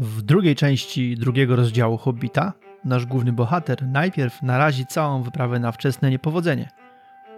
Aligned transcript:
W 0.00 0.22
drugiej 0.22 0.56
części 0.56 1.16
drugiego 1.16 1.56
rozdziału 1.56 1.96
Hobbita 1.96 2.52
nasz 2.84 3.06
główny 3.06 3.32
bohater 3.32 3.82
najpierw 3.82 4.42
narazi 4.42 4.86
całą 4.86 5.22
wyprawę 5.22 5.58
na 5.58 5.72
wczesne 5.72 6.10
niepowodzenie, 6.10 6.68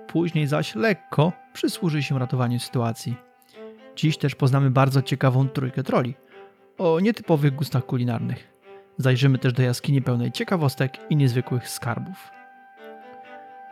później 0.06 0.46
zaś 0.46 0.74
lekko 0.74 1.32
przysłuży 1.52 2.02
się 2.02 2.18
ratowaniu 2.18 2.60
sytuacji. 2.60 3.16
Dziś 3.96 4.18
też 4.18 4.34
poznamy 4.34 4.70
bardzo 4.70 5.02
ciekawą 5.02 5.48
trójkę 5.48 5.82
troli 5.82 6.14
o 6.78 7.00
nietypowych 7.00 7.54
gustach 7.54 7.86
kulinarnych. 7.86 8.52
Zajrzymy 8.98 9.38
też 9.38 9.52
do 9.52 9.62
jaskini 9.62 10.02
pełnej 10.02 10.32
ciekawostek 10.32 10.98
i 11.10 11.16
niezwykłych 11.16 11.68
skarbów. 11.68 12.30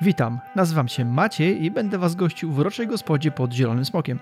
Witam, 0.00 0.40
nazywam 0.56 0.88
się 0.88 1.04
Maciej 1.04 1.64
i 1.64 1.70
będę 1.70 1.98
Was 1.98 2.14
gościł 2.14 2.52
w 2.52 2.58
uroczej 2.58 2.86
gospodzie 2.86 3.30
pod 3.30 3.52
Zielonym 3.52 3.84
Smokiem. 3.84 4.18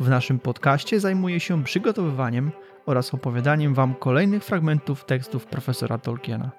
W 0.00 0.08
naszym 0.08 0.38
podcaście 0.38 1.00
zajmuję 1.00 1.40
się 1.40 1.64
przygotowywaniem 1.64 2.52
oraz 2.86 3.14
opowiadaniem 3.14 3.74
Wam 3.74 3.94
kolejnych 3.94 4.44
fragmentów 4.44 5.04
tekstów 5.04 5.46
profesora 5.46 5.98
Tolkiena. 5.98 6.50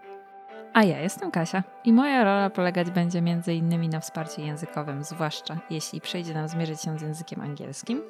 A 0.73 0.83
ja 0.83 0.99
jestem 0.99 1.31
Kasia 1.31 1.63
i 1.85 1.93
moja 1.93 2.23
rola 2.23 2.49
polegać 2.49 2.91
będzie 2.91 3.19
m.in. 3.19 3.89
na 3.89 3.99
wsparciu 3.99 4.41
językowym, 4.41 5.03
zwłaszcza 5.03 5.59
jeśli 5.69 6.01
przyjdzie 6.01 6.33
nam 6.33 6.47
zmierzyć 6.47 6.81
się 6.81 6.99
z 6.99 7.01
językiem 7.01 7.41
angielskim 7.41 8.01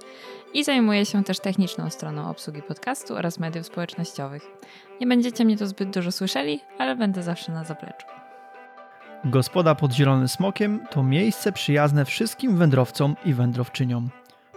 i 0.53 0.63
zajmuję 0.63 1.05
się 1.05 1.23
też 1.23 1.39
techniczną 1.39 1.89
stroną 1.89 2.29
obsługi 2.29 2.61
podcastu 2.61 3.15
oraz 3.15 3.39
mediów 3.39 3.65
społecznościowych. 3.65 4.43
Nie 5.01 5.07
będziecie 5.07 5.45
mnie 5.45 5.57
tu 5.57 5.65
zbyt 5.65 5.89
dużo 5.89 6.11
słyszeli, 6.11 6.59
ale 6.77 6.95
będę 6.95 7.23
zawsze 7.23 7.51
na 7.51 7.63
zapleczu. 7.63 8.07
Gospoda 9.25 9.75
pod 9.75 9.91
Zielonym 9.91 10.27
Smokiem 10.27 10.79
to 10.91 11.03
miejsce 11.03 11.51
przyjazne 11.51 12.05
wszystkim 12.05 12.57
wędrowcom 12.57 13.15
i 13.25 13.33
wędrowczyniom. 13.33 14.09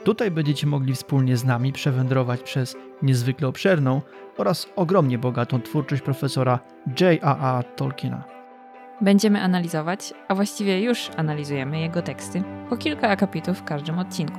Tutaj 0.05 0.31
będziecie 0.31 0.67
mogli 0.67 0.95
wspólnie 0.95 1.37
z 1.37 1.45
nami 1.45 1.73
przewędrować 1.73 2.43
przez 2.43 2.77
niezwykle 3.03 3.49
obszerną 3.49 4.03
oraz 4.37 4.67
ogromnie 4.77 5.19
bogatą 5.19 5.61
twórczość 5.61 6.03
profesora 6.03 6.59
J.A.A. 7.01 7.63
Tolkiena. 7.63 8.25
Będziemy 9.01 9.43
analizować, 9.43 10.15
a 10.29 10.35
właściwie 10.35 10.83
już 10.83 11.11
analizujemy 11.17 11.81
jego 11.81 12.03
teksty, 12.03 12.43
po 12.69 12.77
kilka 12.77 13.09
akapitów 13.09 13.59
w 13.59 13.65
każdym 13.65 13.99
odcinku. 13.99 14.39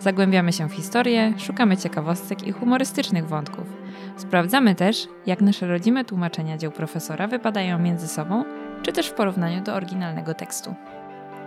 Zagłębiamy 0.00 0.52
się 0.52 0.68
w 0.68 0.72
historię, 0.72 1.34
szukamy 1.38 1.76
ciekawostek 1.76 2.46
i 2.46 2.52
humorystycznych 2.52 3.28
wątków. 3.28 3.66
Sprawdzamy 4.16 4.74
też, 4.74 5.08
jak 5.26 5.40
nasze 5.40 5.66
rodzime 5.66 6.04
tłumaczenia 6.04 6.58
dzieł 6.58 6.72
profesora 6.72 7.26
wypadają 7.26 7.78
między 7.78 8.08
sobą, 8.08 8.44
czy 8.82 8.92
też 8.92 9.08
w 9.08 9.14
porównaniu 9.14 9.62
do 9.62 9.74
oryginalnego 9.74 10.34
tekstu. 10.34 10.74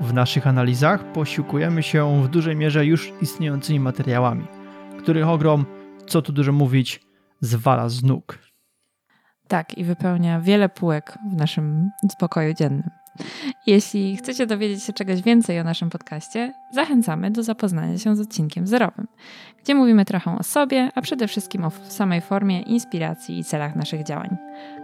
W 0.02 0.14
naszych 0.14 0.48
analizach 0.48 1.12
posiłkujemy 1.12 1.84
się 1.84 2.24
w 2.24 2.28
dużej 2.28 2.56
mierze 2.56 2.86
już 2.86 3.14
istniejącymi 3.22 3.80
materiałami, 3.80 4.48
których 5.00 5.28
ogrom, 5.28 5.66
co 6.08 6.22
tu 6.22 6.32
dużo 6.32 6.52
mówić, 6.52 7.02
zwala 7.42 7.90
z 7.90 8.04
nóg. 8.04 8.40
Tak, 9.48 9.78
i 9.78 9.84
wypełnia 9.84 10.42
wiele 10.42 10.70
półek 10.70 11.18
w 11.32 11.36
naszym 11.36 11.90
spokoju 12.12 12.54
dziennym. 12.54 12.90
Jeśli 13.68 14.18
chcecie 14.18 14.48
dowiedzieć 14.48 14.84
się 14.84 14.94
czegoś 14.94 15.22
więcej 15.22 15.60
o 15.60 15.64
naszym 15.64 15.90
podcaście, 15.90 16.54
zachęcamy 16.74 17.32
do 17.32 17.44
zapoznania 17.44 17.98
się 17.98 18.16
z 18.16 18.20
odcinkiem 18.20 18.68
zerowym, 18.68 19.08
gdzie 19.64 19.76
mówimy 19.76 20.06
trochę 20.06 20.38
o 20.40 20.44
sobie, 20.44 20.90
a 20.96 21.02
przede 21.02 21.28
wszystkim 21.28 21.66
o 21.66 21.72
samej 21.88 22.22
formie, 22.22 22.62
inspiracji 22.62 23.40
i 23.40 23.44
celach 23.44 23.76
naszych 23.76 24.04
działań. 24.04 24.38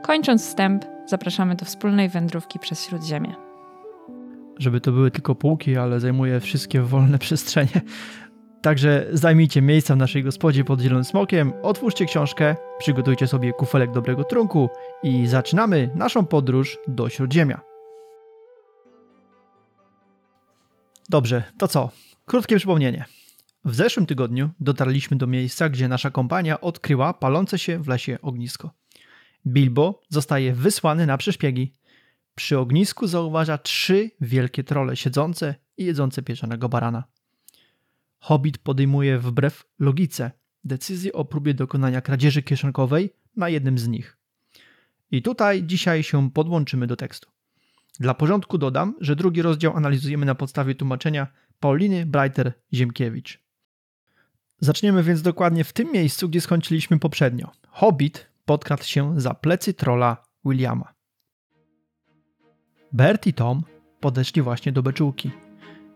Kończąc 0.04 0.42
wstęp, 0.42 0.86
zapraszamy 1.06 1.56
do 1.56 1.66
wspólnej 1.66 2.10
wędrówki 2.10 2.60
przez 2.60 2.86
Śródziemie 2.86 3.55
żeby 4.60 4.82
to 4.82 4.92
były 4.92 5.12
tylko 5.12 5.36
półki, 5.36 5.78
ale 5.78 6.00
zajmuje 6.00 6.40
wszystkie 6.40 6.82
wolne 6.82 7.20
przestrzenie. 7.20 7.82
Także 8.62 9.08
zajmijcie 9.14 9.62
miejsca 9.62 9.96
w 9.96 9.98
naszej 9.98 10.24
gospodzie 10.24 10.64
pod 10.64 10.80
Zielonym 10.80 11.04
Smokiem, 11.04 11.54
otwórzcie 11.64 12.06
książkę, 12.06 12.56
przygotujcie 12.80 13.28
sobie 13.28 13.54
kufelek 13.54 13.92
dobrego 13.92 14.24
trunku 14.24 14.70
i 15.04 15.28
zaczynamy 15.28 15.90
naszą 15.96 16.26
podróż 16.26 16.78
do 16.88 17.10
Śródziemia. 17.10 17.62
Dobrze, 21.10 21.44
to 21.58 21.68
co? 21.68 21.90
Krótkie 22.26 22.58
przypomnienie. 22.58 23.06
W 23.66 23.76
zeszłym 23.76 24.06
tygodniu 24.06 24.50
dotarliśmy 24.60 25.18
do 25.18 25.28
miejsca, 25.28 25.70
gdzie 25.70 25.88
nasza 25.88 26.12
kompania 26.12 26.62
odkryła 26.62 27.14
palące 27.14 27.60
się 27.60 27.80
w 27.80 27.88
lesie 27.88 28.18
ognisko. 28.22 28.72
Bilbo 29.48 30.02
zostaje 30.10 30.54
wysłany 30.54 31.06
na 31.06 31.18
przeszpiegi, 31.18 31.76
przy 32.36 32.60
ognisku 32.60 33.08
zauważa 33.08 33.58
trzy 33.58 34.12
wielkie 34.22 34.64
trole 34.64 34.96
siedzące 34.96 35.56
i 35.78 35.86
jedzące 35.86 36.24
pieczonego 36.24 36.70
barana. 36.70 37.04
Hobbit 38.20 38.58
podejmuje 38.58 39.20
wbrew 39.20 39.64
logice 39.80 40.32
decyzję 40.64 41.14
o 41.14 41.26
próbie 41.26 41.54
dokonania 41.54 42.02
kradzieży 42.02 42.44
kieszonkowej 42.44 43.14
na 43.36 43.50
jednym 43.50 43.78
z 43.78 43.88
nich. 43.88 44.18
I 45.12 45.22
tutaj 45.22 45.64
dzisiaj 45.64 46.04
się 46.04 46.32
podłączymy 46.32 46.88
do 46.88 46.96
tekstu. 46.96 47.30
Dla 48.00 48.14
porządku 48.14 48.58
dodam, 48.58 48.96
że 49.02 49.16
drugi 49.16 49.42
rozdział 49.42 49.78
analizujemy 49.78 50.26
na 50.26 50.36
podstawie 50.36 50.76
tłumaczenia 50.76 51.28
Pauliny 51.60 52.06
Breiter-Ziemkiewicz. 52.06 53.40
Zaczniemy 54.60 55.04
więc 55.04 55.22
dokładnie 55.22 55.64
w 55.64 55.74
tym 55.74 55.92
miejscu, 55.92 56.30
gdzie 56.30 56.42
skończyliśmy 56.42 57.00
poprzednio. 57.00 57.52
Hobbit 57.68 58.28
podkradł 58.46 58.84
się 58.84 59.22
za 59.22 59.34
plecy 59.34 59.74
trola 59.74 60.24
Williama. 60.46 60.95
Bert 62.94 63.28
i 63.28 63.34
Tom 63.34 63.64
podeszli 64.00 64.42
właśnie 64.42 64.72
do 64.72 64.84
beczułki. 64.84 65.32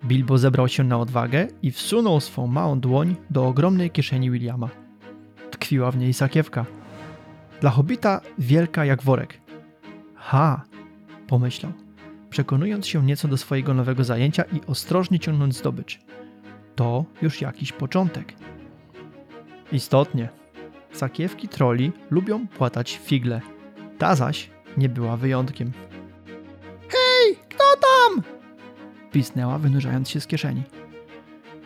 Bilbo 0.06 0.38
zebrał 0.38 0.68
się 0.68 0.84
na 0.84 0.98
odwagę 0.98 1.48
i 1.62 1.72
wsunął 1.72 2.20
swą 2.20 2.48
małą 2.48 2.80
dłoń 2.80 3.16
do 3.30 3.48
ogromnej 3.48 3.92
kieszeni 3.92 4.32
Williama. 4.32 4.70
Tkwiła 5.52 5.92
w 5.92 5.98
niej 5.98 6.14
sakiewka. 6.14 6.66
Dla 7.62 7.70
hobita 7.70 8.22
wielka 8.38 8.86
jak 8.86 9.04
worek. 9.04 9.42
Ha, 10.16 10.64
pomyślał, 11.28 11.72
przekonując 12.30 12.88
się 12.88 13.06
nieco 13.06 13.28
do 13.28 13.38
swojego 13.38 13.74
nowego 13.74 14.04
zajęcia 14.04 14.44
i 14.44 14.62
ostrożnie 14.68 15.20
ciągnąc 15.20 15.58
zdobycz. 15.58 16.00
To 16.76 17.06
już 17.22 17.42
jakiś 17.42 17.72
początek. 17.72 18.34
Istotnie, 19.72 20.30
sakiewki 20.92 21.48
troli 21.48 21.92
lubią 22.10 22.48
płatać 22.48 23.00
figle. 23.04 23.42
Ta 23.98 24.16
zaś 24.16 24.50
nie 24.78 24.90
była 24.90 25.18
wyjątkiem 25.18 25.72
pisnęła, 29.12 29.58
wynurzając 29.58 30.10
się 30.10 30.22
z 30.22 30.28
kieszeni. 30.28 30.64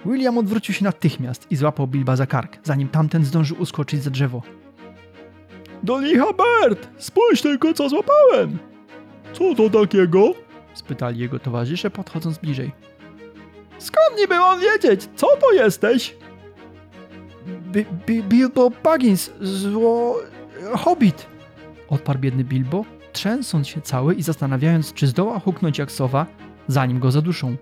William 0.05 0.37
odwrócił 0.37 0.75
się 0.75 0.83
natychmiast 0.83 1.51
i 1.51 1.55
złapał 1.55 1.87
Bilba 1.87 2.15
za 2.15 2.27
kark, 2.27 2.57
zanim 2.63 2.89
tamten 2.89 3.25
zdążył 3.25 3.57
uskoczyć 3.59 4.03
za 4.03 4.09
drzewo. 4.09 4.41
Do 5.83 5.99
licha, 5.99 6.25
Bert! 6.33 6.89
Spójrz 6.97 7.41
tylko, 7.41 7.73
co 7.73 7.89
złapałem! 7.89 8.59
Co 9.33 9.55
to 9.55 9.69
takiego? 9.69 10.33
spytali 10.73 11.19
jego 11.19 11.39
towarzysze, 11.39 11.89
podchodząc 11.89 12.37
bliżej. 12.37 12.71
Skąd 13.77 14.19
niby 14.19 14.35
mam 14.35 14.59
wiedzieć? 14.59 15.09
Co 15.15 15.27
to 15.41 15.51
jesteś? 15.51 16.15
Bilbo 18.29 18.69
Baggins, 18.83 19.31
zło... 19.41 20.19
hobbit! 20.77 21.27
Odparł 21.89 22.19
biedny 22.19 22.43
Bilbo, 22.43 22.85
trzęsąc 23.13 23.67
się 23.67 23.81
cały 23.81 24.15
i 24.15 24.23
zastanawiając, 24.23 24.93
czy 24.93 25.07
zdoła 25.07 25.39
huknąć 25.39 25.77
jak 25.77 25.91
sowa, 25.91 26.25
zanim 26.67 26.99
go 26.99 27.11
zaduszą. 27.11 27.55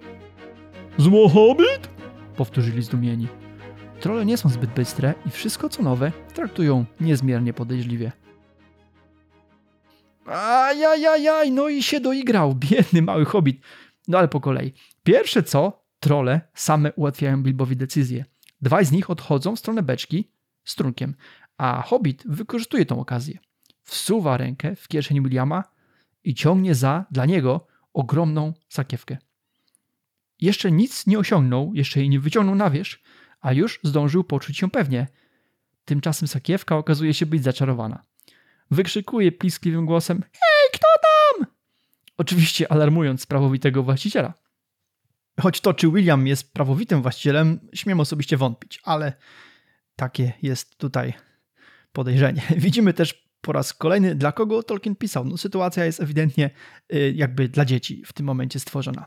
Złohobbit? 0.97 1.89
Powtórzyli 2.35 2.81
zdumieni. 2.81 3.27
Trole 3.99 4.25
nie 4.25 4.37
są 4.37 4.49
zbyt 4.49 4.73
bystre 4.73 5.13
i 5.25 5.29
wszystko 5.29 5.69
co 5.69 5.83
nowe 5.83 6.11
traktują 6.33 6.85
niezmiernie 6.99 7.53
podejrzliwie. 7.53 8.11
Ajajajaj, 10.25 11.51
no 11.51 11.69
i 11.69 11.83
się 11.83 11.99
doigrał, 11.99 12.55
biedny 12.69 13.01
mały 13.01 13.25
hobbit. 13.25 13.61
No 14.07 14.17
ale 14.17 14.27
po 14.27 14.41
kolei. 14.41 14.73
Pierwsze 15.03 15.43
co, 15.43 15.85
trole 15.99 16.41
same 16.53 16.93
ułatwiają 16.93 17.43
Bilbowi 17.43 17.77
decyzję. 17.77 18.25
Dwaj 18.61 18.85
z 18.85 18.91
nich 18.91 19.09
odchodzą 19.09 19.55
w 19.55 19.59
stronę 19.59 19.83
beczki 19.83 20.31
z 20.63 20.75
trunkiem, 20.75 21.15
a 21.57 21.81
hobbit 21.81 22.23
wykorzystuje 22.25 22.85
tą 22.85 22.99
okazję. 22.99 23.37
Wsuwa 23.91 24.37
rękę 24.37 24.75
w 24.75 24.87
kieszeń 24.87 25.23
Williama 25.23 25.63
i 26.23 26.35
ciągnie 26.35 26.75
za, 26.75 27.05
dla 27.11 27.25
niego, 27.25 27.67
ogromną 27.93 28.53
sakiewkę. 28.69 29.17
Jeszcze 30.39 30.71
nic 30.71 31.07
nie 31.07 31.19
osiągnął, 31.19 31.71
jeszcze 31.73 31.99
jej 31.99 32.09
nie 32.09 32.19
wyciągnął 32.19 32.55
na 32.55 32.69
wierzch, 32.69 32.99
a 33.41 33.53
już 33.53 33.79
zdążył 33.83 34.23
poczuć 34.23 34.57
się 34.57 34.69
pewnie. 34.69 35.07
Tymczasem 35.85 36.27
sakiewka 36.27 36.77
okazuje 36.77 37.13
się 37.13 37.25
być 37.25 37.43
zaczarowana. 37.43 38.05
Wykrzykuje 38.71 39.31
pliskliwym 39.31 39.85
głosem: 39.85 40.21
Hej, 40.21 40.69
kto 40.73 40.87
tam? 41.01 41.47
Oczywiście 42.17 42.71
alarmując 42.71 43.25
prawowitego 43.25 43.83
właściciela. 43.83 44.33
Choć 45.41 45.61
to, 45.61 45.73
czy 45.73 45.91
William 45.91 46.27
jest 46.27 46.53
prawowitym 46.53 47.01
właścicielem, 47.01 47.59
śmiem 47.73 47.99
osobiście 47.99 48.37
wątpić, 48.37 48.79
ale 48.83 49.13
takie 49.95 50.33
jest 50.41 50.77
tutaj 50.77 51.13
podejrzenie. 51.91 52.41
Widzimy 52.57 52.93
też 52.93 53.30
po 53.41 53.51
raz 53.51 53.73
kolejny, 53.73 54.15
dla 54.15 54.31
kogo 54.31 54.63
Tolkien 54.63 54.95
pisał. 54.95 55.25
No, 55.25 55.37
sytuacja 55.37 55.85
jest 55.85 55.99
ewidentnie 55.99 56.49
y, 56.93 57.13
jakby 57.15 57.49
dla 57.49 57.65
dzieci 57.65 58.03
w 58.05 58.13
tym 58.13 58.25
momencie 58.25 58.59
stworzona. 58.59 59.05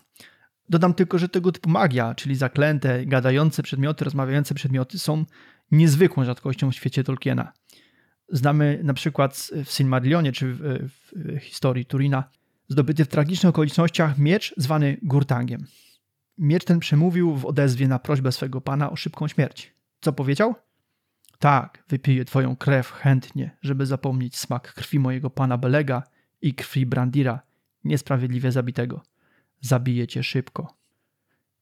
Dodam 0.69 0.95
tylko, 0.95 1.19
że 1.19 1.29
tego 1.29 1.53
typu 1.53 1.71
magia, 1.71 2.15
czyli 2.15 2.35
zaklęte, 2.35 3.07
gadające 3.07 3.63
przedmioty, 3.63 4.05
rozmawiające 4.05 4.55
przedmioty 4.55 4.99
są 4.99 5.25
niezwykłą 5.71 6.25
rzadkością 6.25 6.71
w 6.71 6.75
świecie 6.75 7.05
Tolkiena. 7.05 7.53
Znamy 8.29 8.81
na 8.83 8.95
przykład 8.95 9.51
w 9.65 9.71
Silmarillionie 9.71 10.33
czy 10.33 10.47
w, 10.53 10.89
w 11.13 11.39
historii 11.39 11.85
Turina 11.85 12.25
zdobyty 12.69 13.05
w 13.05 13.09
tragicznych 13.09 13.51
okolicznościach 13.51 14.19
miecz 14.19 14.55
zwany 14.57 14.97
Gurtangiem. 15.03 15.67
Miecz 16.39 16.65
ten 16.65 16.79
przemówił 16.79 17.37
w 17.37 17.47
odezwie 17.47 17.89
na 17.89 17.99
prośbę 17.99 18.33
swego 18.33 18.61
pana 18.61 18.91
o 18.91 18.97
szybką 18.97 19.29
śmierć. 19.29 19.75
Co 20.01 20.13
powiedział? 20.13 20.55
Tak, 21.45 21.85
wypiję 21.89 22.25
twoją 22.25 22.57
krew 22.57 22.91
chętnie, 22.91 23.57
żeby 23.63 23.87
zapomnieć 23.87 24.37
smak 24.37 24.75
krwi 24.75 24.99
mojego 24.99 25.31
pana 25.31 25.59
Belega 25.59 26.03
i 26.43 26.55
krwi 26.55 26.87
Brandira, 26.87 27.41
niesprawiedliwie 27.85 28.53
zabitego. 28.53 29.03
Zabiję 29.61 30.07
cię 30.07 30.23
szybko. 30.23 30.75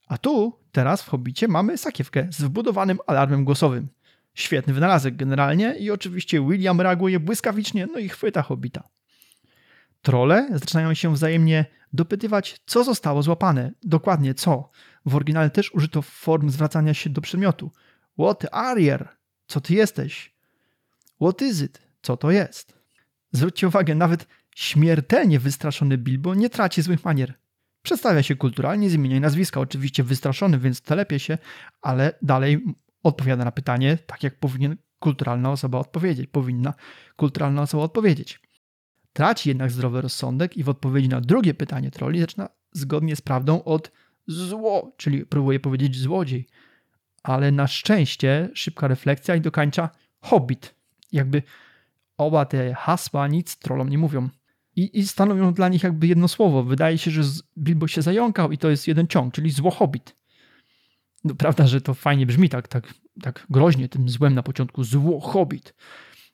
A 0.08 0.18
tu, 0.18 0.58
teraz 0.72 1.02
w 1.02 1.08
Hobbicie 1.08 1.48
mamy 1.48 1.78
sakiewkę 1.78 2.26
z 2.30 2.42
wbudowanym 2.42 2.98
alarmem 3.06 3.44
głosowym. 3.44 3.88
Świetny 4.34 4.74
wynalazek 4.74 5.16
generalnie 5.16 5.74
i 5.74 5.90
oczywiście 5.90 6.40
William 6.48 6.80
reaguje 6.80 7.20
błyskawicznie, 7.20 7.86
no 7.86 7.98
i 7.98 8.08
chwyta 8.08 8.42
Hobbita. 8.42 8.88
Trole 10.02 10.48
zaczynają 10.52 10.94
się 10.94 11.14
wzajemnie 11.14 11.66
dopytywać, 11.92 12.60
co 12.66 12.84
zostało 12.84 13.22
złapane, 13.22 13.72
dokładnie 13.82 14.34
co. 14.34 14.70
W 15.06 15.16
oryginale 15.16 15.50
też 15.50 15.74
użyto 15.74 16.02
form 16.02 16.50
zwracania 16.50 16.94
się 16.94 17.10
do 17.10 17.20
przedmiotu. 17.20 17.70
What 18.18 18.46
are 18.52 18.82
you? 18.82 19.21
Co 19.52 19.60
ty 19.60 19.74
jesteś? 19.74 20.32
What 21.20 21.42
is 21.42 21.60
it? 21.60 21.82
Co 22.02 22.16
to 22.16 22.30
jest? 22.30 22.74
Zwróćcie 23.32 23.68
uwagę, 23.68 23.94
nawet 23.94 24.26
śmiertelnie 24.56 25.38
wystraszony 25.38 25.98
Bilbo 25.98 26.34
nie 26.34 26.50
traci 26.50 26.82
złych 26.82 27.04
manier. 27.04 27.34
Przedstawia 27.82 28.22
się 28.22 28.36
kulturalnie 28.36 28.90
z 28.90 28.94
imienia 28.94 29.16
i 29.16 29.20
nazwiska, 29.20 29.60
oczywiście 29.60 30.04
wystraszony, 30.04 30.58
więc 30.58 30.80
telepie 30.80 31.18
się, 31.18 31.38
ale 31.82 32.12
dalej 32.22 32.64
odpowiada 33.02 33.44
na 33.44 33.52
pytanie 33.52 33.98
tak, 34.06 34.22
jak 34.22 34.38
powinien 34.38 34.76
kulturalna 34.98 35.50
osoba 35.50 35.78
odpowiedzieć. 35.78 36.30
Powinna 36.30 36.74
kulturalna 37.16 37.62
osoba 37.62 37.84
odpowiedzieć. 37.84 38.40
Traci 39.12 39.48
jednak 39.48 39.70
zdrowy 39.70 40.00
rozsądek 40.00 40.56
i 40.56 40.64
w 40.64 40.68
odpowiedzi 40.68 41.08
na 41.08 41.20
drugie 41.20 41.54
pytanie 41.54 41.90
troli 41.90 42.20
zaczyna 42.20 42.48
zgodnie 42.72 43.16
z 43.16 43.20
prawdą 43.20 43.64
od 43.64 43.92
zło, 44.26 44.94
czyli 44.96 45.26
próbuje 45.26 45.60
powiedzieć 45.60 45.98
złodziej. 45.98 46.46
Ale 47.22 47.52
na 47.52 47.66
szczęście 47.66 48.48
szybka 48.54 48.88
refleksja 48.88 49.36
i 49.36 49.40
dokańcza 49.40 49.90
hobbit. 50.20 50.74
Jakby 51.12 51.42
oba 52.16 52.44
te 52.44 52.74
hasła 52.74 53.28
nic 53.28 53.56
trolom 53.56 53.88
nie 53.88 53.98
mówią. 53.98 54.28
I, 54.76 54.98
I 54.98 55.06
stanowią 55.06 55.52
dla 55.52 55.68
nich 55.68 55.82
jakby 55.82 56.06
jedno 56.06 56.28
słowo. 56.28 56.62
Wydaje 56.62 56.98
się, 56.98 57.10
że 57.10 57.22
Bilbo 57.58 57.88
się 57.88 58.02
zająkał 58.02 58.52
i 58.52 58.58
to 58.58 58.70
jest 58.70 58.88
jeden 58.88 59.06
ciąg, 59.06 59.34
czyli 59.34 59.50
zło 59.50 59.70
hobbit. 59.70 60.16
No, 61.24 61.34
prawda, 61.34 61.66
że 61.66 61.80
to 61.80 61.94
fajnie 61.94 62.26
brzmi 62.26 62.48
tak, 62.48 62.68
tak, 62.68 62.94
tak 63.22 63.46
groźnie, 63.50 63.88
tym 63.88 64.08
złem 64.08 64.34
na 64.34 64.42
początku, 64.42 64.84
zło 64.84 65.20
hobbit. 65.20 65.74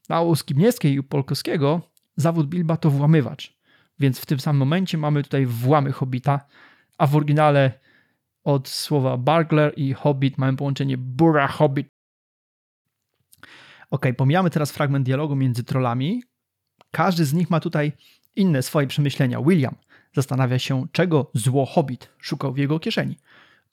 A 0.08 0.22
u 0.22 0.36
Skibniewskiej 0.36 0.92
i 0.92 1.00
u 1.00 1.02
Polkowskiego 1.02 1.80
zawód 2.16 2.48
Bilba 2.48 2.76
to 2.76 2.90
włamywacz. 2.90 3.58
Więc 3.98 4.20
w 4.20 4.26
tym 4.26 4.40
samym 4.40 4.58
momencie 4.58 4.98
mamy 4.98 5.22
tutaj 5.22 5.46
włamy 5.46 5.92
hobbita, 5.92 6.40
a 6.98 7.06
w 7.06 7.16
oryginale 7.16 7.72
od 8.48 8.68
słowa 8.68 9.16
burglar 9.16 9.72
i 9.76 9.92
hobbit 9.92 10.38
mamy 10.38 10.56
połączenie 10.56 10.98
bura 10.98 11.48
hobbit. 11.48 11.88
Ok, 13.90 14.06
pomijamy 14.16 14.50
teraz 14.50 14.72
fragment 14.72 15.06
dialogu 15.06 15.36
między 15.36 15.64
trollami. 15.64 16.22
Każdy 16.90 17.24
z 17.24 17.32
nich 17.32 17.50
ma 17.50 17.60
tutaj 17.60 17.92
inne 18.36 18.62
swoje 18.62 18.86
przemyślenia. 18.86 19.42
William 19.42 19.74
zastanawia 20.14 20.58
się, 20.58 20.86
czego 20.92 21.30
zło 21.34 21.66
hobbit 21.66 22.10
szukał 22.18 22.52
w 22.52 22.58
jego 22.58 22.78
kieszeni. 22.78 23.16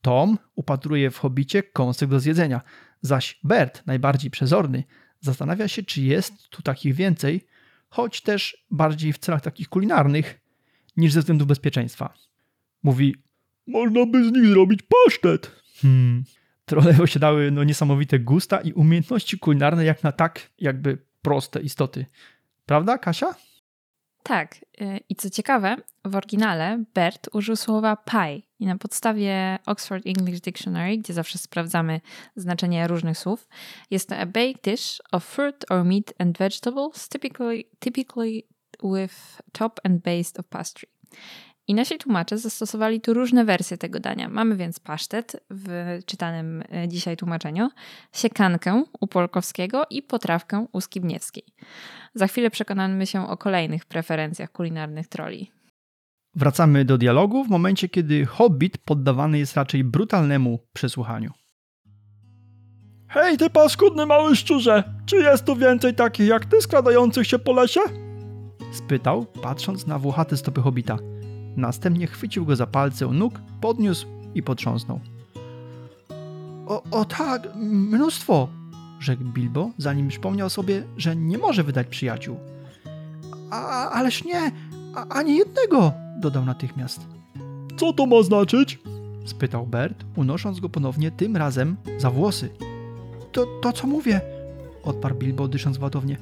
Tom 0.01 0.37
upatruje 0.55 1.11
w 1.11 1.17
hobbicie 1.17 1.63
kąsek 1.63 2.09
do 2.09 2.19
zjedzenia, 2.19 2.61
zaś 3.01 3.39
Bert, 3.43 3.83
najbardziej 3.85 4.31
przezorny, 4.31 4.83
zastanawia 5.19 5.67
się, 5.67 5.83
czy 5.83 6.01
jest 6.01 6.49
tu 6.49 6.61
takich 6.61 6.93
więcej, 6.93 7.45
choć 7.89 8.21
też 8.21 8.65
bardziej 8.71 9.13
w 9.13 9.17
celach 9.17 9.41
takich 9.41 9.69
kulinarnych 9.69 10.41
niż 10.97 11.13
ze 11.13 11.19
względu 11.19 11.45
bezpieczeństwa. 11.45 12.13
Mówi, 12.83 13.15
można 13.67 14.05
by 14.05 14.23
z 14.23 14.31
nich 14.31 14.47
zrobić 14.47 14.79
pasztet. 14.81 15.51
Hmm. 15.81 16.23
Trolle 16.65 16.93
posiadały 16.93 17.51
no, 17.51 17.63
niesamowite 17.63 18.19
gusta 18.19 18.61
i 18.61 18.73
umiejętności 18.73 19.39
kulinarne 19.39 19.85
jak 19.85 20.03
na 20.03 20.11
tak 20.11 20.49
jakby 20.59 20.97
proste 21.21 21.61
istoty. 21.61 22.05
Prawda, 22.65 22.97
Kasia? 22.97 23.35
Tak. 24.23 24.55
Y, 24.81 24.99
I 25.09 25.15
co 25.15 25.29
ciekawe, 25.29 25.75
w 26.05 26.15
oryginale 26.15 26.83
Bert 26.93 27.29
użył 27.33 27.55
słowa 27.55 27.95
pie 27.95 28.41
i 28.59 28.65
na 28.65 28.77
podstawie 28.77 29.59
Oxford 29.65 30.05
English 30.07 30.41
Dictionary, 30.41 30.97
gdzie 30.97 31.13
zawsze 31.13 31.37
sprawdzamy 31.37 32.01
znaczenie 32.35 32.87
różnych 32.87 33.17
słów, 33.17 33.47
jest 33.91 34.09
to 34.09 34.17
a 34.17 34.25
baked 34.25 34.61
dish 34.63 35.01
of 35.11 35.25
fruit 35.25 35.65
or 35.71 35.83
meat 35.83 36.13
and 36.19 36.37
vegetables, 36.37 37.09
typically, 37.09 37.63
typically 37.79 38.43
with 38.83 39.41
top 39.51 39.79
and 39.83 40.01
base 40.01 40.39
of 40.39 40.47
pastry. 40.47 40.87
I 41.67 41.73
nasi 41.73 41.97
tłumacze 41.97 42.37
zastosowali 42.37 43.01
tu 43.01 43.13
różne 43.13 43.45
wersje 43.45 43.77
tego 43.77 43.99
dania. 43.99 44.29
Mamy 44.29 44.55
więc 44.55 44.79
pasztet 44.79 45.45
w 45.49 45.99
czytanym 46.05 46.63
e, 46.71 46.87
dzisiaj 46.87 47.17
tłumaczeniu, 47.17 47.69
siekankę 48.13 48.83
u 48.99 49.07
Polkowskiego 49.07 49.83
i 49.89 50.01
potrawkę 50.01 50.65
u 50.71 50.81
Skibniewskiej. 50.81 51.43
Za 52.15 52.27
chwilę 52.27 52.49
przekonamy 52.49 53.05
się 53.05 53.27
o 53.27 53.37
kolejnych 53.37 53.85
preferencjach 53.85 54.51
kulinarnych 54.51 55.07
troli. 55.07 55.51
Wracamy 56.35 56.85
do 56.85 56.97
dialogu 56.97 57.43
w 57.43 57.49
momencie, 57.49 57.89
kiedy 57.89 58.25
Hobbit 58.25 58.77
poddawany 58.77 59.37
jest 59.37 59.55
raczej 59.55 59.83
brutalnemu 59.83 60.59
przesłuchaniu. 60.73 61.31
Hej, 63.07 63.37
ty 63.37 63.49
paskudny 63.49 64.05
mały 64.05 64.35
szczurze! 64.35 64.83
Czy 65.05 65.15
jest 65.15 65.45
tu 65.45 65.55
więcej 65.55 65.93
takich 65.93 66.27
jak 66.27 66.45
ty 66.45 66.61
skradających 66.61 67.27
się 67.27 67.39
po 67.39 67.53
lesie? 67.53 67.79
Spytał, 68.71 69.25
patrząc 69.25 69.87
na 69.87 69.99
włochate 69.99 70.37
stopy 70.37 70.61
Hobbita. 70.61 70.97
Następnie 71.57 72.07
chwycił 72.07 72.45
go 72.45 72.55
za 72.55 72.67
palce 72.67 73.07
u 73.07 73.13
nóg, 73.13 73.41
podniósł 73.61 74.07
i 74.35 74.43
potrząsnął. 74.43 74.99
O, 76.67 76.83
o 76.91 77.05
tak, 77.05 77.55
mnóstwo, 77.55 78.47
rzekł 78.99 79.23
Bilbo, 79.23 79.71
zanim 79.77 80.07
przypomniał 80.07 80.49
sobie, 80.49 80.83
że 80.97 81.15
nie 81.15 81.37
może 81.37 81.63
wydać 81.63 81.87
przyjaciół. 81.87 82.37
A, 83.51 83.89
ależ 83.89 84.23
nie, 84.23 84.51
a, 84.95 85.07
ani 85.07 85.37
jednego, 85.37 85.93
dodał 86.17 86.45
natychmiast. 86.45 86.99
Co 87.77 87.93
to 87.93 88.05
ma 88.05 88.23
znaczyć? 88.23 88.79
spytał 89.25 89.67
Bert, 89.67 90.05
unosząc 90.15 90.59
go 90.59 90.69
ponownie, 90.69 91.11
tym 91.11 91.37
razem 91.37 91.75
za 91.97 92.11
włosy. 92.11 92.49
To, 93.31 93.45
to 93.61 93.73
co 93.73 93.87
mówię, 93.87 94.21
odparł 94.83 95.15
Bilbo, 95.15 95.47
dysząc 95.47 95.77
gwałtownie. 95.77 96.17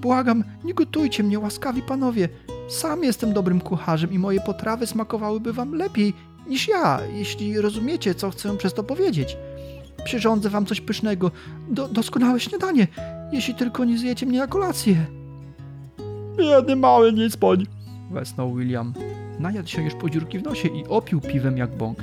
Błagam, 0.00 0.44
nie 0.64 0.74
gotujcie 0.74 1.22
mnie, 1.22 1.38
łaskawi 1.38 1.82
panowie. 1.82 2.28
Sam 2.68 3.04
jestem 3.04 3.32
dobrym 3.32 3.60
kucharzem 3.60 4.12
i 4.12 4.18
moje 4.18 4.40
potrawy 4.40 4.86
smakowałyby 4.86 5.52
wam 5.52 5.74
lepiej 5.74 6.14
niż 6.48 6.68
ja, 6.68 7.00
jeśli 7.12 7.60
rozumiecie, 7.60 8.14
co 8.14 8.30
chcę 8.30 8.56
przez 8.56 8.74
to 8.74 8.82
powiedzieć. 8.82 9.36
Przyrządzę 10.04 10.50
wam 10.50 10.66
coś 10.66 10.80
pysznego, 10.80 11.30
do, 11.68 11.88
doskonałe 11.88 12.40
śniadanie, 12.40 12.86
jeśli 13.32 13.54
tylko 13.54 13.84
nie 13.84 13.98
zjecie 13.98 14.26
mnie 14.26 14.38
na 14.38 14.46
kolację. 14.46 15.06
Biedny 16.36 16.76
mały 16.76 17.12
nicpoń, 17.12 17.66
wesnął 18.10 18.54
William. 18.54 18.92
Najadł 19.38 19.68
się 19.68 19.82
już 19.82 19.94
po 19.94 20.10
dziurki 20.10 20.38
w 20.38 20.42
nosie 20.42 20.68
i 20.68 20.84
opił 20.88 21.20
piwem 21.20 21.58
jak 21.58 21.76
bąk. 21.76 21.98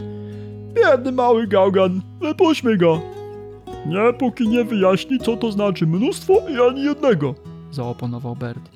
Biedny 0.73 1.11
mały 1.11 1.47
gałgan, 1.47 2.01
wypuśćmy 2.21 2.77
go. 2.77 3.01
Nie, 3.85 4.13
póki 4.19 4.47
nie 4.47 4.63
wyjaśni, 4.63 5.19
co 5.19 5.37
to 5.37 5.51
znaczy 5.51 5.87
mnóstwo 5.87 6.33
i 6.49 6.69
ani 6.69 6.83
jednego, 6.83 7.35
zaoponował 7.71 8.35
Bert. 8.35 8.69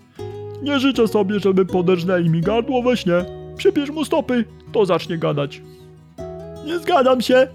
Nie 0.62 0.80
życzę 0.80 1.08
sobie, 1.08 1.40
żeby 1.40 1.66
poderżnęli 1.66 2.30
mi 2.30 2.42
gardło 2.42 2.82
we 2.84 2.98
śnie. 2.98 3.26
Przypiesz 3.58 3.90
mu 3.90 4.06
stopy, 4.06 4.46
to 4.72 4.86
zacznie 4.86 5.18
gadać. 5.18 5.62
Nie 6.66 6.80
zgadzam 6.80 7.22
się, 7.22 7.48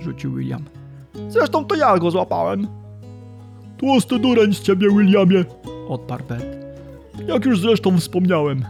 rzucił 0.00 0.34
William. 0.34 0.64
Zresztą 1.28 1.64
to 1.64 1.74
ja 1.74 1.98
go 1.98 2.10
złapałem. 2.10 2.66
Tłusty 3.78 4.18
dureń 4.18 4.54
z 4.54 4.60
ciebie, 4.60 4.88
Williamie, 4.90 5.44
odparł 5.88 6.24
Bert. 6.28 6.46
Jak 7.26 7.44
już 7.44 7.60
zresztą 7.60 7.98
wspomniałem. 7.98 8.64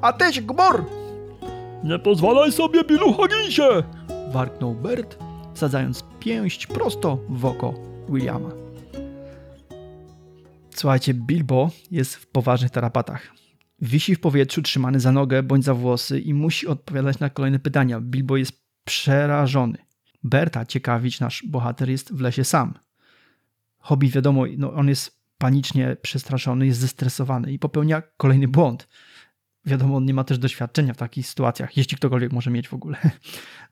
A 0.00 0.12
tyś 0.12 0.40
gbor! 0.40 0.84
Nie 1.84 1.98
pozwalaj 1.98 2.52
sobie, 2.52 2.84
Bilu 2.84 3.12
Hagginsie! 3.12 3.82
Warknął 4.32 4.74
Bert, 4.74 5.18
sadzając 5.54 6.04
pięść 6.20 6.66
prosto 6.66 7.18
w 7.28 7.44
oko 7.44 7.74
Williama. 8.08 8.48
Słuchajcie, 10.80 11.14
Bilbo 11.14 11.70
jest 11.90 12.16
w 12.16 12.26
poważnych 12.26 12.70
tarapatach. 12.70 13.32
Wisi 13.80 14.14
w 14.14 14.20
powietrzu, 14.20 14.62
trzymany 14.62 15.00
za 15.00 15.12
nogę 15.12 15.42
bądź 15.42 15.64
za 15.64 15.74
włosy 15.74 16.20
i 16.20 16.34
musi 16.34 16.66
odpowiadać 16.66 17.18
na 17.18 17.30
kolejne 17.30 17.58
pytania. 17.58 18.00
Bilbo 18.00 18.36
jest 18.36 18.52
przerażony. 18.84 19.78
Berta 20.22 20.66
ciekawić, 20.66 21.20
nasz 21.20 21.44
bohater, 21.48 21.90
jest 21.90 22.14
w 22.14 22.20
lesie 22.20 22.44
sam. 22.44 22.74
Hobby, 23.78 24.08
wiadomo, 24.08 24.44
no 24.58 24.72
on 24.72 24.88
jest 24.88 25.20
panicznie 25.38 25.96
przestraszony, 26.02 26.66
jest 26.66 26.80
zestresowany 26.80 27.52
i 27.52 27.58
popełnia 27.58 28.02
kolejny 28.16 28.48
błąd. 28.48 28.88
Wiadomo, 29.66 29.96
on 29.96 30.04
nie 30.04 30.14
ma 30.14 30.24
też 30.24 30.38
doświadczenia 30.38 30.94
w 30.94 30.96
takich 30.96 31.26
sytuacjach, 31.26 31.76
jeśli 31.76 31.96
ktokolwiek 31.96 32.32
może 32.32 32.50
mieć 32.50 32.68
w 32.68 32.74
ogóle. 32.74 32.96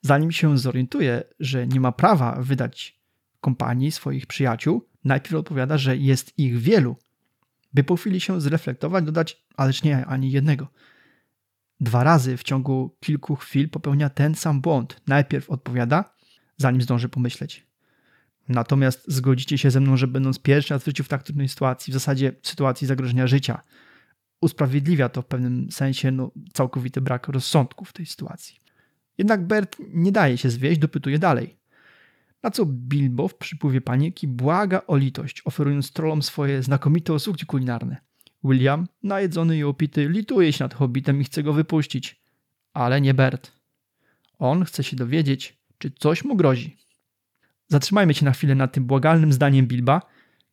Zanim 0.00 0.32
się 0.32 0.58
zorientuje, 0.58 1.22
że 1.40 1.66
nie 1.66 1.80
ma 1.80 1.92
prawa 1.92 2.38
wydać 2.40 2.98
kompanii 3.40 3.92
swoich 3.92 4.26
przyjaciół, 4.26 4.88
najpierw 5.08 5.34
odpowiada, 5.34 5.78
że 5.78 5.96
jest 5.96 6.38
ich 6.38 6.58
wielu. 6.58 6.96
by 7.74 7.84
po 7.84 7.96
chwili 7.96 8.20
się 8.20 8.40
zreflektować, 8.40 9.04
dodać, 9.04 9.44
ależ 9.56 9.82
nie, 9.82 10.06
ani 10.06 10.30
jednego. 10.30 10.68
Dwa 11.80 12.04
razy 12.04 12.36
w 12.36 12.42
ciągu 12.42 12.96
kilku 13.00 13.36
chwil 13.36 13.68
popełnia 13.68 14.10
ten 14.10 14.34
sam 14.34 14.60
błąd. 14.60 15.00
Najpierw 15.06 15.50
odpowiada, 15.50 16.14
zanim 16.56 16.82
zdąży 16.82 17.08
pomyśleć. 17.08 17.66
Natomiast 18.48 19.04
zgodzicie 19.08 19.58
się 19.58 19.70
ze 19.70 19.80
mną, 19.80 19.96
że 19.96 20.06
będąc 20.06 20.38
pierwszy 20.38 20.74
raz 20.74 20.82
w 20.82 20.86
życiu 20.86 21.04
w 21.04 21.08
tak 21.08 21.22
trudnej 21.22 21.48
sytuacji, 21.48 21.90
w 21.90 21.94
zasadzie 21.94 22.32
sytuacji 22.42 22.86
zagrożenia 22.86 23.26
życia, 23.26 23.62
usprawiedliwia 24.40 25.08
to 25.08 25.22
w 25.22 25.26
pewnym 25.26 25.72
sensie 25.72 26.10
no, 26.10 26.30
całkowity 26.52 27.00
brak 27.00 27.28
rozsądku 27.28 27.84
w 27.84 27.92
tej 27.92 28.06
sytuacji. 28.06 28.56
Jednak 29.18 29.46
Bert 29.46 29.76
nie 29.88 30.12
daje 30.12 30.38
się 30.38 30.50
zwieść, 30.50 30.80
dopytuje 30.80 31.18
dalej. 31.18 31.57
Na 32.42 32.50
co 32.50 32.66
Bilbo 32.66 33.28
w 33.28 33.34
przypływie 33.34 33.80
paniki 33.80 34.28
błaga 34.28 34.82
o 34.86 34.96
litość, 34.96 35.42
oferując 35.44 35.92
trollom 35.92 36.22
swoje 36.22 36.62
znakomite 36.62 37.12
usługi 37.12 37.46
kulinarne. 37.46 37.96
William, 38.44 38.86
najedzony 39.02 39.56
i 39.56 39.64
opity, 39.64 40.08
lituje 40.08 40.52
się 40.52 40.64
nad 40.64 40.74
hobbitem 40.74 41.20
i 41.20 41.24
chce 41.24 41.42
go 41.42 41.52
wypuścić. 41.52 42.20
Ale 42.72 43.00
nie 43.00 43.14
Bert. 43.14 43.52
On 44.38 44.64
chce 44.64 44.84
się 44.84 44.96
dowiedzieć, 44.96 45.58
czy 45.78 45.90
coś 45.90 46.24
mu 46.24 46.36
grozi. 46.36 46.76
Zatrzymajmy 47.68 48.14
się 48.14 48.24
na 48.24 48.32
chwilę 48.32 48.54
nad 48.54 48.72
tym 48.72 48.84
błagalnym 48.84 49.32
zdaniem 49.32 49.66
Bilba. 49.66 50.02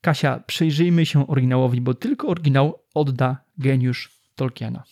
Kasia, 0.01 0.39
przyjrzyjmy 0.39 1.05
się 1.05 1.27
oryginałowi, 1.27 1.81
bo 1.81 1.93
tylko 1.93 2.27
oryginał 2.27 2.79
odda 2.93 3.37
geniusz 3.57 4.11
Tolkiena. 4.35 4.83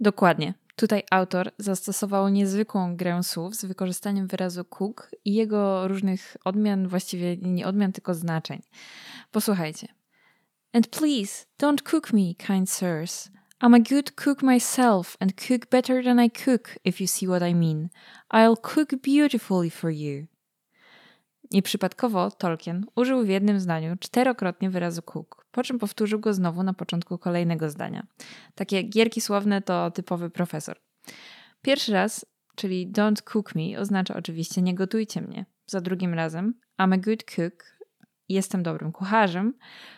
Dokładnie. 0.00 0.54
Tutaj 0.78 1.02
autor 1.10 1.50
zastosował 1.58 2.28
niezwykłą 2.28 2.96
grę 2.96 3.22
słów 3.22 3.54
z 3.56 3.64
wykorzystaniem 3.64 4.26
wyrazu 4.26 4.64
cook 4.64 5.10
i 5.24 5.34
jego 5.34 5.88
różnych 5.88 6.36
odmian, 6.44 6.88
właściwie 6.88 7.36
nie 7.36 7.66
odmian, 7.66 7.92
tylko 7.92 8.14
znaczeń. 8.14 8.62
Posłuchajcie. 9.30 9.88
And 10.72 10.86
please, 10.86 11.46
don't 11.62 11.82
cook 11.82 12.12
me, 12.12 12.34
kind 12.46 12.70
sirs. 12.70 13.30
I'm 13.62 13.74
a 13.74 13.94
good 13.94 14.12
cook 14.12 14.42
myself 14.42 15.16
and 15.20 15.32
cook 15.48 15.66
better 15.70 16.04
than 16.04 16.24
I 16.24 16.30
cook, 16.30 16.78
if 16.84 17.02
you 17.02 17.08
see 17.08 17.28
what 17.28 17.42
I 17.42 17.54
mean. 17.54 17.88
I'll 18.32 18.56
cook 18.74 18.90
beautifully 19.02 19.70
for 19.70 19.90
you. 19.90 20.26
Nieprzypadkowo 21.50 22.30
Tolkien 22.30 22.86
użył 22.94 23.24
w 23.24 23.28
jednym 23.28 23.60
zdaniu 23.60 23.96
czterokrotnie 24.00 24.70
wyrazu 24.70 25.02
cook, 25.02 25.46
po 25.50 25.62
czym 25.62 25.78
powtórzył 25.78 26.20
go 26.20 26.34
znowu 26.34 26.62
na 26.62 26.74
początku 26.74 27.18
kolejnego 27.18 27.70
zdania. 27.70 28.06
Takie 28.54 28.82
gierki 28.82 29.20
słowne 29.20 29.62
to 29.62 29.90
typowy 29.90 30.30
profesor. 30.30 30.80
Pierwszy 31.62 31.92
raz, 31.92 32.26
czyli 32.54 32.92
don't 32.92 33.22
cook 33.22 33.54
me, 33.54 33.78
oznacza 33.80 34.16
oczywiście 34.16 34.62
nie 34.62 34.74
gotujcie 34.74 35.20
mnie. 35.20 35.46
Za 35.66 35.80
drugim 35.80 36.14
razem 36.14 36.54
I'm 36.78 36.94
a 36.94 36.98
good 36.98 37.24
cook, 37.24 37.64
jestem 38.28 38.62
dobrym 38.62 38.92
kucharzem. 38.92 39.54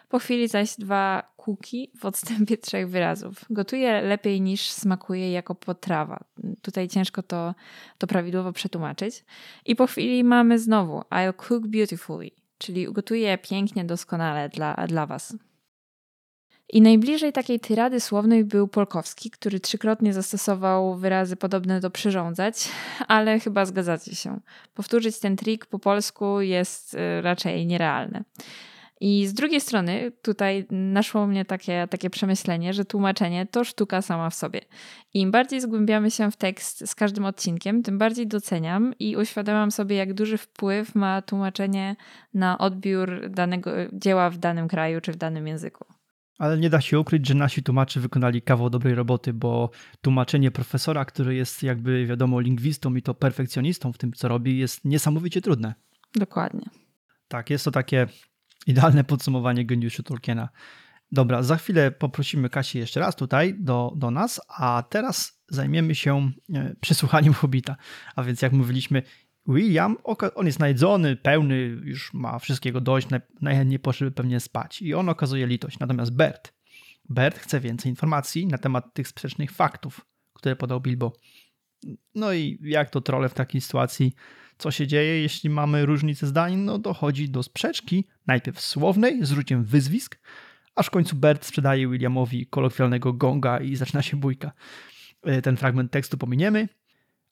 Po 0.09 0.19
chwili 0.19 0.49
zaś 0.49 0.77
dwa 0.77 1.30
kuki 1.41 1.91
w 1.99 2.05
odstępie 2.05 2.57
trzech 2.57 2.91
wyrazów. 2.91 3.45
Gotuję 3.51 4.01
lepiej 4.01 4.41
niż 4.41 4.71
smakuje 4.71 5.33
jako 5.33 5.55
potrawa. 5.55 6.25
Tutaj 6.63 6.89
ciężko 6.89 7.23
to, 7.23 7.55
to 7.99 8.07
prawidłowo 8.07 8.53
przetłumaczyć. 8.53 9.25
I 9.67 9.77
po 9.77 9.87
chwili 9.87 10.25
mamy 10.25 10.59
znowu 10.59 11.01
I'll 11.01 11.35
cook 11.49 11.67
beautifully, 11.67 12.31
czyli 12.59 12.93
gotuję 12.93 13.39
pięknie, 13.39 13.85
doskonale 13.85 14.49
dla, 14.49 14.75
dla 14.75 15.07
Was. 15.07 15.37
I 16.73 16.83
najbliżej 16.83 17.33
takiej 17.33 17.61
tyrady 17.61 18.01
słownej 18.01 18.45
był 18.45 18.69
Polkowski, 18.69 19.31
który 19.31 19.61
trzykrotnie 19.61 20.13
zastosował 20.13 20.97
wyrazy 20.97 21.37
podobne 21.37 21.81
do 21.81 21.91
przyrządzać, 21.91 22.69
ale 23.09 23.41
chyba 23.41 23.65
zgadzacie 23.65 24.15
się. 24.15 24.41
Powtórzyć 24.75 25.19
ten 25.19 25.37
trik 25.37 25.67
po 25.67 25.79
polsku 25.79 26.41
jest 26.41 26.95
y, 26.95 27.23
raczej 27.23 27.67
nierealne. 27.67 28.25
I 29.01 29.27
z 29.27 29.35
drugiej 29.35 29.61
strony 29.61 30.13
tutaj 30.23 30.67
naszło 30.71 31.27
mnie 31.27 31.45
takie, 31.45 31.87
takie 31.91 32.11
przemyślenie, 32.11 32.73
że 32.73 32.85
tłumaczenie 32.85 33.47
to 33.47 33.65
sztuka 33.65 34.03
sama 34.03 34.31
w 34.31 34.35
sobie. 34.35 34.61
I 35.15 35.21
im 35.21 35.31
bardziej 35.31 35.61
zgłębiamy 35.61 36.11
się 36.11 36.31
w 36.31 36.37
tekst 36.37 36.89
z 36.89 36.95
każdym 36.95 37.25
odcinkiem, 37.25 37.83
tym 37.83 37.99
bardziej 37.99 38.27
doceniam 38.27 38.95
i 38.99 39.17
uświadamiam 39.17 39.71
sobie, 39.71 39.97
jak 39.97 40.15
duży 40.15 40.39
wpływ 40.39 40.95
ma 40.95 41.23
tłumaczenie 41.23 41.97
na 42.35 42.59
odbiór 42.59 43.31
danego 43.31 43.71
dzieła 43.93 44.31
w 44.31 44.39
danym 44.39 44.69
kraju 44.69 45.01
czy 45.01 45.13
w 45.13 45.17
danym 45.17 45.47
języku. 45.47 45.85
Ale 46.39 46.59
nie 46.59 46.71
da 46.71 46.81
się 46.81 47.01
ukryć, 47.01 47.27
że 47.27 47.35
nasi 47.35 47.63
tłumacze 47.63 48.01
wykonali 48.01 48.43
kawał 48.43 48.71
dobrej 48.71 48.95
roboty, 48.95 49.33
bo 49.33 49.71
tłumaczenie 50.01 50.51
profesora, 50.51 51.05
który 51.05 51.35
jest 51.35 51.63
jakby 51.63 52.07
wiadomo 52.07 52.41
lingwistą 52.41 52.95
i 52.95 53.03
to 53.03 53.15
perfekcjonistą 53.15 53.93
w 53.93 53.99
tym, 53.99 54.13
co 54.13 54.29
robi, 54.29 54.59
jest 54.59 54.85
niesamowicie 54.85 55.41
trudne. 55.41 55.75
Dokładnie. 56.15 56.71
Tak, 57.29 57.51
jest 57.51 57.65
to 57.65 57.71
takie 57.71 58.07
idealne 58.67 59.05
podsumowanie 59.05 59.65
geniuszu 59.65 60.03
Tolkiena. 60.03 60.49
Dobra, 61.13 61.43
za 61.43 61.57
chwilę 61.57 61.91
poprosimy 61.91 62.51
Kasię 62.51 62.79
jeszcze 62.79 63.01
raz 63.01 63.17
tutaj 63.17 63.55
do, 63.59 63.93
do 63.97 64.11
nas, 64.11 64.41
a 64.49 64.83
teraz 64.91 65.43
zajmiemy 65.49 65.95
się 65.95 66.31
e, 66.55 66.75
przesłuchaniem 66.81 67.33
Hobita. 67.33 67.77
A 68.17 68.23
więc 68.23 68.43
jak 68.43 68.53
mówiliśmy, 68.53 69.03
William, 69.47 69.97
on 70.35 70.47
jest 70.47 70.59
najedzony, 70.59 71.17
pełny, 71.17 71.57
już 71.85 72.15
ma 72.15 72.39
wszystkiego 72.39 72.81
dość, 72.81 73.07
najchętniej 73.41 73.79
poszedłby 73.79 74.15
pewnie 74.15 74.41
spać 74.41 74.83
i 74.83 74.95
on 74.95 75.09
okazuje 75.09 75.47
litość. 75.47 75.79
Natomiast 75.79 76.17
Bert, 76.17 76.53
Bert 77.09 77.39
chce 77.39 77.61
więcej 77.61 77.91
informacji 77.91 78.47
na 78.47 78.59
temat 78.59 78.95
tych 78.95 79.09
sprzecznych 79.09 79.53
faktów, 79.53 80.07
które 80.33 80.57
podał 80.57 80.81
Bilbo. 80.81 81.13
No 82.15 82.33
i 82.33 82.59
jak 82.63 82.91
to 82.91 83.01
trole 83.01 83.29
w 83.29 83.35
takiej 83.35 83.61
sytuacji, 83.61 84.15
co 84.61 84.71
się 84.71 84.87
dzieje, 84.87 85.23
jeśli 85.23 85.51
mamy 85.51 85.87
różnicę 85.87 86.27
zdań? 86.27 86.57
No 86.57 86.79
dochodzi 86.79 87.31
do 87.31 87.43
sprzeczki, 87.43 88.05
najpierw 88.27 88.61
słownej, 88.61 89.27
z 89.27 89.33
użyciem 89.33 89.65
wyzwisk, 89.65 90.21
aż 90.75 90.87
w 90.87 90.91
końcu 90.91 91.17
Bert 91.17 91.45
sprzedaje 91.45 91.89
Williamowi 91.89 92.47
kolokwialnego 92.47 93.13
gonga 93.13 93.61
i 93.61 93.77
zaczyna 93.77 94.03
się 94.03 94.17
bójka. 94.17 94.53
E, 95.23 95.43
ten 95.43 95.57
fragment 95.57 95.91
tekstu 95.91 96.19
pominiemy, 96.19 96.69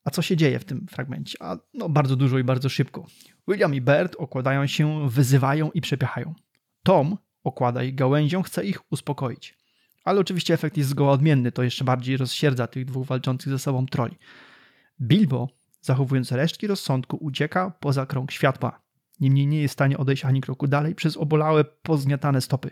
a 0.05 0.11
co 0.11 0.23
się 0.23 0.37
dzieje 0.37 0.59
w 0.59 0.65
tym 0.65 0.87
fragmencie? 0.91 1.39
A 1.41 1.57
no, 1.75 1.89
bardzo 1.89 2.17
dużo 2.17 2.39
i 2.39 2.45
bardzo 2.45 2.69
szybko. 2.69 3.07
William 3.49 3.75
i 3.75 3.81
Bert 3.81 4.17
okładają 4.19 4.67
się, 4.67 5.09
wyzywają 5.11 5.71
i 5.71 5.81
przepychają. 5.81 6.35
Tom 6.83 7.19
okłada 7.45 7.83
ich 7.83 7.95
gałęzią, 7.95 8.43
chce 8.43 8.65
ich 8.65 8.93
uspokoić. 8.93 9.59
Ale 10.05 10.21
oczywiście 10.21 10.55
efekt 10.55 10.77
jest 10.77 10.91
zgoła 10.91 11.13
odmienny, 11.13 11.53
to 11.53 11.63
jeszcze 11.63 11.85
bardziej 11.85 12.17
rozsierdza 12.17 12.67
tych 12.67 12.85
dwóch 12.85 13.07
walczących 13.07 13.53
ze 13.53 13.59
sobą 13.59 13.87
troli. 13.87 14.17
Bilbo, 15.01 15.49
zachowując 15.89 16.33
resztki 16.33 16.67
rozsądku, 16.67 17.17
ucieka 17.21 17.71
poza 17.81 18.07
krąg 18.07 18.31
światła. 18.31 18.81
Niemniej 19.21 19.47
nie 19.47 19.63
jest 19.63 19.73
w 19.73 19.79
stanie 19.79 19.99
odejść 19.99 20.25
ani 20.25 20.41
kroku 20.41 20.67
dalej 20.67 20.95
przez 20.95 21.17
obolałe, 21.17 21.65
pozgniatane 21.65 22.41
stopy. 22.41 22.71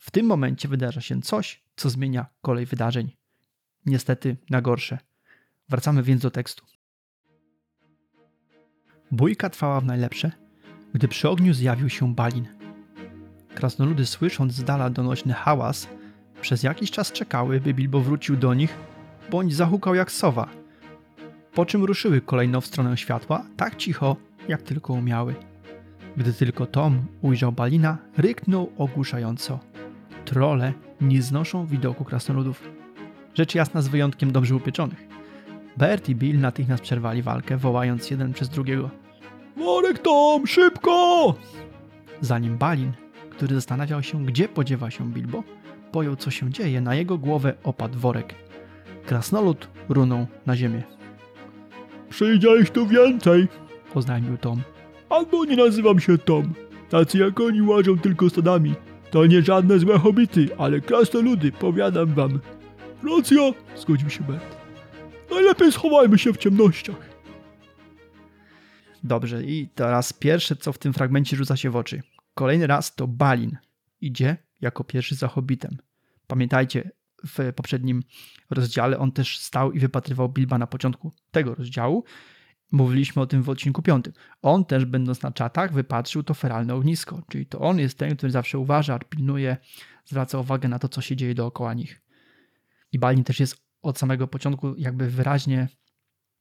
W 0.00 0.10
tym 0.10 0.26
momencie 0.26 0.68
wydarza 0.68 1.00
się 1.00 1.22
coś, 1.22 1.64
co 1.76 1.90
zmienia 1.90 2.26
kolej 2.42 2.66
wydarzeń. 2.66 3.16
Niestety 3.86 4.36
na 4.50 4.60
gorsze. 4.60 4.98
Wracamy 5.68 6.02
więc 6.02 6.22
do 6.22 6.30
tekstu. 6.30 6.64
Bójka 9.10 9.50
trwała 9.50 9.80
w 9.80 9.84
najlepsze, 9.84 10.32
gdy 10.94 11.08
przy 11.08 11.28
ogniu 11.28 11.54
zjawił 11.54 11.88
się 11.88 12.14
Balin. 12.14 12.48
Krasnoludy 13.54 14.06
słysząc 14.06 14.52
z 14.52 14.64
dala 14.64 14.90
donośny 14.90 15.32
hałas, 15.32 15.88
przez 16.40 16.62
jakiś 16.62 16.90
czas 16.90 17.12
czekały, 17.12 17.60
by 17.60 17.74
Bilbo 17.74 18.00
wrócił 18.00 18.36
do 18.36 18.54
nich, 18.54 18.78
bądź 19.30 19.54
zahukał 19.54 19.94
jak 19.94 20.12
sowa, 20.12 20.61
po 21.54 21.66
czym 21.66 21.84
ruszyły 21.84 22.20
kolejno 22.20 22.60
w 22.60 22.66
stronę 22.66 22.96
światła, 22.96 23.46
tak 23.56 23.76
cicho, 23.76 24.16
jak 24.48 24.62
tylko 24.62 24.92
umiały. 24.92 25.34
Gdy 26.16 26.32
tylko 26.32 26.66
Tom 26.66 27.04
ujrzał 27.22 27.52
Balina, 27.52 27.98
ryknął 28.16 28.72
ogłuszająco. 28.78 29.58
Trole 30.24 30.72
nie 31.00 31.22
znoszą 31.22 31.66
widoku 31.66 32.04
krasnoludów. 32.04 32.62
Rzecz 33.34 33.54
jasna 33.54 33.82
z 33.82 33.88
wyjątkiem 33.88 34.32
dobrze 34.32 34.56
upieczonych. 34.56 35.08
Bert 35.76 36.08
i 36.08 36.14
Bill 36.14 36.40
natychmiast 36.40 36.82
przerwali 36.82 37.22
walkę, 37.22 37.56
wołając 37.56 38.10
jeden 38.10 38.32
przez 38.32 38.48
drugiego. 38.48 38.90
Worek 39.56 39.98
Tom, 39.98 40.46
szybko! 40.46 41.34
Zanim 42.20 42.58
Balin, 42.58 42.92
który 43.30 43.54
zastanawiał 43.54 44.02
się, 44.02 44.24
gdzie 44.24 44.48
podziewa 44.48 44.90
się 44.90 45.12
Bilbo, 45.12 45.42
pojął, 45.92 46.16
co 46.16 46.30
się 46.30 46.50
dzieje, 46.50 46.80
na 46.80 46.94
jego 46.94 47.18
głowę 47.18 47.54
opadł 47.64 47.98
worek. 47.98 48.34
Krasnolud 49.06 49.68
runął 49.88 50.26
na 50.46 50.56
ziemię. 50.56 51.01
Przyjdzie 52.12 52.60
ich 52.60 52.70
tu 52.70 52.86
więcej, 52.86 53.48
oznajmił 53.94 54.38
Tom. 54.38 54.62
Albo 55.08 55.44
nie 55.44 55.56
nazywam 55.56 56.00
się 56.00 56.18
Tom. 56.18 56.54
Tacy 56.90 57.18
jak 57.18 57.40
oni 57.40 57.62
łażą 57.62 57.98
tylko 57.98 58.30
stadami. 58.30 58.74
To 59.10 59.26
nie 59.26 59.42
żadne 59.42 59.78
złe 59.78 59.98
hobity, 59.98 60.48
ale 60.58 60.80
krasnoludy, 60.80 61.52
powiadam 61.52 62.14
wam. 62.14 62.40
Racja, 63.02 63.52
zgodził 63.76 64.10
się 64.10 64.24
Bert. 64.24 64.56
Najlepiej 65.30 65.72
schowajmy 65.72 66.18
się 66.18 66.32
w 66.32 66.36
ciemnościach. 66.36 67.08
Dobrze, 69.04 69.44
i 69.44 69.68
teraz 69.74 70.12
pierwsze, 70.12 70.56
co 70.56 70.72
w 70.72 70.78
tym 70.78 70.92
fragmencie 70.92 71.36
rzuca 71.36 71.56
się 71.56 71.70
w 71.70 71.76
oczy. 71.76 72.02
Kolejny 72.34 72.66
raz 72.66 72.94
to 72.94 73.06
Balin. 73.08 73.56
Idzie 74.00 74.36
jako 74.60 74.84
pierwszy 74.84 75.14
za 75.14 75.28
hobbitem. 75.28 75.76
Pamiętajcie, 76.26 76.90
w 77.26 77.52
poprzednim 77.56 78.02
rozdziale 78.50 78.98
on 78.98 79.12
też 79.12 79.38
stał 79.38 79.72
i 79.72 79.78
wypatrywał 79.78 80.28
Bilba 80.28 80.58
na 80.58 80.66
początku 80.66 81.12
tego 81.30 81.54
rozdziału. 81.54 82.04
Mówiliśmy 82.72 83.22
o 83.22 83.26
tym 83.26 83.42
w 83.42 83.48
odcinku 83.48 83.82
piątym. 83.82 84.12
On 84.42 84.64
też, 84.64 84.84
będąc 84.84 85.22
na 85.22 85.32
czatach, 85.32 85.72
wypatrzył 85.72 86.22
to 86.22 86.34
feralne 86.34 86.74
ognisko, 86.74 87.22
czyli 87.28 87.46
to 87.46 87.60
on 87.60 87.78
jest 87.78 87.98
ten, 87.98 88.16
który 88.16 88.32
zawsze 88.32 88.58
uważa, 88.58 88.98
pilnuje, 88.98 89.56
zwraca 90.04 90.38
uwagę 90.38 90.68
na 90.68 90.78
to, 90.78 90.88
co 90.88 91.00
się 91.00 91.16
dzieje 91.16 91.34
dookoła 91.34 91.74
nich. 91.74 92.02
I 92.92 92.98
Balin 92.98 93.24
też 93.24 93.40
jest 93.40 93.56
od 93.82 93.98
samego 93.98 94.28
początku 94.28 94.74
jakby 94.76 95.10
wyraźnie 95.10 95.68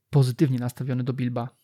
pozytywnie 0.10 0.60
nastawiony 0.60 1.04
do 1.04 1.14
Bilba 1.14 1.61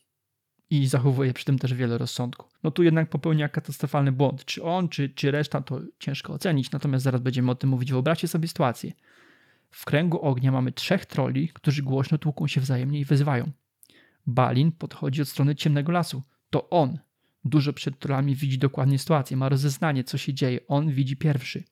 i 0.70 0.88
zachowuje 0.88 1.34
przy 1.34 1.46
tym 1.46 1.60
też 1.60 1.74
wiele 1.74 1.98
rozsądku. 1.98 2.50
No 2.64 2.72
tu 2.72 2.84
jednak 2.84 3.10
popełnia 3.10 3.50
katastrofalny 3.50 4.12
błąd. 4.12 4.46
Czy 4.46 4.64
on, 4.64 4.90
czy, 4.90 5.10
czy 5.10 5.32
reszta, 5.32 5.62
to 5.62 5.82
ciężko 6.00 6.34
ocenić, 6.34 6.72
natomiast 6.72 7.04
zaraz 7.04 7.22
będziemy 7.22 7.52
o 7.52 7.56
tym 7.56 7.70
mówić. 7.70 7.92
Wyobraźcie 7.92 8.28
sobie 8.28 8.48
sytuację. 8.48 8.92
W 9.72 9.86
kręgu 9.86 10.22
ognia 10.22 10.52
mamy 10.52 10.72
trzech 10.72 11.06
troli, 11.06 11.50
którzy 11.50 11.84
głośno 11.84 12.18
tłuką 12.18 12.48
się 12.48 12.62
wzajemnie 12.62 13.00
i 13.00 13.06
wyzywają. 13.06 13.52
Balin 14.28 14.72
podchodzi 14.72 15.22
od 15.22 15.30
strony 15.30 15.56
ciemnego 15.56 15.92
lasu. 15.92 16.24
To 16.50 16.70
on, 16.70 17.00
dużo 17.46 17.74
przed 17.74 18.00
trollami, 18.00 18.36
widzi 18.36 18.58
dokładnie 18.58 19.00
sytuację, 19.00 19.38
ma 19.38 19.50
rozeznanie, 19.50 20.04
co 20.04 20.18
się 20.18 20.34
dzieje. 20.34 20.60
On 20.68 20.92
widzi 20.92 21.18
pierwszy. 21.18 21.64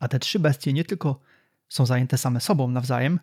A 0.00 0.08
te 0.08 0.18
trzy 0.18 0.38
bestie 0.38 0.72
nie 0.72 0.84
tylko 0.84 1.20
są 1.68 1.86
zajęte 1.86 2.18
same 2.18 2.40
sobą 2.40 2.68
nawzajem, 2.68 3.20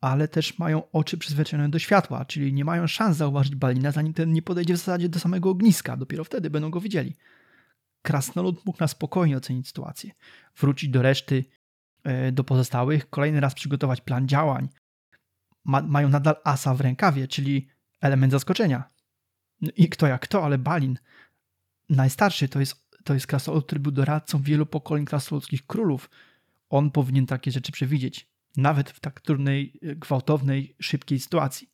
ale 0.00 0.28
też 0.28 0.58
mają 0.58 0.90
oczy 0.90 1.18
przyzwyczajone 1.18 1.68
do 1.68 1.78
światła, 1.78 2.24
czyli 2.24 2.52
nie 2.52 2.64
mają 2.64 2.86
szans 2.86 3.16
zauważyć 3.16 3.54
Balina, 3.54 3.92
zanim 3.92 4.14
ten 4.14 4.32
nie 4.32 4.42
podejdzie 4.42 4.74
w 4.74 4.76
zasadzie 4.76 5.08
do 5.08 5.18
samego 5.18 5.50
ogniska. 5.50 5.96
Dopiero 5.96 6.24
wtedy 6.24 6.50
będą 6.50 6.70
go 6.70 6.80
widzieli. 6.80 7.16
Krasnolud 8.02 8.66
mógł 8.66 8.78
na 8.80 8.88
spokojnie 8.88 9.36
ocenić 9.36 9.66
sytuację, 9.66 10.10
wrócić 10.56 10.90
do 10.90 11.02
reszty, 11.02 11.44
e, 12.04 12.32
do 12.32 12.44
pozostałych, 12.44 13.10
kolejny 13.10 13.40
raz 13.40 13.54
przygotować 13.54 14.00
plan 14.00 14.28
działań. 14.28 14.68
Ma, 15.64 15.82
mają 15.82 16.08
nadal 16.08 16.36
asa 16.44 16.74
w 16.74 16.80
rękawie, 16.80 17.28
czyli 17.28 17.68
element 18.00 18.32
zaskoczenia. 18.32 18.90
No 19.60 19.70
I 19.76 19.88
kto 19.88 20.06
jak 20.06 20.22
kto, 20.22 20.44
ale 20.44 20.58
Balin, 20.58 20.98
najstarszy, 21.88 22.48
to 22.48 22.60
jest, 22.60 22.88
to 23.04 23.14
jest 23.14 23.26
krasnolud, 23.26 23.66
który 23.66 23.80
był 23.80 23.92
doradcą 23.92 24.42
wielu 24.42 24.66
pokoleń 24.66 25.04
krasnoludzkich 25.04 25.66
królów. 25.66 26.10
On 26.70 26.90
powinien 26.90 27.26
takie 27.26 27.50
rzeczy 27.50 27.72
przewidzieć 27.72 28.28
nawet 28.58 28.90
w 28.90 29.00
tak 29.00 29.20
trudnej, 29.20 29.80
e, 29.82 29.96
gwałtownej, 29.96 30.76
szybkiej 30.80 31.20
sytuacji. 31.20 31.70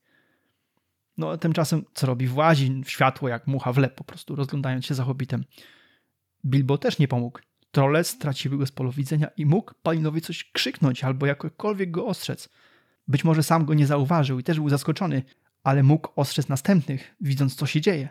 No 1.16 1.38
tymczasem 1.38 1.84
co 1.94 2.06
robi? 2.06 2.26
Włazi 2.26 2.82
w 2.84 2.90
światło 2.90 3.28
jak 3.28 3.46
mucha 3.46 3.72
w 3.72 3.78
lep, 3.78 3.94
po 3.94 4.04
prostu 4.04 4.36
rozglądając 4.36 4.86
się 4.86 4.94
za 4.94 5.04
hobbitem. 5.04 5.44
Bilbo 6.44 6.78
też 6.78 6.98
nie 6.98 7.08
pomógł. 7.08 7.38
Trolle 7.70 8.04
straciły 8.04 8.58
go 8.58 8.66
z 8.66 8.72
polu 8.72 8.92
widzenia 8.92 9.28
i 9.36 9.46
mógł 9.46 9.74
Palinowi 9.82 10.20
coś 10.20 10.44
krzyknąć 10.44 11.04
albo 11.04 11.26
jakokolwiek 11.26 11.90
go 11.90 12.06
ostrzec. 12.06 12.48
Być 13.08 13.24
może 13.24 13.42
sam 13.42 13.64
go 13.64 13.74
nie 13.74 13.86
zauważył 13.86 14.38
i 14.38 14.44
też 14.44 14.56
był 14.56 14.68
zaskoczony, 14.68 15.22
ale 15.62 15.82
mógł 15.82 16.08
ostrzec 16.16 16.48
następnych, 16.48 17.14
widząc 17.20 17.54
co 17.54 17.66
się 17.66 17.80
dzieje. 17.80 18.08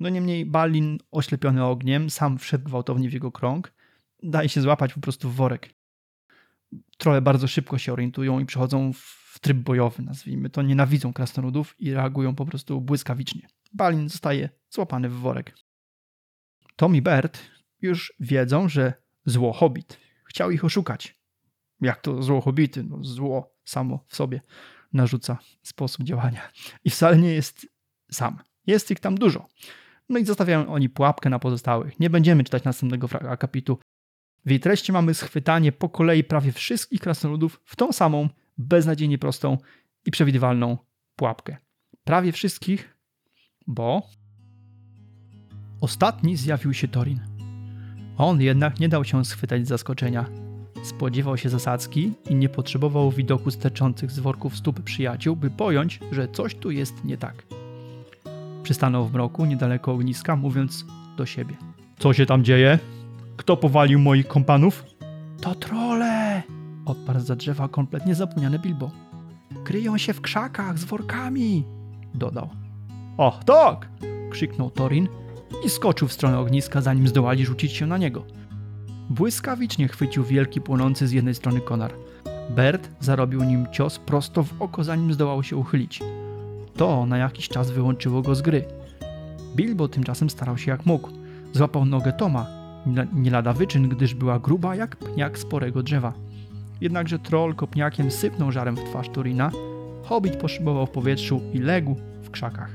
No 0.00 0.08
niemniej 0.08 0.46
Balin, 0.46 0.98
oślepiony 1.10 1.64
ogniem, 1.64 2.10
sam 2.10 2.38
wszedł 2.38 2.64
gwałtownie 2.64 3.10
w 3.10 3.12
jego 3.12 3.32
krąg, 3.32 3.72
daje 4.22 4.48
się 4.48 4.60
złapać 4.60 4.94
po 4.94 5.00
prostu 5.00 5.30
w 5.30 5.34
worek 5.34 5.79
trochę 6.98 7.20
bardzo 7.20 7.48
szybko 7.48 7.78
się 7.78 7.92
orientują 7.92 8.40
i 8.40 8.46
przechodzą 8.46 8.92
w 8.92 9.38
tryb 9.40 9.58
bojowy, 9.58 10.02
nazwijmy 10.02 10.50
to, 10.50 10.62
nienawidzą 10.62 11.12
krasnoludów 11.12 11.74
i 11.78 11.94
reagują 11.94 12.34
po 12.34 12.46
prostu 12.46 12.80
błyskawicznie. 12.80 13.48
Balin 13.72 14.08
zostaje 14.08 14.48
złapany 14.70 15.08
w 15.08 15.14
worek. 15.14 15.54
Tom 16.76 16.96
i 16.96 17.02
Bert 17.02 17.38
już 17.82 18.12
wiedzą, 18.20 18.68
że 18.68 18.92
zło 19.26 19.52
hobbit 19.52 19.98
chciał 20.24 20.50
ich 20.50 20.64
oszukać. 20.64 21.20
Jak 21.80 22.00
to 22.00 22.22
zło 22.22 22.40
hobbity? 22.40 22.84
No, 22.84 23.04
zło 23.04 23.54
samo 23.64 24.04
w 24.08 24.16
sobie 24.16 24.40
narzuca 24.92 25.38
sposób 25.62 26.04
działania. 26.04 26.50
I 26.84 26.90
wcale 26.90 27.18
nie 27.18 27.34
jest 27.34 27.66
sam. 28.10 28.38
Jest 28.66 28.90
ich 28.90 29.00
tam 29.00 29.14
dużo. 29.14 29.46
No 30.08 30.18
i 30.18 30.24
zostawiają 30.24 30.72
oni 30.72 30.88
pułapkę 30.88 31.30
na 31.30 31.38
pozostałych. 31.38 32.00
Nie 32.00 32.10
będziemy 32.10 32.44
czytać 32.44 32.64
następnego 32.64 33.08
akapitu, 33.28 33.78
w 34.46 34.50
jej 34.50 34.60
treści 34.60 34.92
mamy 34.92 35.14
schwytanie 35.14 35.72
po 35.72 35.88
kolei 35.88 36.24
prawie 36.24 36.52
wszystkich 36.52 37.00
krasnoludów 37.00 37.60
w 37.64 37.76
tą 37.76 37.92
samą, 37.92 38.28
beznadziejnie 38.58 39.18
prostą 39.18 39.58
i 40.06 40.10
przewidywalną 40.10 40.78
pułapkę. 41.16 41.56
Prawie 42.04 42.32
wszystkich, 42.32 42.96
bo 43.66 44.02
ostatni 45.80 46.36
zjawił 46.36 46.74
się 46.74 46.88
Torin. 46.88 47.20
On 48.18 48.40
jednak 48.40 48.80
nie 48.80 48.88
dał 48.88 49.04
się 49.04 49.24
schwytać 49.24 49.66
z 49.66 49.68
zaskoczenia. 49.68 50.30
Spodziewał 50.82 51.36
się 51.36 51.48
zasadzki 51.48 52.12
i 52.30 52.34
nie 52.34 52.48
potrzebował 52.48 53.10
widoku 53.10 53.50
sterczących 53.50 54.10
z 54.10 54.18
worków 54.18 54.56
stóp 54.56 54.80
przyjaciół, 54.80 55.36
by 55.36 55.50
pojąć, 55.50 56.00
że 56.12 56.28
coś 56.28 56.54
tu 56.54 56.70
jest 56.70 57.04
nie 57.04 57.16
tak. 57.16 57.42
Przystanął 58.62 59.06
w 59.06 59.12
mroku 59.12 59.44
niedaleko 59.44 59.92
ogniska, 59.92 60.36
mówiąc 60.36 60.84
do 61.16 61.26
siebie. 61.26 61.56
Co 61.98 62.12
się 62.12 62.26
tam 62.26 62.44
dzieje? 62.44 62.78
Kto 63.40 63.56
powalił 63.56 63.98
moich 63.98 64.28
kompanów? 64.28 64.84
To 65.40 65.54
trole! 65.54 66.42
Odparł 66.86 67.20
za 67.20 67.36
drzewa 67.36 67.68
kompletnie 67.68 68.14
zapomniany 68.14 68.58
Bilbo. 68.58 68.90
Kryją 69.64 69.98
się 69.98 70.12
w 70.12 70.20
krzakach 70.20 70.78
z 70.78 70.84
workami! 70.84 71.64
Dodał. 72.14 72.48
Och, 73.16 73.44
tak! 73.44 73.88
krzyknął 74.30 74.70
Torin 74.70 75.08
i 75.64 75.70
skoczył 75.70 76.08
w 76.08 76.12
stronę 76.12 76.38
ogniska, 76.38 76.80
zanim 76.80 77.08
zdołali 77.08 77.46
rzucić 77.46 77.72
się 77.72 77.86
na 77.86 77.98
niego. 77.98 78.24
Błyskawicznie 79.10 79.88
chwycił 79.88 80.24
wielki 80.24 80.60
płonący 80.60 81.06
z 81.06 81.12
jednej 81.12 81.34
strony 81.34 81.60
konar. 81.60 81.92
Bert 82.50 82.90
zarobił 83.00 83.44
nim 83.44 83.66
cios 83.72 83.98
prosto 83.98 84.42
w 84.42 84.62
oko, 84.62 84.84
zanim 84.84 85.12
zdołał 85.12 85.42
się 85.42 85.56
uchylić. 85.56 86.00
To 86.76 87.06
na 87.06 87.18
jakiś 87.18 87.48
czas 87.48 87.70
wyłączyło 87.70 88.22
go 88.22 88.34
z 88.34 88.42
gry. 88.42 88.64
Bilbo 89.56 89.88
tymczasem 89.88 90.30
starał 90.30 90.58
się 90.58 90.70
jak 90.70 90.86
mógł. 90.86 91.08
Złapał 91.52 91.84
nogę 91.84 92.12
Toma, 92.12 92.59
nie 93.12 93.30
lada 93.30 93.52
wyczyn, 93.52 93.88
gdyż 93.88 94.14
była 94.14 94.38
gruba 94.38 94.76
jak 94.76 94.96
pniak 94.96 95.38
sporego 95.38 95.82
drzewa. 95.82 96.12
Jednakże 96.80 97.18
troll 97.18 97.54
kopniakiem 97.54 98.10
sypnął 98.10 98.52
żarem 98.52 98.76
w 98.76 98.84
twarz 98.84 99.08
Turina, 99.08 99.50
hobbit 100.02 100.36
poszybował 100.36 100.86
w 100.86 100.90
powietrzu 100.90 101.40
i 101.52 101.58
legł 101.58 101.96
w 102.22 102.30
krzakach. 102.30 102.70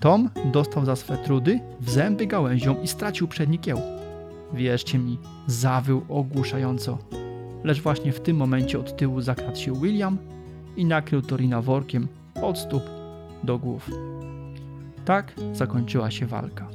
Tom 0.00 0.30
dostał 0.52 0.84
za 0.84 0.96
swe 0.96 1.16
trudy 1.16 1.60
w 1.80 1.90
zęby 1.90 2.26
gałęzią 2.26 2.82
i 2.82 2.88
stracił 2.88 3.28
przedni 3.28 3.58
kieł. 3.58 3.80
Wierzcie 4.52 4.98
mi, 4.98 5.18
zawył 5.46 6.02
ogłuszająco. 6.08 6.98
Lecz 7.64 7.80
właśnie 7.80 8.12
w 8.12 8.20
tym 8.20 8.36
momencie 8.36 8.78
od 8.78 8.96
tyłu 8.96 9.20
zakradł 9.20 9.58
się 9.58 9.74
William 9.74 10.18
i 10.76 10.84
nakrył 10.84 11.22
Torina 11.22 11.62
workiem 11.62 12.08
od 12.42 12.58
stóp 12.58 12.82
do 13.44 13.58
głów. 13.58 13.90
Tak 15.04 15.32
zakończyła 15.52 16.10
się 16.10 16.26
walka. 16.26 16.68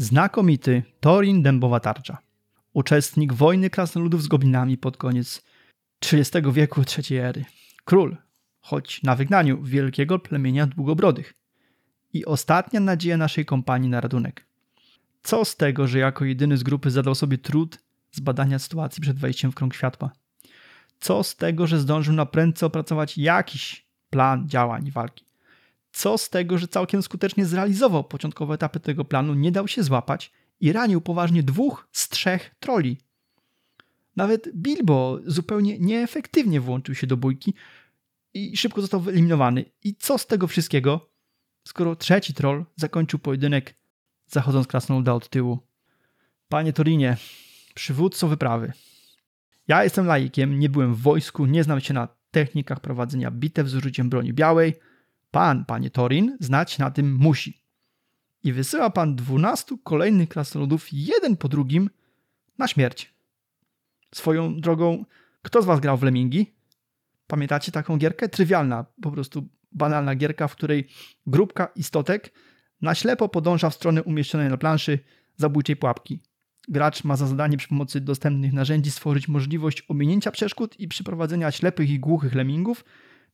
Znakomity 0.00 0.82
Torin 1.00 1.42
Dębowa 1.42 1.80
Tarcza. 1.80 2.18
Uczestnik 2.72 3.32
wojny 3.32 3.70
krasnoludów 3.70 4.22
z 4.22 4.28
goblinami 4.28 4.76
pod 4.76 4.96
koniec 4.96 5.42
XX 6.12 6.48
wieku 6.52 6.82
III 6.98 7.18
ery. 7.18 7.44
Król, 7.84 8.16
choć 8.60 9.02
na 9.02 9.16
wygnaniu 9.16 9.62
wielkiego 9.62 10.18
plemienia 10.18 10.66
długobrodych. 10.66 11.34
I 12.12 12.24
ostatnia 12.24 12.80
nadzieja 12.80 13.16
naszej 13.16 13.44
kompanii 13.44 13.88
na 13.88 14.00
radunek. 14.00 14.46
Co 15.22 15.44
z 15.44 15.56
tego, 15.56 15.86
że 15.86 15.98
jako 15.98 16.24
jedyny 16.24 16.56
z 16.56 16.62
grupy 16.62 16.90
zadał 16.90 17.14
sobie 17.14 17.38
trud 17.38 17.78
zbadania 18.12 18.58
sytuacji 18.58 19.02
przed 19.02 19.18
wejściem 19.18 19.52
w 19.52 19.54
krąg 19.54 19.74
światła? 19.74 20.10
Co 21.00 21.22
z 21.22 21.36
tego, 21.36 21.66
że 21.66 21.78
zdążył 21.78 22.14
na 22.14 22.26
prędce 22.26 22.66
opracować 22.66 23.18
jakiś 23.18 23.86
plan 24.10 24.48
działań 24.48 24.86
i 24.86 24.90
walki? 24.90 25.27
Co 25.90 26.18
z 26.18 26.30
tego, 26.30 26.58
że 26.58 26.68
całkiem 26.68 27.02
skutecznie 27.02 27.46
zrealizował 27.46 28.04
początkowe 28.04 28.54
etapy 28.54 28.80
tego 28.80 29.04
planu, 29.04 29.34
nie 29.34 29.52
dał 29.52 29.68
się 29.68 29.82
złapać 29.82 30.32
i 30.60 30.72
ranił 30.72 31.00
poważnie 31.00 31.42
dwóch 31.42 31.88
z 31.92 32.08
trzech 32.08 32.54
troli. 32.60 32.98
Nawet 34.16 34.56
Bilbo 34.56 35.18
zupełnie 35.26 35.78
nieefektywnie 35.78 36.60
włączył 36.60 36.94
się 36.94 37.06
do 37.06 37.16
bójki 37.16 37.54
i 38.34 38.56
szybko 38.56 38.80
został 38.80 39.00
wyeliminowany. 39.00 39.64
I 39.84 39.94
co 39.94 40.18
z 40.18 40.26
tego 40.26 40.46
wszystkiego, 40.46 41.10
skoro 41.64 41.96
trzeci 41.96 42.34
troll 42.34 42.64
zakończył 42.76 43.18
pojedynek 43.18 43.74
zachodząc 44.26 44.66
krasnoluda 44.66 45.12
od 45.12 45.28
tyłu? 45.28 45.58
Panie 46.48 46.72
Torinie, 46.72 47.16
przywódco 47.74 48.28
wyprawy. 48.28 48.72
Ja 49.68 49.84
jestem 49.84 50.06
laikiem, 50.06 50.58
nie 50.58 50.68
byłem 50.68 50.94
w 50.94 51.00
wojsku, 51.00 51.46
nie 51.46 51.64
znam 51.64 51.80
się 51.80 51.94
na 51.94 52.08
technikach 52.30 52.80
prowadzenia 52.80 53.30
bitew 53.30 53.68
z 53.68 53.74
użyciem 53.74 54.10
broni 54.10 54.32
białej– 54.32 54.74
Pan, 55.30 55.64
panie 55.64 55.90
Torin, 55.90 56.36
znać 56.40 56.78
na 56.78 56.90
tym 56.90 57.14
musi. 57.14 57.62
I 58.44 58.52
wysyła 58.52 58.90
pan 58.90 59.16
dwunastu 59.16 59.78
kolejnych 59.78 60.28
krasnoludów 60.28 60.86
jeden 60.92 61.36
po 61.36 61.48
drugim 61.48 61.90
na 62.58 62.68
śmierć. 62.68 63.14
Swoją 64.14 64.60
drogą, 64.60 65.04
kto 65.42 65.62
z 65.62 65.64
was 65.64 65.80
grał 65.80 65.96
w 65.96 66.02
Lemingi? 66.02 66.54
Pamiętacie 67.26 67.72
taką 67.72 67.96
gierkę? 67.96 68.28
Trywialna, 68.28 68.84
po 69.02 69.10
prostu 69.10 69.48
banalna 69.72 70.14
gierka, 70.14 70.48
w 70.48 70.56
której 70.56 70.88
grupka 71.26 71.68
istotek 71.76 72.32
na 72.80 72.94
ślepo 72.94 73.28
podąża 73.28 73.70
w 73.70 73.74
stronę 73.74 74.02
umieszczonej 74.02 74.48
na 74.48 74.56
planszy 74.56 74.98
zabójczej 75.36 75.76
pułapki. 75.76 76.22
Gracz 76.68 77.04
ma 77.04 77.16
za 77.16 77.26
zadanie 77.26 77.56
przy 77.56 77.68
pomocy 77.68 78.00
dostępnych 78.00 78.52
narzędzi 78.52 78.90
stworzyć 78.90 79.28
możliwość 79.28 79.84
ominięcia 79.88 80.30
przeszkód 80.30 80.80
i 80.80 80.88
przyprowadzenia 80.88 81.50
ślepych 81.50 81.90
i 81.90 81.98
głuchych 81.98 82.34
lemmingów 82.34 82.84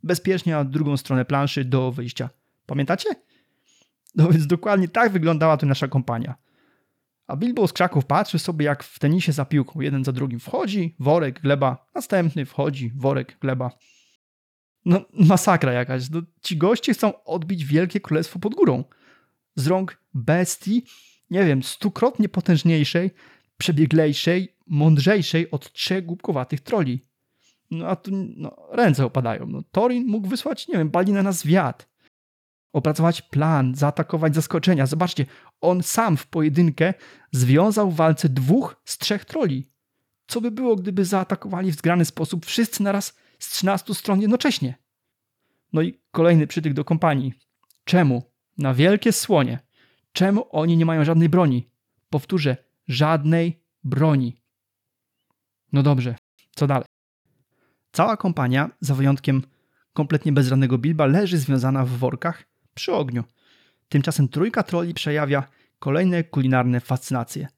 bezpiecznie 0.04 0.52
na 0.52 0.64
drugą 0.64 0.96
stronę 0.96 1.24
planszy 1.24 1.64
do 1.64 1.92
wyjścia. 1.92 2.30
Pamiętacie? 2.66 3.08
No 4.14 4.28
więc 4.28 4.46
dokładnie 4.46 4.88
tak 4.88 5.12
wyglądała 5.12 5.56
tu 5.56 5.66
nasza 5.66 5.88
kompania. 5.88 6.34
A 7.26 7.36
Bilbo 7.36 7.68
z 7.68 7.72
krzaków 7.72 8.06
patrzy 8.06 8.38
sobie 8.38 8.66
jak 8.66 8.82
w 8.82 8.98
tenisie 8.98 9.32
za 9.32 9.44
piłką. 9.44 9.80
Jeden 9.80 10.04
za 10.04 10.12
drugim 10.12 10.40
wchodzi, 10.40 10.96
worek, 10.98 11.40
gleba, 11.40 11.86
następny 11.94 12.44
wchodzi, 12.44 12.92
worek, 12.96 13.38
gleba. 13.40 13.70
No 14.84 15.00
masakra 15.12 15.72
jakaś. 15.72 16.10
No, 16.10 16.22
ci 16.42 16.56
goście 16.56 16.94
chcą 16.94 17.24
odbić 17.24 17.64
wielkie 17.64 18.00
królestwo 18.00 18.38
pod 18.38 18.54
górą. 18.54 18.84
Z 19.56 19.66
rąk 19.66 20.00
bestii, 20.14 20.84
nie 21.30 21.44
wiem, 21.44 21.62
stukrotnie 21.62 22.28
potężniejszej, 22.28 23.10
przebieglejszej, 23.58 24.56
mądrzejszej 24.66 25.50
od 25.50 25.72
trzech 25.72 26.06
głupkowatych 26.06 26.60
troli. 26.60 27.00
No 27.74 27.88
a 27.88 27.96
tu 27.96 28.10
no, 28.36 28.56
ręce 28.70 29.04
opadają. 29.04 29.46
No, 29.46 29.62
Torin 29.70 30.06
mógł 30.06 30.28
wysłać, 30.28 30.68
nie 30.68 30.78
wiem, 30.78 30.90
balinę 30.90 31.22
na 31.22 31.32
zwiat. 31.32 31.88
Opracować 32.72 33.22
plan, 33.22 33.74
zaatakować 33.74 34.34
zaskoczenia. 34.34 34.86
Zobaczcie, 34.86 35.26
on 35.60 35.82
sam 35.82 36.16
w 36.16 36.26
pojedynkę 36.26 36.94
związał 37.32 37.90
w 37.90 37.96
walce 37.96 38.28
dwóch 38.28 38.76
z 38.84 38.98
trzech 38.98 39.24
troli. 39.24 39.70
Co 40.26 40.40
by 40.40 40.50
było, 40.50 40.76
gdyby 40.76 41.04
zaatakowali 41.04 41.72
w 41.72 41.76
zgrany 41.76 42.04
sposób 42.04 42.46
wszyscy 42.46 42.82
naraz 42.82 43.14
z 43.38 43.50
13 43.50 43.94
stron 43.94 44.20
jednocześnie? 44.20 44.74
No 45.72 45.82
i 45.82 46.00
kolejny 46.10 46.46
przytyk 46.46 46.72
do 46.72 46.84
kompanii. 46.84 47.32
Czemu? 47.84 48.22
Na 48.58 48.74
wielkie 48.74 49.12
słonie. 49.12 49.58
Czemu 50.12 50.46
oni 50.50 50.76
nie 50.76 50.86
mają 50.86 51.04
żadnej 51.04 51.28
broni? 51.28 51.70
Powtórzę, 52.10 52.56
żadnej 52.88 53.62
broni. 53.84 54.40
No 55.72 55.82
dobrze, 55.82 56.16
co 56.50 56.66
dalej? 56.66 56.84
Cała 57.94 58.16
kompania, 58.16 58.70
za 58.80 58.94
wyjątkiem 58.94 59.42
kompletnie 59.92 60.32
bezradnego 60.32 60.78
Bilba, 60.78 61.06
leży 61.06 61.38
związana 61.38 61.84
w 61.84 61.88
workach 61.88 62.44
przy 62.74 62.92
ogniu. 62.92 63.24
Tymczasem 63.88 64.28
trójka 64.28 64.62
troli 64.62 64.94
przejawia 64.94 65.48
kolejne 65.78 66.24
kulinarne 66.24 66.80
fascynacje, 66.80 67.48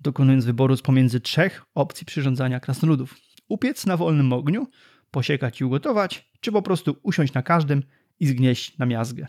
dokonując 0.00 0.44
wyboru 0.44 0.76
z 0.76 0.82
pomiędzy 0.82 1.20
trzech 1.20 1.64
opcji 1.74 2.06
przyrządzania 2.06 2.60
krasnoludów. 2.60 3.14
Upiec 3.48 3.86
na 3.86 3.96
wolnym 3.96 4.32
ogniu, 4.32 4.66
posiekać 5.10 5.60
i 5.60 5.64
ugotować, 5.64 6.30
czy 6.40 6.52
po 6.52 6.62
prostu 6.62 6.96
usiąść 7.02 7.32
na 7.32 7.42
każdym 7.42 7.82
i 8.20 8.26
zgnieść 8.26 8.78
na 8.78 8.86
miazgę. 8.86 9.26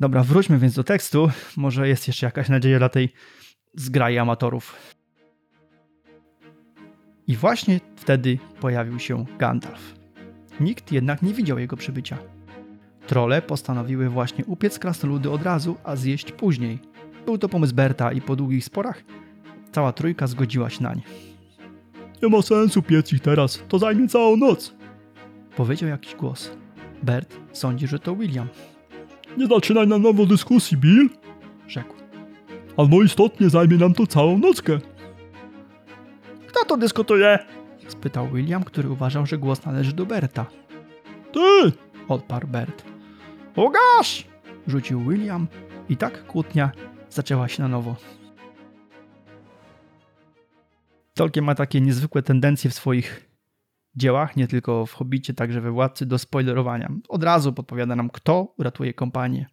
Dobra, 0.00 0.22
wróćmy 0.22 0.58
więc 0.58 0.74
do 0.74 0.84
tekstu. 0.84 1.30
Może 1.56 1.88
jest 1.88 2.06
jeszcze 2.06 2.26
jakaś 2.26 2.48
nadzieja 2.48 2.78
dla 2.78 2.88
tej 2.88 3.12
zgrai 3.74 4.18
amatorów. 4.18 4.76
I 7.28 7.36
właśnie 7.36 7.80
wtedy 7.96 8.38
pojawił 8.60 8.98
się 8.98 9.24
Gandalf. 9.38 9.94
Nikt 10.60 10.92
jednak 10.92 11.22
nie 11.22 11.34
widział 11.34 11.58
jego 11.58 11.76
przybycia. 11.76 12.18
Trole 13.06 13.42
postanowiły 13.42 14.08
właśnie 14.08 14.44
upiec 14.44 14.78
krasnoludy 14.78 15.30
od 15.30 15.42
razu, 15.42 15.76
a 15.84 15.96
zjeść 15.96 16.32
później. 16.32 16.78
Był 17.26 17.38
to 17.38 17.48
pomysł 17.48 17.74
Berta 17.74 18.12
i 18.12 18.20
po 18.20 18.36
długich 18.36 18.64
sporach 18.64 19.04
cała 19.72 19.92
trójka 19.92 20.26
zgodziła 20.26 20.70
się 20.70 20.82
nań. 20.82 21.02
Nie 22.22 22.28
ma 22.28 22.42
sensu 22.42 22.82
piec 22.82 23.12
ich 23.12 23.20
teraz, 23.20 23.62
to 23.68 23.78
zajmie 23.78 24.08
całą 24.08 24.36
noc. 24.36 24.74
Powiedział 25.56 25.88
jakiś 25.88 26.14
głos. 26.14 26.50
Bert 27.02 27.36
sądzi, 27.52 27.86
że 27.86 27.98
to 27.98 28.16
William, 28.16 28.48
Nie 29.36 29.46
zaczynaj 29.46 29.86
na 29.86 29.98
nowo 29.98 30.26
dyskusji, 30.26 30.76
Bill. 30.76 31.10
rzekł. 31.68 31.94
Albo 32.76 33.02
istotnie 33.02 33.50
zajmie 33.50 33.76
nam 33.76 33.94
to 33.94 34.06
całą 34.06 34.38
nockę. 34.38 34.78
Kto 36.48 36.64
to 36.64 36.76
dyskutuje? 36.76 37.38
Spytał 37.88 38.28
William, 38.28 38.64
który 38.64 38.90
uważał, 38.90 39.26
że 39.26 39.38
głos 39.38 39.64
należy 39.64 39.92
do 39.92 40.06
Berta. 40.06 40.46
Ty! 41.32 41.72
Odparł 42.08 42.48
Bert. 42.48 42.84
Ugasz! 43.56 44.26
Rzucił 44.66 45.00
William 45.00 45.48
i 45.88 45.96
tak 45.96 46.26
kłótnia 46.26 46.70
zaczęła 47.10 47.48
się 47.48 47.62
na 47.62 47.68
nowo. 47.68 47.96
Tolkien 51.14 51.44
ma 51.44 51.54
takie 51.54 51.80
niezwykłe 51.80 52.22
tendencje 52.22 52.70
w 52.70 52.74
swoich 52.74 53.30
dziełach, 53.96 54.36
nie 54.36 54.48
tylko 54.48 54.86
w 54.86 54.92
Hobbicie, 54.92 55.34
także 55.34 55.60
we 55.60 55.70
Władcy, 55.70 56.06
do 56.06 56.18
spoilerowania. 56.18 56.92
Od 57.08 57.24
razu 57.24 57.52
podpowiada 57.52 57.96
nam, 57.96 58.10
kto 58.10 58.54
uratuje 58.58 58.94
kompanię. 58.94 59.46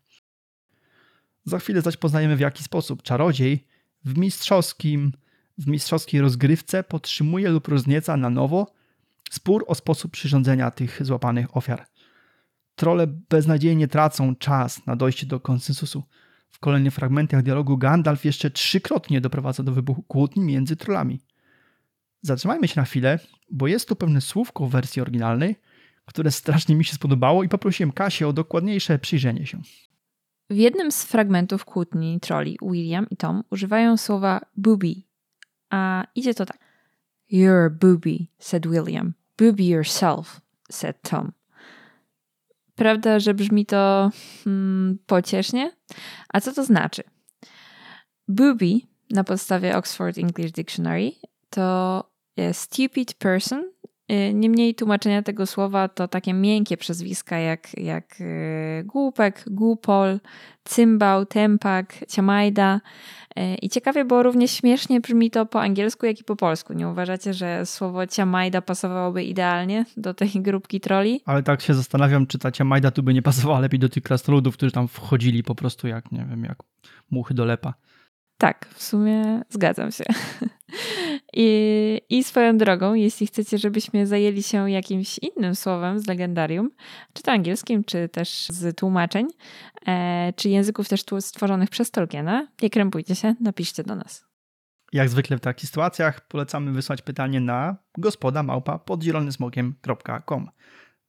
Za 1.46 1.60
chwilę 1.60 1.82
zaś 1.82 1.98
poznajemy 1.98 2.36
w 2.36 2.40
jaki 2.40 2.64
sposób 2.64 3.04
czarodziej 3.04 3.68
w 4.06 4.18
mistrzowskim, 4.18 5.12
w 5.58 5.68
mistrzowskiej 5.68 6.22
rozgrywce 6.22 6.84
podtrzymuje 6.84 7.50
lub 7.50 7.68
roznieca 7.68 8.18
na 8.18 8.30
nowo 8.30 8.74
spór 9.32 9.66
o 9.68 9.76
sposób 9.76 10.12
przyrządzenia 10.12 10.72
tych 10.72 11.06
złapanych 11.06 11.58
ofiar. 11.58 11.86
Trole 12.76 13.08
beznadziejnie 13.08 13.88
tracą 13.88 14.36
czas 14.36 14.86
na 14.86 14.96
dojście 14.96 15.26
do 15.26 15.40
konsensusu. 15.40 16.04
W 16.52 16.60
kolejnych 16.60 16.94
fragmentach 16.94 17.44
dialogu 17.44 17.78
Gandalf 17.78 18.26
jeszcze 18.26 18.52
trzykrotnie 18.52 19.22
doprowadza 19.22 19.64
do 19.64 19.72
wybuchu 19.72 20.04
kłótni 20.04 20.44
między 20.44 20.76
trollami. 20.76 21.20
Zatrzymajmy 22.22 22.68
się 22.68 22.82
na 22.82 22.86
chwilę, 22.86 23.20
bo 23.52 23.68
jest 23.68 23.88
tu 23.88 23.96
pewne 23.96 24.22
słówko 24.22 24.68
w 24.68 24.72
wersji 24.72 25.02
oryginalnej, 25.02 25.56
które 26.06 26.32
strasznie 26.32 26.76
mi 26.76 26.86
się 26.86 26.94
spodobało 26.94 27.44
i 27.44 27.50
poprosiłem 27.50 27.92
Kasię 27.92 28.28
o 28.28 28.34
dokładniejsze 28.34 29.00
przyjrzenie 29.00 29.46
się. 29.46 29.62
W 30.50 30.56
jednym 30.56 30.92
z 30.92 31.04
fragmentów 31.04 31.66
kłótni 31.66 32.20
troli 32.20 32.58
William 32.62 33.10
i 33.10 33.18
Tom 33.18 33.44
używają 33.50 33.98
słowa 33.98 34.42
booby, 34.58 34.96
a 35.76 36.04
idzie 36.16 36.34
to 36.34 36.46
tak. 36.46 36.58
You're 37.32 37.66
a 37.66 37.70
booby, 37.70 38.28
said 38.40 38.66
William. 38.66 39.14
Booby 39.38 39.64
yourself, 39.64 40.42
said 40.72 41.02
Tom. 41.02 41.32
Prawda, 42.76 43.20
że 43.20 43.34
brzmi 43.34 43.66
to 43.66 44.12
hmm, 44.44 44.98
pociesznie? 45.06 45.72
A 46.30 46.42
co 46.42 46.54
to 46.54 46.64
znaczy? 46.64 47.04
Booby 48.28 48.80
na 49.10 49.24
podstawie 49.24 49.78
Oxford 49.78 50.18
English 50.18 50.52
Dictionary 50.52 51.12
to 51.50 52.04
e, 52.38 52.54
stupid 52.54 53.14
person. 53.14 53.72
E, 54.08 54.34
Niemniej 54.34 54.76
tłumaczenia 54.76 55.22
tego 55.22 55.46
słowa 55.46 55.88
to 55.88 56.08
takie 56.08 56.34
miękkie 56.34 56.78
przezwiska 56.78 57.38
jak, 57.38 57.78
jak 57.78 58.16
e, 58.20 58.84
głupek, 58.84 59.44
głupol, 59.48 60.20
cymbał, 60.64 61.26
tempak, 61.26 61.94
ciamajda. 62.08 62.82
E, 63.36 63.56
I 63.56 63.70
ciekawie, 63.70 64.06
bo 64.06 64.24
równie 64.24 64.48
śmiesznie 64.48 65.02
brzmi 65.02 65.32
to 65.32 65.46
po 65.46 65.62
angielsku, 65.62 66.06
jak 66.06 66.20
i 66.20 66.24
po 66.24 66.36
polsku. 66.36 66.74
Nie 66.74 66.88
uważacie, 66.88 67.34
że 67.34 67.66
słowo 67.66 68.08
ciamajda 68.08 68.62
pasowałoby 68.62 69.24
idealnie 69.24 69.86
do 69.98 70.14
tej 70.14 70.30
grupki 70.48 70.80
troli? 70.80 71.22
Ale 71.26 71.44
tak 71.44 71.62
się 71.62 71.74
zastanawiam, 71.74 72.28
czy 72.28 72.40
ta 72.40 72.52
Ciamajda 72.52 72.92
tu 72.92 73.04
by 73.04 73.14
nie 73.14 73.22
pasowała 73.22 73.60
lepiej 73.60 73.80
do 73.80 73.90
tych 73.90 74.04
krasnoludów, 74.04 74.58
którzy 74.58 74.72
tam 74.72 74.88
wchodzili 74.88 75.44
po 75.44 75.56
prostu 75.56 75.88
jak, 75.88 76.12
nie 76.12 76.26
wiem, 76.30 76.44
jak 76.44 76.58
muchy 77.12 77.34
do 77.34 77.46
lepa. 77.46 77.74
Tak, 78.38 78.68
w 78.74 78.84
sumie 78.84 79.42
zgadzam 79.50 79.92
się. 79.92 80.04
I, 81.34 82.02
I 82.10 82.24
swoją 82.24 82.58
drogą, 82.58 82.94
jeśli 82.94 83.28
chcecie, 83.28 83.58
żebyśmy 83.58 84.08
zajęli 84.08 84.44
się 84.44 84.72
jakimś 84.72 85.18
innym 85.18 85.56
słowem 85.56 86.00
z 86.00 86.08
legendarium, 86.08 86.72
czy 87.14 87.24
to 87.24 87.32
angielskim, 87.32 87.84
czy 87.84 88.10
też 88.10 88.48
z 88.50 88.78
tłumaczeń, 88.78 89.28
e, 89.88 90.34
czy 90.36 90.50
języków 90.50 90.90
też 90.90 91.04
stworzonych 91.20 91.70
przez 91.70 91.92
Tolkiena, 91.92 92.48
nie 92.62 92.70
krępujcie 92.70 93.16
się, 93.16 93.36
napiszcie 93.42 93.84
do 93.84 93.96
nas. 93.96 94.26
Jak 94.94 95.10
zwykle 95.10 95.38
w 95.38 95.42
takich 95.42 95.70
sytuacjach 95.70 96.28
polecamy 96.28 96.72
wysłać 96.72 97.02
pytanie 97.02 97.40
na 97.40 97.76
gospoda 97.98 98.44
małpa 98.44 98.80
podzielonym.com. 98.80 100.50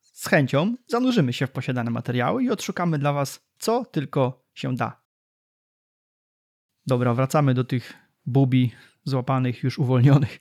Z 0.01 0.27
chęcią 0.27 0.75
zanurzymy 0.87 1.33
się 1.33 1.47
w 1.47 1.51
posiadane 1.51 1.91
materiały 1.91 2.45
i 2.45 2.51
odszukamy 2.51 2.99
dla 2.99 3.13
Was 3.13 3.47
co 3.59 3.85
tylko 3.85 4.47
się 4.55 4.75
da. 4.75 5.03
Dobra, 6.87 7.15
wracamy 7.15 7.55
do 7.55 7.65
tych 7.65 7.95
bubi 8.27 8.73
złapanych, 9.07 9.63
już 9.63 9.79
uwolnionych. 9.79 10.39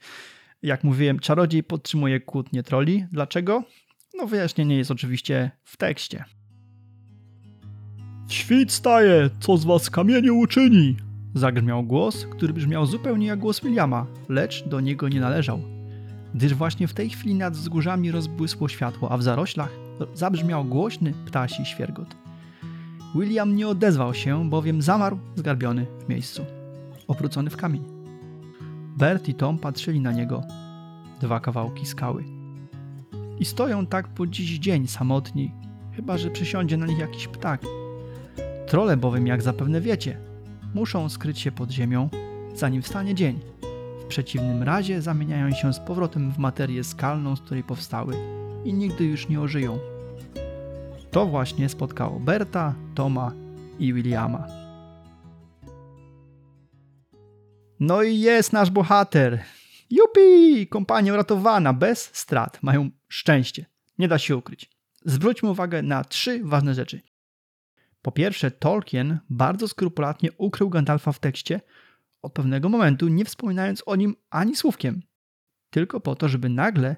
Jak 0.63 0.83
mówiłem, 0.83 1.19
czarodziej 1.19 1.63
podtrzymuje 1.63 2.19
kłótnie 2.19 2.63
troli. 2.63 3.05
Dlaczego? 3.11 3.63
No 4.17 4.27
wyjaśnienie 4.27 4.77
jest 4.77 4.91
oczywiście 4.91 5.51
w 5.63 5.77
tekście. 5.77 6.25
Świt 8.29 8.71
staje, 8.71 9.29
co 9.39 9.57
z 9.57 9.65
was 9.65 9.89
kamieniu 9.89 10.37
uczyni? 10.37 10.97
Zagrzmiał 11.35 11.83
głos, 11.83 12.25
który 12.31 12.53
brzmiał 12.53 12.85
zupełnie 12.85 13.27
jak 13.27 13.39
głos 13.39 13.61
Williama, 13.61 14.05
lecz 14.29 14.67
do 14.67 14.79
niego 14.79 15.09
nie 15.09 15.19
należał. 15.19 15.61
Gdyż 16.35 16.53
właśnie 16.53 16.87
w 16.87 16.93
tej 16.93 17.09
chwili 17.09 17.35
nad 17.35 17.53
wzgórzami 17.53 18.11
rozbłysło 18.11 18.67
światło, 18.67 19.11
a 19.11 19.17
w 19.17 19.23
zaroślach 19.23 19.71
zabrzmiał 20.13 20.65
głośny 20.65 21.13
ptasi 21.25 21.65
świergot. 21.65 22.15
William 23.15 23.55
nie 23.55 23.67
odezwał 23.67 24.13
się, 24.13 24.49
bowiem 24.49 24.81
zamarł 24.81 25.19
zgarbiony 25.35 25.85
w 26.05 26.09
miejscu, 26.09 26.45
obrócony 27.07 27.49
w 27.49 27.57
kamień. 27.57 27.94
Bert 28.97 29.29
i 29.29 29.33
Tom 29.33 29.57
patrzyli 29.57 30.01
na 30.01 30.11
niego, 30.11 30.43
dwa 31.21 31.39
kawałki 31.39 31.85
skały. 31.85 32.23
I 33.39 33.45
stoją 33.45 33.85
tak 33.85 34.07
po 34.07 34.27
dziś 34.27 34.59
dzień 34.59 34.87
samotni, 34.87 35.51
chyba 35.95 36.17
że 36.17 36.29
przysiądzie 36.29 36.77
na 36.77 36.85
nich 36.85 36.99
jakiś 36.99 37.27
ptak. 37.27 37.61
Trole 38.67 38.97
bowiem, 38.97 39.27
jak 39.27 39.41
zapewne 39.41 39.81
wiecie, 39.81 40.17
muszą 40.73 41.09
skryć 41.09 41.39
się 41.39 41.51
pod 41.51 41.71
ziemią, 41.71 42.09
zanim 42.55 42.81
wstanie 42.81 43.15
dzień. 43.15 43.39
W 44.01 44.05
przeciwnym 44.05 44.63
razie 44.63 45.01
zamieniają 45.01 45.51
się 45.51 45.73
z 45.73 45.79
powrotem 45.79 46.31
w 46.31 46.37
materię 46.37 46.83
skalną, 46.83 47.35
z 47.35 47.41
której 47.41 47.63
powstały 47.63 48.13
i 48.65 48.73
nigdy 48.73 49.05
już 49.05 49.29
nie 49.29 49.41
ożyją. 49.41 49.79
to 51.11 51.25
właśnie 51.25 51.69
spotkało 51.69 52.19
Berta, 52.19 52.73
Toma 52.95 53.31
i 53.79 53.93
Williama. 53.93 54.64
No 57.79 58.03
i 58.03 58.19
jest 58.19 58.53
nasz 58.53 58.69
bohater. 58.69 59.43
Jupi! 59.89 60.67
Kompania 60.67 61.13
uratowana, 61.13 61.73
bez 61.73 62.09
strat. 62.13 62.63
Mają 62.63 62.89
szczęście. 63.07 63.65
Nie 63.97 64.07
da 64.07 64.17
się 64.17 64.37
ukryć. 64.37 64.71
Zwróćmy 65.05 65.49
uwagę 65.49 65.81
na 65.81 66.03
trzy 66.03 66.41
ważne 66.43 66.73
rzeczy. 66.73 67.01
Po 68.01 68.11
pierwsze, 68.11 68.51
Tolkien 68.51 69.19
bardzo 69.29 69.67
skrupulatnie 69.67 70.29
ukrył 70.37 70.69
Gandalfa 70.69 71.11
w 71.11 71.19
tekście 71.19 71.61
od 72.21 72.33
pewnego 72.33 72.69
momentu, 72.69 73.07
nie 73.07 73.25
wspominając 73.25 73.83
o 73.85 73.95
nim 73.95 74.15
ani 74.29 74.55
słówkiem. 74.55 75.01
Tylko 75.69 75.99
po 75.99 76.15
to, 76.15 76.29
żeby 76.29 76.49
nagle 76.49 76.95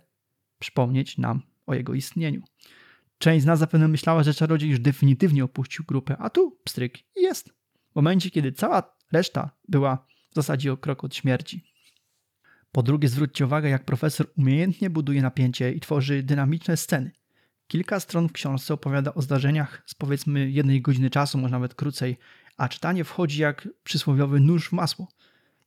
przypomnieć 0.60 1.18
nam 1.18 1.42
o 1.66 1.74
jego 1.74 1.94
istnieniu. 1.94 2.42
Część 3.18 3.44
z 3.44 3.46
nas 3.46 3.60
zapewne 3.60 3.88
myślała, 3.88 4.24
że 4.24 4.34
czarodziej 4.34 4.70
już 4.70 4.80
definitywnie 4.80 5.44
opuścił 5.44 5.86
grupę, 5.86 6.18
a 6.20 6.30
tu 6.30 6.60
pstryk 6.64 6.98
jest. 7.16 7.50
W 7.92 7.96
momencie, 7.96 8.30
kiedy 8.30 8.52
cała 8.52 8.96
reszta 9.12 9.50
była 9.68 10.06
zasadzie 10.42 10.74
o 10.74 10.78
krok 10.78 11.04
od 11.04 11.16
śmierci. 11.16 11.64
Po 12.72 12.84
drugie, 12.84 13.10
zwróćcie 13.10 13.46
uwagę, 13.46 13.70
jak 13.70 13.86
profesor 13.86 14.28
umiejętnie 14.38 14.90
buduje 14.90 15.22
napięcie 15.22 15.72
i 15.72 15.80
tworzy 15.80 16.24
dynamiczne 16.24 16.78
sceny. 16.78 17.12
Kilka 17.68 18.00
stron 18.00 18.30
w 18.30 18.32
książce 18.32 18.74
opowiada 18.74 19.14
o 19.14 19.22
zdarzeniach 19.22 19.84
z 19.86 19.96
powiedzmy 19.96 20.52
jednej 20.52 20.82
godziny 20.82 21.10
czasu, 21.10 21.38
może 21.38 21.52
nawet 21.52 21.76
krócej, 21.76 22.18
a 22.58 22.70
czytanie 22.70 23.04
wchodzi 23.04 23.42
jak 23.42 23.68
przysłowiowy 23.84 24.40
nóż 24.40 24.70
w 24.70 24.72
masło. 24.74 25.08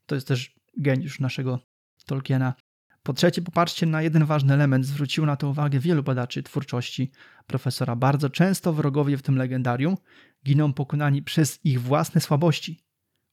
To 0.06 0.14
jest 0.14 0.28
też 0.28 0.54
geniusz 0.76 1.20
naszego 1.20 1.58
Tolkiena. 2.06 2.54
Po 3.02 3.12
trzecie, 3.12 3.42
popatrzcie 3.42 3.86
na 3.86 4.02
jeden 4.02 4.24
ważny 4.24 4.54
element. 4.54 4.86
Zwróciło 4.86 5.26
na 5.26 5.36
to 5.36 5.48
uwagę 5.48 5.78
wielu 5.78 6.02
badaczy 6.02 6.42
twórczości 6.42 7.10
profesora. 7.46 7.96
Bardzo 7.96 8.30
często 8.30 8.72
wrogowie 8.72 9.16
w 9.16 9.22
tym 9.22 9.36
legendarium 9.36 9.96
giną 10.44 10.72
pokonani 10.72 11.22
przez 11.22 11.60
ich 11.64 11.82
własne 11.82 12.20
słabości, 12.20 12.80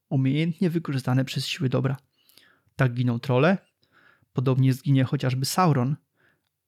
umiejętnie 0.10 0.70
wykorzystane 0.70 1.26
przez 1.26 1.46
siły 1.46 1.70
dobra. 1.70 1.98
Tak 2.76 2.94
giną 2.94 3.20
trole, 3.20 3.58
podobnie 4.34 4.74
zginie 4.74 5.04
chociażby 5.04 5.46
Sauron, 5.46 5.96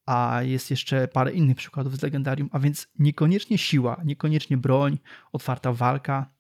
a 0.06 0.40
jest 0.44 0.72
jeszcze 0.72 1.08
parę 1.08 1.32
innych 1.32 1.58
przykładów 1.58 1.98
z 1.98 2.02
legendarium, 2.02 2.50
a 2.52 2.60
więc 2.60 2.88
niekoniecznie 3.00 3.58
siła, 3.58 4.02
niekoniecznie 4.06 4.58
broń, 4.58 4.98
otwarta 5.32 5.74
walka. 5.74 6.32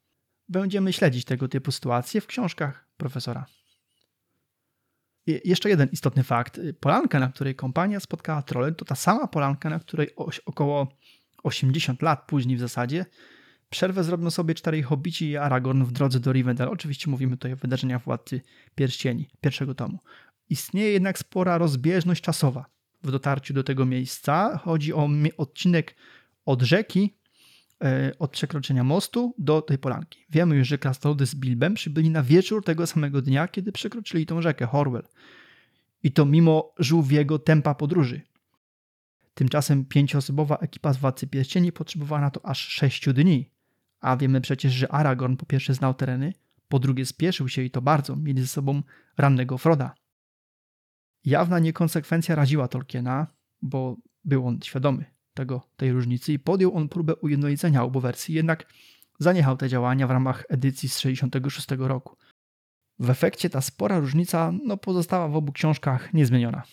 Będziemy 0.47 0.93
śledzić 0.93 1.25
tego 1.25 1.47
typu 1.47 1.71
sytuacje 1.71 2.21
w 2.21 2.27
książkach 2.27 2.88
profesora. 2.97 3.45
I 5.25 5.41
jeszcze 5.45 5.69
jeden 5.69 5.89
istotny 5.91 6.23
fakt. 6.23 6.59
Polanka, 6.79 7.19
na 7.19 7.27
której 7.27 7.55
kompania 7.55 7.99
spotkała 7.99 8.41
trole, 8.41 8.71
to 8.71 8.85
ta 8.85 8.95
sama 8.95 9.27
polanka, 9.27 9.69
na 9.69 9.79
której 9.79 10.09
około 10.45 10.88
80 11.43 12.01
lat 12.01 12.27
później 12.27 12.57
w 12.57 12.59
zasadzie 12.59 13.05
przerwę 13.69 14.03
zrobią 14.03 14.29
sobie 14.29 14.55
czterej 14.55 14.84
hobici 14.84 15.29
i 15.29 15.38
Aragorn 15.38 15.84
w 15.84 15.91
drodze 15.91 16.19
do 16.19 16.32
Rivendell. 16.34 16.69
Oczywiście 16.69 17.10
mówimy 17.10 17.38
tutaj 17.38 17.53
o 17.53 17.55
wydarzeniach 17.55 18.03
Władcy 18.03 18.41
Pierścieni, 18.75 19.29
pierwszego 19.41 19.75
tomu. 19.75 19.99
Istnieje 20.49 20.91
jednak 20.91 21.19
spora 21.19 21.58
rozbieżność 21.58 22.21
czasowa 22.21 22.65
w 23.03 23.12
dotarciu 23.12 23.53
do 23.53 23.63
tego 23.63 23.86
miejsca. 23.86 24.58
Chodzi 24.58 24.93
o 24.93 25.10
odcinek 25.38 25.95
od 26.45 26.62
rzeki, 26.62 27.17
e, 27.84 28.12
od 28.19 28.32
przekroczenia 28.32 28.84
mostu 28.84 29.36
do 29.38 29.62
tej 29.62 29.77
polanki. 29.77 30.25
Wiemy 30.29 30.55
już, 30.55 30.67
że 30.67 30.77
krasnoludy 30.77 31.25
z 31.25 31.36
Bilbem 31.36 31.73
przybyli 31.73 32.10
na 32.10 32.23
wieczór 32.23 32.63
tego 32.63 32.88
samego 32.88 33.21
dnia, 33.21 33.47
kiedy 33.47 33.71
przekroczyli 33.71 34.25
tą 34.25 34.41
rzekę, 34.41 34.65
Horwell. 34.65 35.08
I 36.03 36.12
to 36.12 36.25
mimo 36.25 36.73
żółwiego 36.79 37.39
tempa 37.39 37.75
podróży. 37.75 38.21
Tymczasem 39.34 39.86
pięcioosobowa 39.86 40.58
ekipa 40.58 40.93
z 40.93 40.97
Władcy 40.97 41.27
Pierścieni 41.27 41.71
potrzebowała 41.71 42.21
na 42.21 42.29
to 42.29 42.45
aż 42.45 42.67
sześciu 42.67 43.13
dni. 43.13 43.51
A 44.01 44.17
wiemy 44.17 44.41
przecież, 44.41 44.73
że 44.73 44.91
Aragorn 44.91 45.35
po 45.35 45.45
pierwsze 45.45 45.73
znał 45.73 45.93
tereny, 45.93 46.33
po 46.67 46.79
drugie 46.79 47.05
spieszył 47.05 47.49
się 47.49 47.62
i 47.62 47.71
to 47.71 47.81
bardzo, 47.81 48.15
mieli 48.15 48.41
ze 48.41 48.47
sobą 48.47 48.83
rannego 49.17 49.57
Froda. 49.57 49.95
Jawna 51.25 51.59
niekonsekwencja 51.59 52.35
raziła 52.35 52.67
Tolkiena, 52.67 53.27
bo 53.62 53.97
był 54.23 54.47
on 54.47 54.59
świadomy 54.62 55.05
tego, 55.33 55.62
tej 55.77 55.91
różnicy 55.91 56.33
i 56.33 56.39
podjął 56.39 56.77
on 56.77 56.89
próbę 56.89 57.15
ujednolicenia 57.15 57.83
obu 57.83 57.99
wersji, 57.99 58.35
jednak 58.35 58.73
zaniechał 59.19 59.57
te 59.57 59.69
działania 59.69 60.07
w 60.07 60.12
ramach 60.12 60.43
edycji 60.49 60.89
z 60.89 60.99
66 60.99 61.67
roku. 61.77 62.17
W 62.99 63.09
efekcie 63.09 63.49
ta 63.49 63.62
spora 63.62 63.99
różnica 63.99 64.51
no, 64.65 64.77
pozostała 64.77 65.27
w 65.27 65.35
obu 65.35 65.51
książkach 65.51 66.13
niezmieniona. 66.13 66.63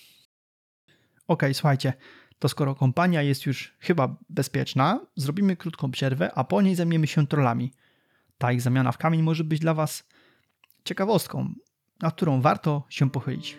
Ok, 1.28 1.42
słuchajcie, 1.52 1.92
to 2.38 2.49
skoro 2.49 2.75
kompania 2.75 3.22
jest 3.22 3.46
już 3.46 3.77
chyba 3.79 4.16
bezpieczna, 4.29 5.01
zrobimy 5.16 5.57
krótką 5.57 5.90
przerwę, 5.90 6.31
a 6.35 6.44
po 6.44 6.62
niej 6.62 6.75
zajmiemy 6.75 7.07
się 7.07 7.27
trollami. 7.27 7.72
Ta 8.38 8.53
ich 8.53 8.61
zamiana 8.61 8.92
w 8.92 8.99
kamień 8.99 9.22
może 9.22 9.44
być 9.44 9.61
dla 9.61 9.75
Was 9.75 10.05
ciekawostką, 10.85 11.55
na 12.01 12.11
którą 12.11 12.40
warto 12.40 12.83
się 12.88 13.11
pochylić. 13.11 13.59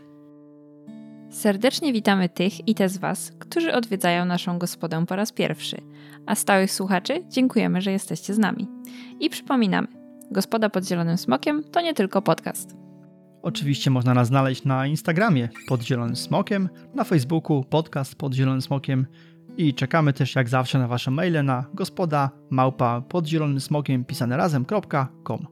Serdecznie 1.30 1.94
witamy 1.94 2.30
tych 2.30 2.68
i 2.68 2.76
te 2.76 2.90
z 2.90 2.98
Was, 2.98 3.32
którzy 3.40 3.74
odwiedzają 3.74 4.26
naszą 4.26 4.60
gospodę 4.60 5.06
po 5.06 5.16
raz 5.16 5.32
pierwszy, 5.32 5.82
a 6.26 6.36
stałych 6.36 6.72
słuchaczy 6.72 7.24
dziękujemy, 7.30 7.82
że 7.82 7.92
jesteście 7.92 8.34
z 8.34 8.38
nami. 8.38 8.68
I 9.20 9.30
przypominamy, 9.30 9.88
Gospoda 10.32 10.70
pod 10.70 10.86
Zielonym 10.86 11.18
Smokiem 11.18 11.64
to 11.64 11.82
nie 11.82 11.94
tylko 11.94 12.22
podcast. 12.22 12.87
Oczywiście 13.42 13.92
można 13.92 14.14
nas 14.14 14.28
znaleźć 14.28 14.64
na 14.64 14.88
Instagramie 14.88 15.50
pod 15.68 15.82
Zielonym 15.82 16.16
Smokiem, 16.16 16.70
na 16.96 17.04
Facebooku 17.04 17.64
podcast 17.64 18.16
pod 18.16 18.34
Zielonym 18.34 18.62
Smokiem 18.62 19.06
i 19.58 19.74
czekamy 19.74 20.14
też 20.14 20.36
jak 20.36 20.50
zawsze 20.50 20.80
na 20.80 20.88
Wasze 20.88 21.12
maile 21.12 21.44
na 21.44 21.66
gospoda 21.74 22.30
małpa 22.50 23.02
pod 23.02 23.28
zielonym 23.28 23.60
smokiem 23.60 24.06
pisane 24.06 24.38
razem.com. 24.38 25.48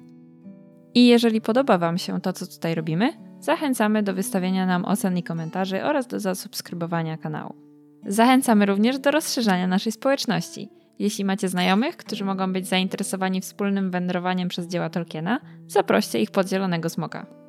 I 0.94 1.08
jeżeli 1.08 1.42
podoba 1.42 1.78
Wam 1.78 1.98
się 1.98 2.22
to, 2.22 2.34
co 2.34 2.48
tutaj 2.48 2.76
robimy, 2.76 3.14
zachęcamy 3.40 4.04
do 4.04 4.14
wystawienia 4.14 4.66
nam 4.66 4.86
ocen 4.86 5.18
i 5.18 5.24
komentarzy 5.24 5.84
oraz 5.84 6.08
do 6.08 6.20
zasubskrybowania 6.20 7.18
kanału. 7.18 7.56
Zachęcamy 8.08 8.66
również 8.66 9.00
do 9.00 9.12
rozszerzania 9.12 9.68
naszej 9.68 9.92
społeczności. 9.92 10.70
Jeśli 11.00 11.26
macie 11.26 11.50
znajomych, 11.50 11.98
którzy 11.98 12.26
mogą 12.26 12.54
być 12.54 12.68
zainteresowani 12.68 13.42
wspólnym 13.42 13.92
wędrowaniem 13.92 14.50
przez 14.50 14.68
dzieła 14.68 14.90
Tolkiena, 14.90 15.40
zaproście 15.68 16.20
ich 16.20 16.32
pod 16.32 16.50
Zielonego 16.50 16.90
Smoka. 16.90 17.45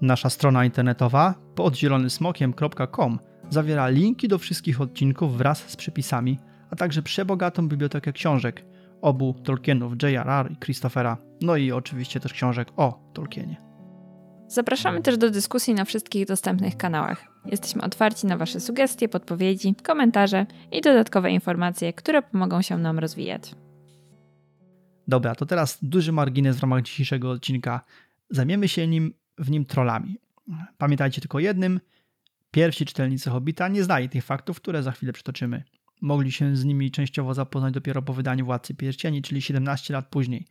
Nasza 0.00 0.30
strona 0.30 0.64
internetowa 0.64 1.34
podzielonysmokiem.com 1.54 3.18
zawiera 3.50 3.88
linki 3.88 4.28
do 4.28 4.38
wszystkich 4.38 4.80
odcinków 4.80 5.38
wraz 5.38 5.58
z 5.58 5.76
przepisami, 5.76 6.38
a 6.70 6.76
także 6.76 7.02
przebogatą 7.02 7.68
bibliotekę 7.68 8.12
książek 8.12 8.64
obu 9.02 9.34
Tolkienów, 9.44 9.92
J.R.R. 10.02 10.52
i 10.52 10.56
Christophera, 10.56 11.16
no 11.40 11.56
i 11.56 11.72
oczywiście 11.72 12.20
też 12.20 12.32
książek 12.32 12.68
o 12.76 13.10
Tolkienie. 13.14 13.68
Zapraszamy 14.48 15.02
też 15.02 15.18
do 15.18 15.30
dyskusji 15.30 15.74
na 15.74 15.84
wszystkich 15.84 16.26
dostępnych 16.26 16.76
kanałach. 16.76 17.24
Jesteśmy 17.44 17.82
otwarci 17.82 18.26
na 18.26 18.36
Wasze 18.36 18.60
sugestie, 18.60 19.08
podpowiedzi, 19.08 19.74
komentarze 19.74 20.46
i 20.72 20.80
dodatkowe 20.80 21.30
informacje, 21.30 21.92
które 21.92 22.22
pomogą 22.22 22.62
się 22.62 22.78
nam 22.78 22.98
rozwijać. 22.98 23.54
Dobra, 25.08 25.34
to 25.34 25.46
teraz 25.46 25.78
duży 25.82 26.12
margines 26.12 26.56
w 26.56 26.60
ramach 26.60 26.82
dzisiejszego 26.82 27.30
odcinka. 27.30 27.84
Zajmiemy 28.30 28.68
się 28.68 28.86
nim 28.86 29.14
w 29.38 29.50
nim 29.50 29.64
trollami. 29.64 30.18
Pamiętajcie 30.78 31.20
tylko 31.20 31.38
jednym: 31.38 31.80
pierwsi 32.50 32.86
czytelnicy 32.86 33.30
Hobbita 33.30 33.68
nie 33.68 33.84
znali 33.84 34.08
tych 34.08 34.24
faktów, 34.24 34.56
które 34.60 34.82
za 34.82 34.92
chwilę 34.92 35.12
przytoczymy. 35.12 35.64
Mogli 36.00 36.32
się 36.32 36.56
z 36.56 36.64
nimi 36.64 36.90
częściowo 36.90 37.34
zapoznać 37.34 37.74
dopiero 37.74 38.02
po 38.02 38.12
wydaniu 38.12 38.44
Władcy 38.44 38.74
Pierścieni, 38.74 39.22
czyli 39.22 39.42
17 39.42 39.94
lat 39.94 40.06
później. 40.06 40.46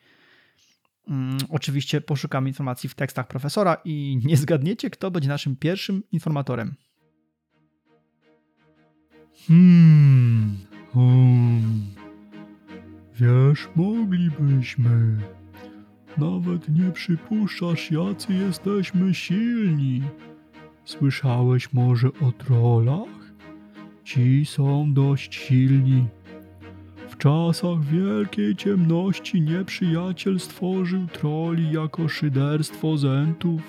Mm, 1.08 1.38
oczywiście 1.50 2.02
poszukam 2.02 2.47
informacji 2.47 2.89
w 2.89 2.95
tekstach 2.95 3.28
profesora 3.28 3.78
i 3.86 4.19
nie 4.26 4.38
zgadniecie, 4.38 4.89
kto 4.89 5.12
będzie 5.12 5.30
naszym 5.30 5.56
pierwszym 5.56 6.04
informatorem. 6.12 6.76
Hmm, 9.47 10.58
hmm. 10.93 11.97
Wiesz, 13.19 13.67
moglibyśmy. 13.76 15.17
Nawet 16.18 16.70
nie 16.70 16.92
przypuszczasz, 16.92 17.92
jacy 17.92 18.34
jesteśmy 18.34 19.14
silni. 19.14 20.02
Słyszałeś 20.86 21.74
może 21.74 22.08
o 22.08 22.32
trollach? 22.32 23.34
Ci 24.04 24.46
są 24.46 24.94
dość 24.94 25.36
silni 25.36 26.06
w 27.18 27.20
czasach 27.20 27.84
wielkiej 27.84 28.56
ciemności 28.56 29.42
nieprzyjaciel 29.42 30.40
stworzył 30.40 31.08
troli 31.08 31.72
jako 31.72 32.08
szyderstwo 32.08 32.98
zentów. 32.98 33.62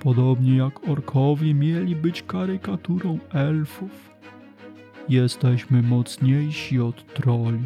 Podobnie 0.00 0.56
jak 0.56 0.88
orkowie 0.88 1.54
mieli 1.54 1.96
być 1.96 2.22
karykaturą 2.22 3.18
elfów. 3.32 4.10
Jesteśmy 5.08 5.82
mocniejsi 5.82 6.80
od 6.80 7.14
troli. 7.14 7.64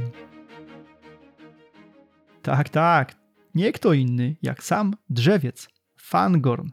Tak, 2.42 2.68
tak. 2.68 3.14
Nie 3.54 3.72
kto 3.72 3.92
inny, 3.92 4.36
jak 4.42 4.62
sam 4.62 4.96
drzewiec, 5.10 5.68
Fangorn. 5.96 6.68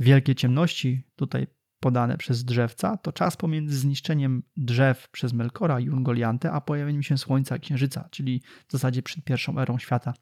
Wielkie 0.00 0.34
ciemności, 0.34 1.02
tutaj 1.16 1.46
podane 1.80 2.18
przez 2.18 2.44
drzewca, 2.44 2.96
to 2.96 3.12
czas 3.12 3.36
pomiędzy 3.36 3.78
zniszczeniem 3.78 4.42
drzew 4.56 5.08
przez 5.08 5.32
Melkora 5.32 5.80
i 5.80 5.90
Ungoliantę, 5.90 6.52
a 6.52 6.60
pojawieniem 6.60 7.02
się 7.02 7.18
Słońca 7.18 7.56
i 7.56 7.60
Księżyca, 7.60 8.08
czyli 8.10 8.42
w 8.68 8.72
zasadzie 8.72 9.02
przed 9.02 9.24
pierwszą 9.24 9.58
erą 9.58 9.78
świata. 9.78 10.14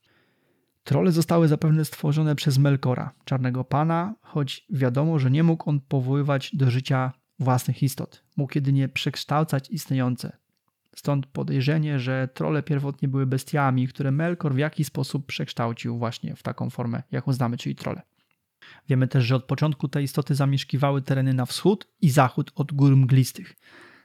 Trole 0.85 1.13
zostały 1.13 1.49
zapewne 1.49 1.85
stworzone 1.85 2.35
przez 2.35 2.59
Melkora, 2.59 3.13
czarnego 3.25 3.65
pana, 3.65 4.15
choć 4.21 4.67
wiadomo, 4.71 5.19
że 5.19 5.31
nie 5.31 5.43
mógł 5.43 5.71
on 5.71 5.81
powoływać 5.81 6.57
do 6.57 6.71
życia 6.71 7.13
własnych 7.39 7.83
istot. 7.83 8.25
Mógł 8.37 8.53
jedynie 8.55 8.89
przekształcać 8.89 9.71
istniejące. 9.71 10.42
Stąd 10.97 11.27
podejrzenie, 11.27 11.99
że 11.99 12.29
trole 12.35 12.63
pierwotnie 12.63 13.09
były 13.09 13.27
bestiami, 13.27 13.89
które 13.89 14.11
Melkor 14.11 14.55
w 14.55 14.59
jakiś 14.59 14.87
sposób 14.87 15.27
przekształcił 15.27 15.99
właśnie 15.99 16.37
w 16.37 16.43
taką 16.43 16.71
formę, 16.71 17.03
jaką 17.13 17.33
znamy, 17.33 17.57
czyli 17.57 17.75
trole. 17.75 18.03
Wiemy 18.89 19.09
też, 19.09 19.25
że 19.25 19.37
od 19.37 19.45
początku 19.45 19.89
te 19.89 20.03
istoty 20.03 20.35
zamieszkiwały 20.35 21.03
tereny 21.03 21.35
na 21.35 21.47
wschód 21.47 21.87
i 22.01 22.11
zachód 22.11 22.53
od 22.55 22.73
gór 22.73 22.97
mglistych. 22.97 23.55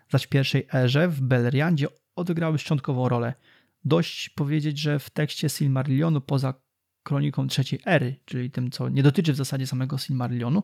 Zaś 0.10 0.23
w 0.23 0.30
pierwszej 0.30 0.67
erze 0.73 1.08
w 1.08 1.21
Beleriandzie 1.21 1.88
odegrały 2.15 2.58
szczątkową 2.58 3.10
rolę. 3.10 3.34
Dość 3.86 4.30
powiedzieć, 4.30 4.80
że 4.80 5.00
w 5.00 5.10
tekście 5.10 5.50
Silmarillionu 5.50 6.21
poza 6.21 6.54
kroniką 7.04 7.47
trzeciej 7.47 7.80
ery, 7.86 8.15
czyli 8.26 8.52
tym, 8.52 8.71
co 8.71 8.89
nie 8.89 9.04
dotyczy 9.04 9.34
w 9.34 9.36
zasadzie 9.36 9.67
samego 9.67 9.97
Silmarillionu, 9.97 10.63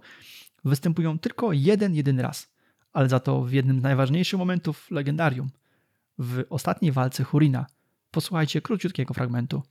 występują 0.65 1.19
tylko 1.19 1.53
jeden, 1.53 1.95
jeden 1.95 2.19
raz, 2.19 2.53
ale 2.93 3.09
za 3.09 3.19
to 3.19 3.43
w 3.43 3.51
jednym 3.51 3.79
z 3.79 3.83
najważniejszych 3.83 4.39
momentów 4.39 4.91
legendarium, 4.91 5.49
w 6.17 6.43
ostatniej 6.49 6.91
walce 6.91 7.23
Hurina. 7.23 7.65
Posłuchajcie 8.11 8.61
króciutkiego 8.61 9.13
fragmentu. 9.13 9.63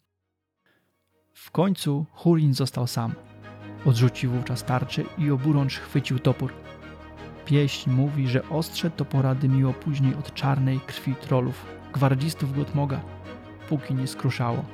W 1.34 1.50
końcu 1.50 2.06
Hurin 2.12 2.54
został 2.54 2.86
sam. 2.86 3.14
Odrzucił 3.84 4.30
wówczas 4.30 4.64
tarczę 4.64 5.02
i 5.18 5.30
oburącz 5.30 5.78
chwycił 5.78 6.18
topór. 6.18 6.52
Pieśń 7.44 7.90
mówi, 7.90 8.28
że 8.28 8.48
ostrze 8.48 8.90
topora 8.90 9.34
dymiło 9.34 9.72
później 9.72 10.14
od 10.14 10.34
czarnej 10.34 10.80
krwi 10.80 11.14
trolów, 11.14 11.66
gwardzistów 11.92 12.56
Gotmoga, 12.56 13.00
póki 13.68 13.94
nie 13.94 14.06
skruszało. 14.06 14.64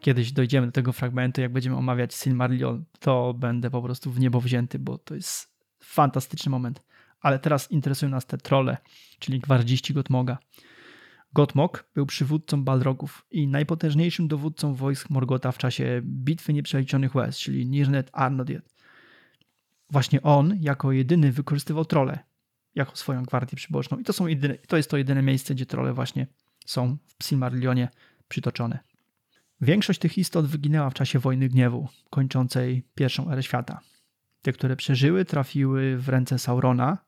Kiedyś 0.00 0.32
dojdziemy 0.32 0.66
do 0.66 0.72
tego 0.72 0.92
fragmentu, 0.92 1.40
jak 1.40 1.52
będziemy 1.52 1.76
omawiać 1.76 2.14
Silmarillion, 2.14 2.84
to 3.00 3.34
będę 3.34 3.70
po 3.70 3.82
prostu 3.82 4.10
w 4.10 4.20
niebo 4.20 4.40
wzięty, 4.40 4.78
bo 4.78 4.98
to 4.98 5.14
jest 5.14 5.52
fantastyczny 5.82 6.50
moment. 6.50 6.82
Ale 7.22 7.38
teraz 7.38 7.70
interesują 7.70 8.10
nas 8.10 8.26
te 8.26 8.38
trole, 8.38 8.76
czyli 9.18 9.40
gwardziści 9.40 9.94
Gotmoga. 9.94 10.38
Gotmog 11.32 11.84
był 11.94 12.06
przywódcą 12.06 12.64
Balrogów 12.64 13.26
i 13.30 13.48
najpotężniejszym 13.48 14.28
dowódcą 14.28 14.74
wojsk 14.74 15.10
Morgota 15.10 15.52
w 15.52 15.58
czasie 15.58 16.00
Bitwy 16.04 16.52
Nieprzeliczonych 16.52 17.14
Łez, 17.14 17.38
czyli 17.38 17.66
Nirnet 17.66 18.10
Arnodiet. 18.12 18.74
Właśnie 19.90 20.22
on 20.22 20.56
jako 20.60 20.92
jedyny 20.92 21.32
wykorzystywał 21.32 21.84
trole 21.84 22.18
jako 22.74 22.96
swoją 22.96 23.22
gwardię 23.22 23.56
przyboczną 23.56 23.98
i 23.98 24.04
to, 24.04 24.12
są 24.12 24.26
jedyne, 24.26 24.54
to 24.54 24.76
jest 24.76 24.90
to 24.90 24.96
jedyne 24.96 25.22
miejsce, 25.22 25.54
gdzie 25.54 25.66
trole 25.66 25.92
właśnie 25.92 26.26
są 26.66 26.96
w 27.18 27.24
Silmarillionie 27.24 27.88
przytoczone. 28.28 28.78
Większość 29.60 30.00
tych 30.00 30.18
istot 30.18 30.46
wyginęła 30.46 30.90
w 30.90 30.94
czasie 30.94 31.18
Wojny 31.18 31.48
Gniewu, 31.48 31.88
kończącej 32.10 32.82
pierwszą 32.94 33.30
erę 33.30 33.42
świata. 33.42 33.80
Te, 34.42 34.52
które 34.52 34.76
przeżyły, 34.76 35.24
trafiły 35.24 35.96
w 35.96 36.08
ręce 36.08 36.38
Saurona, 36.38 36.98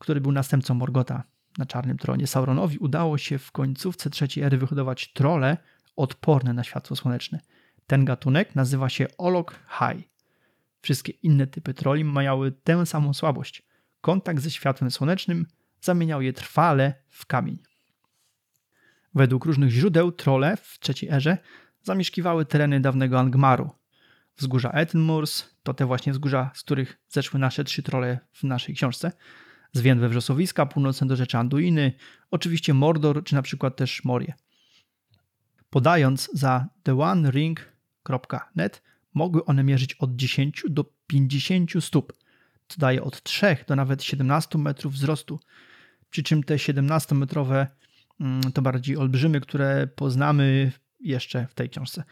który 0.00 0.20
był 0.20 0.32
następcą 0.32 0.74
Morgota 0.74 1.22
na 1.58 1.66
czarnym 1.66 1.98
tronie. 1.98 2.26
Sauronowi 2.26 2.78
udało 2.78 3.18
się 3.18 3.38
w 3.38 3.52
końcówce 3.52 4.10
trzeciej 4.10 4.44
ery 4.44 4.58
wyhodować 4.58 5.12
trole 5.12 5.56
odporne 5.96 6.52
na 6.52 6.64
światło 6.64 6.96
słoneczne. 6.96 7.40
Ten 7.86 8.04
gatunek 8.04 8.54
nazywa 8.54 8.88
się 8.88 9.06
Olok. 9.18 9.60
Wszystkie 10.82 11.12
inne 11.12 11.46
typy 11.46 11.74
troli 11.74 12.04
miały 12.04 12.52
tę 12.52 12.86
samą 12.86 13.14
słabość. 13.14 13.62
Kontakt 14.00 14.40
ze 14.40 14.50
światłem 14.50 14.90
słonecznym 14.90 15.46
zamieniał 15.80 16.22
je 16.22 16.32
trwale 16.32 16.94
w 17.08 17.26
kamień. 17.26 17.58
Według 19.14 19.44
różnych 19.44 19.70
źródeł 19.70 20.12
trole 20.12 20.56
w 20.56 20.78
trzeciej 20.78 21.10
erze 21.10 21.38
zamieszkiwały 21.82 22.44
tereny 22.44 22.80
dawnego 22.80 23.20
Angmaru. 23.20 23.70
Wzgórza 24.36 24.70
Ettenmoors 24.70 25.44
to 25.62 25.74
te 25.74 25.86
właśnie 25.86 26.12
wzgórza, 26.12 26.50
z 26.54 26.62
których 26.62 26.98
zeszły 27.08 27.40
nasze 27.40 27.64
trzy 27.64 27.82
trole 27.82 28.18
w 28.32 28.44
naszej 28.44 28.74
książce. 28.74 29.12
Zwiędłe 29.72 30.08
wrzosowiska 30.08 30.66
północne 30.66 31.06
do 31.06 31.16
rzeczy 31.16 31.38
Anduiny, 31.38 31.92
oczywiście 32.30 32.74
Mordor 32.74 33.24
czy 33.24 33.34
na 33.34 33.42
przykład 33.42 33.76
też 33.76 34.04
Morie. 34.04 34.34
Podając 35.70 36.30
za 36.32 36.66
theonering.net 36.82 38.82
mogły 39.14 39.44
one 39.44 39.64
mierzyć 39.64 39.94
od 39.94 40.16
10 40.16 40.64
do 40.68 40.84
50 41.06 41.70
stóp, 41.80 42.12
co 42.68 42.78
daje 42.78 43.02
od 43.02 43.22
3 43.22 43.56
do 43.66 43.76
nawet 43.76 44.02
17 44.02 44.58
metrów 44.58 44.92
wzrostu. 44.92 45.40
Przy 46.10 46.22
czym 46.22 46.42
te 46.42 46.56
17-metrowe 46.56 47.66
mm, 48.20 48.52
to 48.52 48.62
bardziej 48.62 48.96
olbrzymy, 48.96 49.40
które 49.40 49.86
poznamy 49.86 50.72
jeszcze 51.00 51.46
w 51.46 51.54
tej 51.54 51.70
książce. 51.70 52.04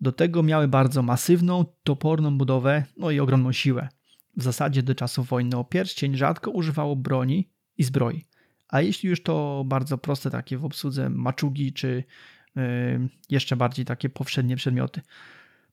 Do 0.00 0.12
tego 0.12 0.42
miały 0.42 0.68
bardzo 0.68 1.02
masywną, 1.02 1.64
toporną 1.84 2.38
budowę, 2.38 2.84
no 2.96 3.10
i 3.10 3.20
ogromną 3.20 3.52
siłę. 3.52 3.88
W 4.36 4.42
zasadzie 4.42 4.82
do 4.82 4.94
czasów 4.94 5.28
wojny 5.28 5.56
o 5.56 5.64
pierścień 5.64 6.16
rzadko 6.16 6.50
używało 6.50 6.96
broni 6.96 7.50
i 7.78 7.84
zbroi. 7.84 8.24
A 8.68 8.80
jeśli 8.80 9.08
już 9.08 9.22
to 9.22 9.64
bardzo 9.66 9.98
proste 9.98 10.30
takie 10.30 10.58
w 10.58 10.64
obsłudze 10.64 11.10
maczugi, 11.10 11.72
czy 11.72 12.04
yy, 12.56 12.62
jeszcze 13.30 13.56
bardziej 13.56 13.84
takie 13.84 14.08
powszednie 14.08 14.56
przedmioty. 14.56 15.00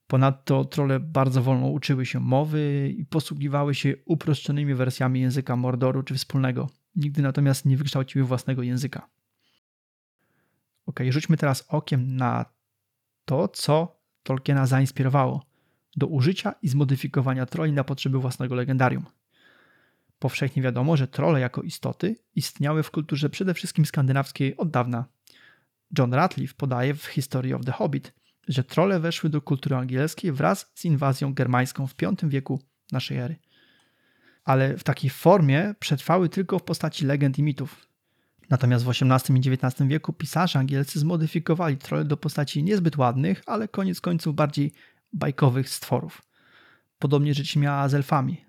Ponadto 0.07 0.65
trole 0.65 0.99
bardzo 0.99 1.43
wolno 1.43 1.67
uczyły 1.67 2.05
się 2.05 2.19
mowy 2.19 2.93
i 2.97 3.05
posługiwały 3.05 3.75
się 3.75 3.95
uproszczonymi 4.05 4.75
wersjami 4.75 5.21
języka 5.21 5.55
Mordoru 5.55 6.03
czy 6.03 6.15
wspólnego. 6.15 6.69
Nigdy 6.95 7.21
natomiast 7.21 7.65
nie 7.65 7.77
wykształciły 7.77 8.25
własnego 8.25 8.63
języka. 8.63 9.09
Ok, 10.85 10.99
rzućmy 11.09 11.37
teraz 11.37 11.65
okiem 11.67 12.15
na 12.15 12.45
to, 13.25 13.47
co 13.47 14.03
Tolkiena 14.23 14.65
zainspirowało 14.65 15.45
do 15.95 16.07
użycia 16.07 16.55
i 16.61 16.67
zmodyfikowania 16.67 17.45
troli 17.45 17.71
na 17.71 17.83
potrzeby 17.83 18.19
własnego 18.19 18.55
legendarium. 18.55 19.05
Powszechnie 20.19 20.63
wiadomo, 20.63 20.97
że 20.97 21.07
trole 21.07 21.39
jako 21.39 21.61
istoty 21.61 22.15
istniały 22.35 22.83
w 22.83 22.91
kulturze 22.91 23.29
przede 23.29 23.53
wszystkim 23.53 23.85
skandynawskiej 23.85 24.57
od 24.57 24.71
dawna. 24.71 25.05
John 25.97 26.13
Ratliff 26.13 26.53
podaje 26.53 26.93
w 26.93 27.05
History 27.05 27.55
of 27.55 27.65
the 27.65 27.71
Hobbit, 27.71 28.13
że 28.47 28.63
trole 28.63 28.99
weszły 28.99 29.29
do 29.29 29.41
kultury 29.41 29.75
angielskiej 29.75 30.31
wraz 30.31 30.71
z 30.75 30.85
inwazją 30.85 31.33
germańską 31.33 31.87
w 31.87 31.95
V 31.95 32.29
wieku 32.29 32.59
naszej 32.91 33.17
ery. 33.17 33.35
Ale 34.43 34.77
w 34.77 34.83
takiej 34.83 35.09
formie 35.09 35.75
przetrwały 35.79 36.29
tylko 36.29 36.59
w 36.59 36.63
postaci 36.63 37.05
legend 37.05 37.39
i 37.39 37.43
mitów. 37.43 37.87
Natomiast 38.49 38.85
w 38.85 38.89
XVIII 38.89 39.39
i 39.39 39.49
XIX 39.49 39.89
wieku 39.89 40.13
pisarze 40.13 40.59
angielscy 40.59 40.99
zmodyfikowali 40.99 41.77
trole 41.77 42.05
do 42.05 42.17
postaci 42.17 42.63
niezbyt 42.63 42.97
ładnych, 42.97 43.43
ale 43.45 43.67
koniec 43.67 44.01
końców 44.01 44.35
bardziej 44.35 44.73
bajkowych 45.13 45.69
stworów. 45.69 46.21
Podobnie 46.99 47.33
rzecz 47.33 47.55
miała 47.55 47.89
z 47.89 47.93
elfami. 47.93 48.45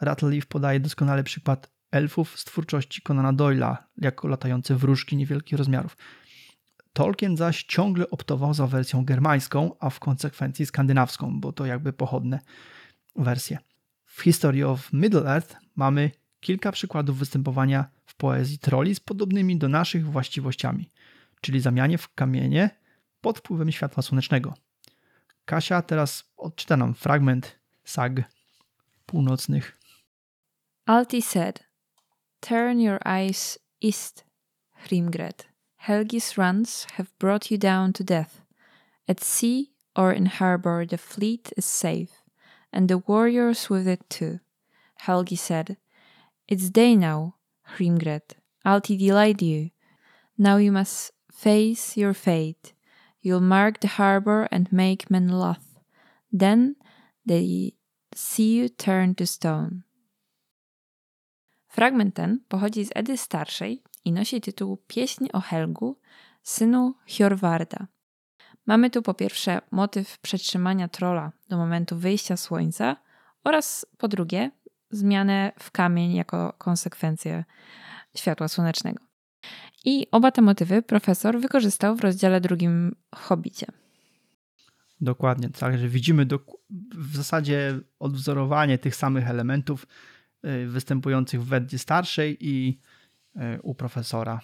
Rattleleaf 0.00 0.46
podaje 0.46 0.80
doskonale 0.80 1.24
przykład 1.24 1.70
elfów 1.90 2.38
z 2.38 2.44
twórczości 2.44 3.02
Conana 3.02 3.32
Doyle'a 3.32 3.76
jako 3.96 4.28
latające 4.28 4.76
wróżki 4.76 5.16
niewielkich 5.16 5.58
rozmiarów. 5.58 5.96
Tolkien 6.92 7.36
zaś 7.36 7.64
ciągle 7.64 8.10
optował 8.10 8.54
za 8.54 8.66
wersją 8.66 9.04
germańską, 9.04 9.76
a 9.80 9.90
w 9.90 10.00
konsekwencji 10.00 10.66
skandynawską, 10.66 11.40
bo 11.40 11.52
to 11.52 11.66
jakby 11.66 11.92
pochodne 11.92 12.40
wersje. 13.16 13.58
W 14.04 14.22
History 14.22 14.66
of 14.66 14.92
Middle-earth 14.92 15.56
mamy 15.76 16.10
kilka 16.40 16.72
przykładów 16.72 17.18
występowania 17.18 17.90
w 18.04 18.14
poezji 18.14 18.58
troli 18.58 18.94
z 18.94 19.00
podobnymi 19.00 19.56
do 19.58 19.68
naszych 19.68 20.06
właściwościami, 20.06 20.88
czyli 21.40 21.60
zamianie 21.60 21.98
w 21.98 22.14
kamienie 22.14 22.70
pod 23.20 23.38
wpływem 23.38 23.72
światła 23.72 24.02
słonecznego. 24.02 24.54
Kasia 25.48 25.82
teraz 25.82 26.24
odczyta 26.36 26.76
nam 26.76 26.94
fragment 26.94 27.56
sag 27.84 28.22
północnych. 29.06 29.78
Alti 30.86 31.22
said, 31.22 31.60
Turn 32.40 32.80
your 32.80 32.98
eyes 33.06 33.58
east, 33.80 34.24
Hrimgred. 34.84 35.46
Helgi's 35.76 36.36
runs 36.36 36.86
have 36.96 37.08
brought 37.18 37.50
you 37.50 37.58
down 37.58 37.92
to 37.94 38.04
death. 38.04 38.42
At 39.08 39.24
sea 39.24 39.72
or 39.96 40.12
in 40.12 40.26
harbor 40.26 40.86
the 40.86 40.98
fleet 40.98 41.52
is 41.56 41.64
safe, 41.64 42.22
and 42.70 42.88
the 42.88 42.98
warriors 42.98 43.70
with 43.70 43.88
it 43.88 44.10
too. 44.10 44.40
Helgi 45.06 45.36
said, 45.36 45.78
It's 46.46 46.68
day 46.68 46.94
now, 46.94 47.36
Hrimgred. 47.78 48.36
Alti 48.66 48.98
delight 48.98 49.40
you. 49.40 49.70
Now 50.36 50.58
you 50.58 50.72
must 50.72 51.12
face 51.32 51.96
your 51.96 52.12
fate. 52.12 52.74
You'll 53.28 53.42
mark 53.42 53.78
the 53.78 53.88
harbor 53.88 54.48
and 54.50 54.72
make 54.72 55.10
men 55.10 55.28
loth. 55.28 55.80
Then 56.38 56.76
they 57.26 57.74
see 58.14 58.56
you 58.56 58.68
turn 58.68 59.14
to 59.14 59.26
stone. 59.26 59.82
Fragment 61.68 62.14
ten 62.14 62.40
pochodzi 62.48 62.84
z 62.84 62.90
Edy 62.94 63.16
Starszej 63.16 63.82
i 64.04 64.12
nosi 64.12 64.40
tytuł 64.40 64.76
Pieśń 64.86 65.26
o 65.32 65.40
Helgu, 65.40 65.96
synu 66.42 66.94
Hjorwarda. 67.06 67.86
Mamy 68.66 68.90
tu 68.90 69.02
po 69.02 69.14
pierwsze 69.14 69.60
motyw 69.70 70.18
przetrzymania 70.18 70.88
trola 70.88 71.32
do 71.48 71.56
momentu 71.56 71.96
wyjścia 71.96 72.36
słońca 72.36 72.96
oraz 73.44 73.86
po 73.98 74.08
drugie 74.08 74.50
zmianę 74.90 75.52
w 75.58 75.70
kamień 75.70 76.14
jako 76.14 76.52
konsekwencję 76.58 77.44
światła 78.16 78.48
słonecznego. 78.48 79.07
I 79.84 80.06
oba 80.10 80.30
te 80.30 80.42
motywy 80.42 80.82
profesor 80.82 81.40
wykorzystał 81.40 81.96
w 81.96 82.00
rozdziale 82.00 82.40
drugim 82.40 82.94
Hobbicie. 83.14 83.66
Dokładnie, 85.00 85.50
także 85.50 85.88
widzimy 85.88 86.26
do, 86.26 86.40
w 86.94 87.16
zasadzie 87.16 87.80
odwzorowanie 87.98 88.78
tych 88.78 88.96
samych 88.96 89.28
elementów 89.30 89.86
y, 90.44 90.66
występujących 90.66 91.42
w 91.42 91.46
Weddzie 91.46 91.78
starszej 91.78 92.36
i 92.40 92.80
y, 93.36 93.62
u 93.62 93.74
profesora. 93.74 94.40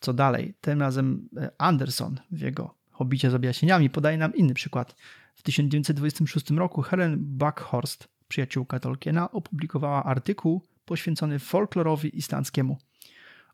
Co 0.00 0.12
dalej? 0.12 0.54
Tym 0.60 0.80
razem 0.80 1.28
y, 1.38 1.48
Anderson 1.58 2.20
w 2.30 2.40
jego 2.40 2.74
Hobbicie 2.90 3.30
z 3.30 3.34
objaśnieniami 3.34 3.90
podaje 3.90 4.18
nam 4.18 4.34
inny 4.34 4.54
przykład. 4.54 4.96
W 5.34 5.42
1926 5.42 6.50
roku 6.50 6.82
Helen 6.82 7.16
Buckhorst, 7.20 8.08
przyjaciółka 8.28 8.80
Tolkiena, 8.80 9.30
opublikowała 9.30 10.04
artykuł 10.04 10.66
poświęcony 10.84 11.38
folklorowi 11.38 12.18
islandzkiemu. 12.18 12.78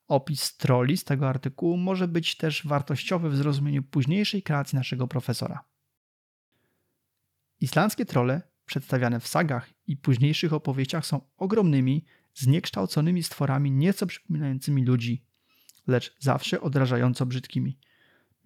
Opis 0.08 0.56
troli 0.56 0.96
z 0.96 1.04
tego 1.04 1.28
artykułu 1.28 1.76
może 1.76 2.08
być 2.08 2.36
też 2.36 2.66
wartościowy 2.66 3.30
w 3.30 3.36
zrozumieniu 3.36 3.82
późniejszej 3.82 4.42
kreacji 4.42 4.76
naszego 4.76 5.08
profesora. 5.08 5.64
Islandzkie 7.60 8.06
trole, 8.06 8.42
przedstawiane 8.64 9.20
w 9.20 9.28
sagach 9.28 9.70
i 9.86 9.96
późniejszych 9.96 10.52
opowieściach, 10.52 11.06
są 11.06 11.20
ogromnymi, 11.36 12.04
zniekształconymi 12.34 13.22
stworami 13.22 13.70
nieco 13.70 14.06
przypominającymi 14.06 14.84
ludzi, 14.84 15.24
lecz 15.86 16.16
zawsze 16.18 16.60
odrażająco 16.60 17.26
brzydkimi. 17.26 17.78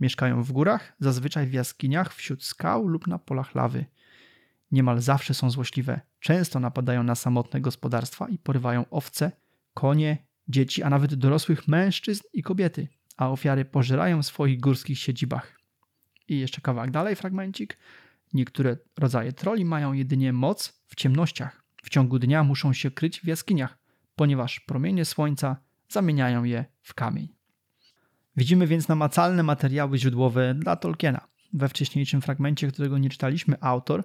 Mieszkają 0.00 0.42
w 0.42 0.52
górach, 0.52 0.92
zazwyczaj 1.00 1.46
w 1.46 1.52
jaskiniach, 1.52 2.14
wśród 2.14 2.44
skał 2.44 2.88
lub 2.88 3.06
na 3.06 3.18
polach 3.18 3.54
lawy. 3.54 3.86
Niemal 4.70 5.00
zawsze 5.00 5.34
są 5.34 5.50
złośliwe, 5.50 6.00
często 6.20 6.60
napadają 6.60 7.02
na 7.02 7.14
samotne 7.14 7.60
gospodarstwa 7.60 8.28
i 8.28 8.38
porywają 8.38 8.84
owce, 8.90 9.32
konie, 9.74 10.29
dzieci, 10.50 10.82
a 10.82 10.90
nawet 10.90 11.14
dorosłych 11.14 11.68
mężczyzn 11.68 12.22
i 12.32 12.42
kobiety, 12.42 12.88
a 13.16 13.30
ofiary 13.30 13.64
pożerają 13.64 14.22
w 14.22 14.26
swoich 14.26 14.60
górskich 14.60 14.98
siedzibach. 14.98 15.60
I 16.28 16.38
jeszcze 16.38 16.60
kawałek 16.60 16.90
dalej, 16.90 17.16
fragmencik. 17.16 17.78
Niektóre 18.32 18.76
rodzaje 18.98 19.32
troli 19.32 19.64
mają 19.64 19.92
jedynie 19.92 20.32
moc 20.32 20.82
w 20.86 20.94
ciemnościach. 20.94 21.64
W 21.82 21.90
ciągu 21.90 22.18
dnia 22.18 22.44
muszą 22.44 22.72
się 22.72 22.90
kryć 22.90 23.20
w 23.20 23.26
jaskiniach, 23.26 23.78
ponieważ 24.16 24.60
promienie 24.60 25.04
słońca 25.04 25.56
zamieniają 25.88 26.44
je 26.44 26.64
w 26.82 26.94
kamień. 26.94 27.28
Widzimy 28.36 28.66
więc 28.66 28.88
namacalne 28.88 29.42
materiały 29.42 29.98
źródłowe 29.98 30.54
dla 30.54 30.76
Tolkiena. 30.76 31.28
We 31.52 31.68
wcześniejszym 31.68 32.20
fragmencie, 32.20 32.68
którego 32.68 32.98
nie 32.98 33.10
czytaliśmy, 33.10 33.56
autor 33.60 34.04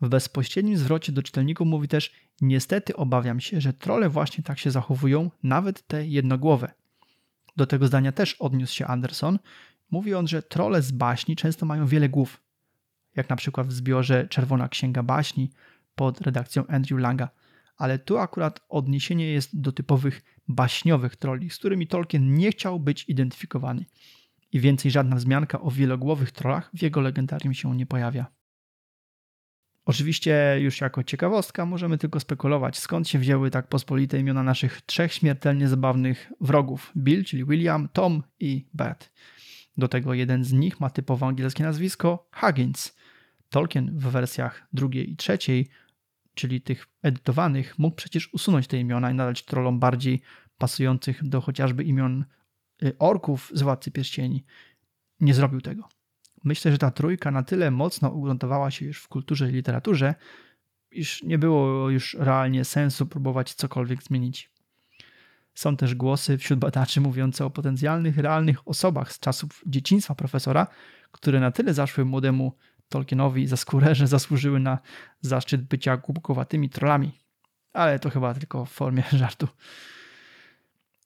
w 0.00 0.08
bezpośrednim 0.08 0.76
zwrocie 0.76 1.12
do 1.12 1.22
czytelników 1.22 1.66
mówi 1.66 1.88
też: 1.88 2.12
Niestety 2.40 2.96
obawiam 2.96 3.40
się, 3.40 3.60
że 3.60 3.72
trole 3.72 4.08
właśnie 4.08 4.44
tak 4.44 4.58
się 4.58 4.70
zachowują, 4.70 5.30
nawet 5.42 5.86
te 5.86 6.06
jednogłowe. 6.06 6.72
Do 7.56 7.66
tego 7.66 7.86
zdania 7.86 8.12
też 8.12 8.34
odniósł 8.34 8.74
się 8.74 8.86
Anderson. 8.86 9.38
Mówi 9.90 10.14
on, 10.14 10.28
że 10.28 10.42
trole 10.42 10.82
z 10.82 10.92
baśni 10.92 11.36
często 11.36 11.66
mają 11.66 11.86
wiele 11.86 12.08
głów, 12.08 12.42
jak 13.16 13.28
na 13.30 13.36
przykład 13.36 13.66
w 13.66 13.72
zbiorze 13.72 14.28
Czerwona 14.28 14.68
Księga 14.68 15.02
Baśni 15.02 15.50
pod 15.94 16.20
redakcją 16.20 16.66
Andrew 16.66 17.00
Langa. 17.00 17.28
Ale 17.76 17.98
tu 17.98 18.18
akurat 18.18 18.60
odniesienie 18.68 19.32
jest 19.32 19.60
do 19.60 19.72
typowych 19.72 20.22
baśniowych 20.48 21.16
troli, 21.16 21.50
z 21.50 21.58
którymi 21.58 21.86
Tolkien 21.86 22.34
nie 22.34 22.50
chciał 22.50 22.80
być 22.80 23.08
identyfikowany. 23.08 23.84
I 24.52 24.60
więcej 24.60 24.90
żadna 24.90 25.16
wzmianka 25.16 25.60
o 25.60 25.70
wielogłowych 25.70 26.32
trollach 26.32 26.70
w 26.74 26.82
jego 26.82 27.00
legendarium 27.00 27.54
się 27.54 27.76
nie 27.76 27.86
pojawia. 27.86 28.26
Oczywiście, 29.86 30.56
już 30.60 30.80
jako 30.80 31.04
ciekawostka, 31.04 31.66
możemy 31.66 31.98
tylko 31.98 32.20
spekulować, 32.20 32.78
skąd 32.78 33.08
się 33.08 33.18
wzięły 33.18 33.50
tak 33.50 33.68
pospolite 33.68 34.18
imiona 34.18 34.42
naszych 34.42 34.82
trzech 34.82 35.12
śmiertelnie 35.12 35.68
zabawnych 35.68 36.32
wrogów: 36.40 36.92
Bill, 36.96 37.24
czyli 37.24 37.44
William, 37.44 37.88
Tom 37.88 38.22
i 38.40 38.66
Bert. 38.74 39.12
Do 39.76 39.88
tego 39.88 40.14
jeden 40.14 40.44
z 40.44 40.52
nich 40.52 40.80
ma 40.80 40.90
typowo 40.90 41.26
angielskie 41.26 41.64
nazwisko 41.64 42.28
Huggins. 42.32 42.96
Tolkien 43.48 43.98
w 43.98 44.02
wersjach 44.02 44.68
drugiej 44.72 45.10
i 45.10 45.16
trzeciej, 45.16 45.68
czyli 46.34 46.60
tych 46.60 46.86
edytowanych, 47.02 47.78
mógł 47.78 47.96
przecież 47.96 48.34
usunąć 48.34 48.66
te 48.66 48.78
imiona 48.78 49.10
i 49.10 49.14
nadać 49.14 49.44
trollom 49.44 49.78
bardziej 49.78 50.22
pasujących 50.58 51.28
do 51.28 51.40
chociażby 51.40 51.84
imion 51.84 52.24
y, 52.82 52.98
orków 52.98 53.50
z 53.54 53.62
Władcy 53.62 53.90
Pierścieni. 53.90 54.44
Nie 55.20 55.34
zrobił 55.34 55.60
tego. 55.60 55.88
Myślę, 56.46 56.72
że 56.72 56.78
ta 56.78 56.90
trójka 56.90 57.30
na 57.30 57.42
tyle 57.42 57.70
mocno 57.70 58.10
ugruntowała 58.10 58.70
się 58.70 58.86
już 58.86 59.02
w 59.02 59.08
kulturze 59.08 59.50
i 59.50 59.52
literaturze, 59.52 60.14
iż 60.90 61.22
nie 61.22 61.38
było 61.38 61.90
już 61.90 62.14
realnie 62.14 62.64
sensu 62.64 63.06
próbować 63.06 63.54
cokolwiek 63.54 64.02
zmienić. 64.02 64.50
Są 65.54 65.76
też 65.76 65.94
głosy 65.94 66.38
wśród 66.38 66.58
badaczy 66.58 67.00
mówiące 67.00 67.44
o 67.44 67.50
potencjalnych, 67.50 68.18
realnych 68.18 68.68
osobach 68.68 69.12
z 69.12 69.18
czasów 69.18 69.62
dzieciństwa 69.66 70.14
profesora, 70.14 70.66
które 71.12 71.40
na 71.40 71.50
tyle 71.50 71.74
zaszły 71.74 72.04
młodemu 72.04 72.52
Tolkienowi 72.88 73.46
za 73.46 73.56
skórę, 73.56 73.94
że 73.94 74.06
zasłużyły 74.06 74.60
na 74.60 74.78
zaszczyt 75.20 75.62
bycia 75.62 75.96
głupkowatymi 75.96 76.70
trollami. 76.70 77.12
Ale 77.72 77.98
to 77.98 78.10
chyba 78.10 78.34
tylko 78.34 78.64
w 78.64 78.70
formie 78.70 79.02
żartu. 79.20 79.48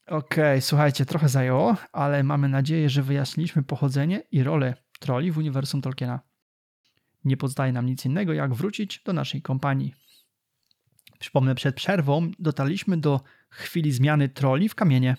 Okej, 0.06 0.18
okay, 0.18 0.60
słuchajcie, 0.60 1.06
trochę 1.06 1.28
zajęło, 1.28 1.76
ale 1.92 2.22
mamy 2.22 2.48
nadzieję, 2.48 2.90
że 2.90 3.02
wyjaśniliśmy 3.02 3.62
pochodzenie 3.62 4.22
i 4.30 4.42
rolę 4.42 4.74
troli 5.00 5.32
w 5.32 5.38
uniwersum 5.38 5.82
Tolkiena. 5.82 6.20
Nie 7.24 7.36
pozostaje 7.36 7.72
nam 7.72 7.86
nic 7.86 8.04
innego, 8.04 8.32
jak 8.32 8.54
wrócić 8.54 9.02
do 9.04 9.12
naszej 9.12 9.42
kompanii. 9.42 9.94
Przypomnę, 11.18 11.54
przed 11.54 11.76
przerwą 11.76 12.30
dotarliśmy 12.38 12.96
do 12.96 13.20
chwili 13.50 13.92
zmiany 13.92 14.28
troli 14.28 14.68
w 14.68 14.74
kamienie. 14.74 15.16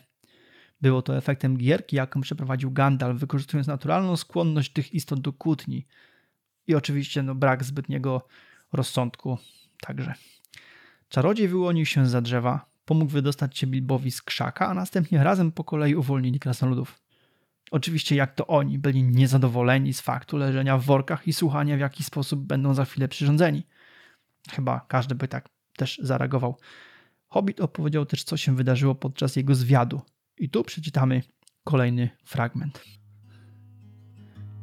Było 0.82 1.02
to 1.02 1.18
efektem 1.18 1.58
gierki, 1.58 1.96
jaką 1.96 2.22
przeprowadził 2.22 2.72
Gandalf, 2.72 3.20
wykorzystując 3.20 3.68
naturalną 3.68 4.18
skłonność 4.18 4.74
tych 4.74 4.94
istot 4.94 5.20
do 5.20 5.34
kłótni. 5.34 5.88
I 6.68 6.76
oczywiście 6.76 7.24
no, 7.24 7.36
brak 7.36 7.64
zbytniego 7.64 8.28
rozsądku 8.74 9.38
także. 9.82 10.14
Czarodziej 11.10 11.48
wyłonił 11.48 11.86
się 11.86 12.08
za 12.08 12.22
drzewa, 12.22 12.66
pomógł 12.86 13.12
wydostać 13.12 13.58
się 13.58 13.68
Bilbowi 13.68 14.12
z 14.12 14.22
krzaka, 14.22 14.68
a 14.68 14.74
następnie 14.74 15.24
razem 15.24 15.52
po 15.52 15.64
kolei 15.64 15.96
uwolnili 15.96 16.40
krasnoludów. 16.40 17.01
Oczywiście 17.72 18.15
jak 18.15 18.36
to 18.36 18.47
oni 18.47 18.80
byli 18.80 19.03
niezadowoleni 19.03 19.93
z 19.93 20.01
faktu 20.01 20.38
leżenia 20.38 20.78
w 20.78 20.86
workach 20.86 21.28
i 21.28 21.34
słuchania 21.34 21.78
w 21.78 21.80
jaki 21.80 22.03
sposób 22.03 22.39
będą 22.39 22.74
za 22.74 22.86
chwilę 22.86 23.07
przyrządzeni. 23.07 23.63
Chyba 24.51 24.86
każdy 24.88 25.15
by 25.15 25.28
tak 25.28 25.49
też 25.78 25.99
zareagował. 26.03 26.57
Hobbit 27.28 27.61
opowiedział 27.61 28.05
też, 28.05 28.24
co 28.24 28.38
się 28.38 28.55
wydarzyło 28.55 28.95
podczas 28.95 29.36
jego 29.36 29.55
zwiadu. 29.55 30.01
I 30.38 30.49
tu 30.49 30.63
przeczytamy 30.63 31.22
kolejny 31.63 32.09
fragment. 32.24 32.84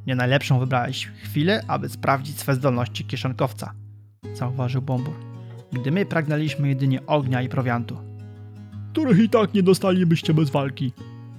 Nie 0.06 0.14
najlepszą 0.14 0.58
wybrałeś 0.58 1.06
chwilę, 1.06 1.64
aby 1.68 1.88
sprawdzić 1.88 2.40
swe 2.40 2.54
zdolności 2.54 3.04
kieszonkowca, 3.04 3.74
zauważył 4.34 4.82
Bombur. 4.82 5.14
Gdy 5.72 5.90
my 5.90 6.06
pragnęliśmy 6.06 6.68
jedynie 6.68 7.06
ognia 7.06 7.42
i 7.42 7.48
prowiantu. 7.48 7.96
Których 8.92 9.18
i 9.18 9.28
tak 9.28 9.54
nie 9.54 9.62
dostalibyście 9.62 10.34
bez 10.34 10.50
walki, 10.50 10.92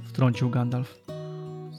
wtrącił 0.04 0.50
Gandalf. 0.50 1.09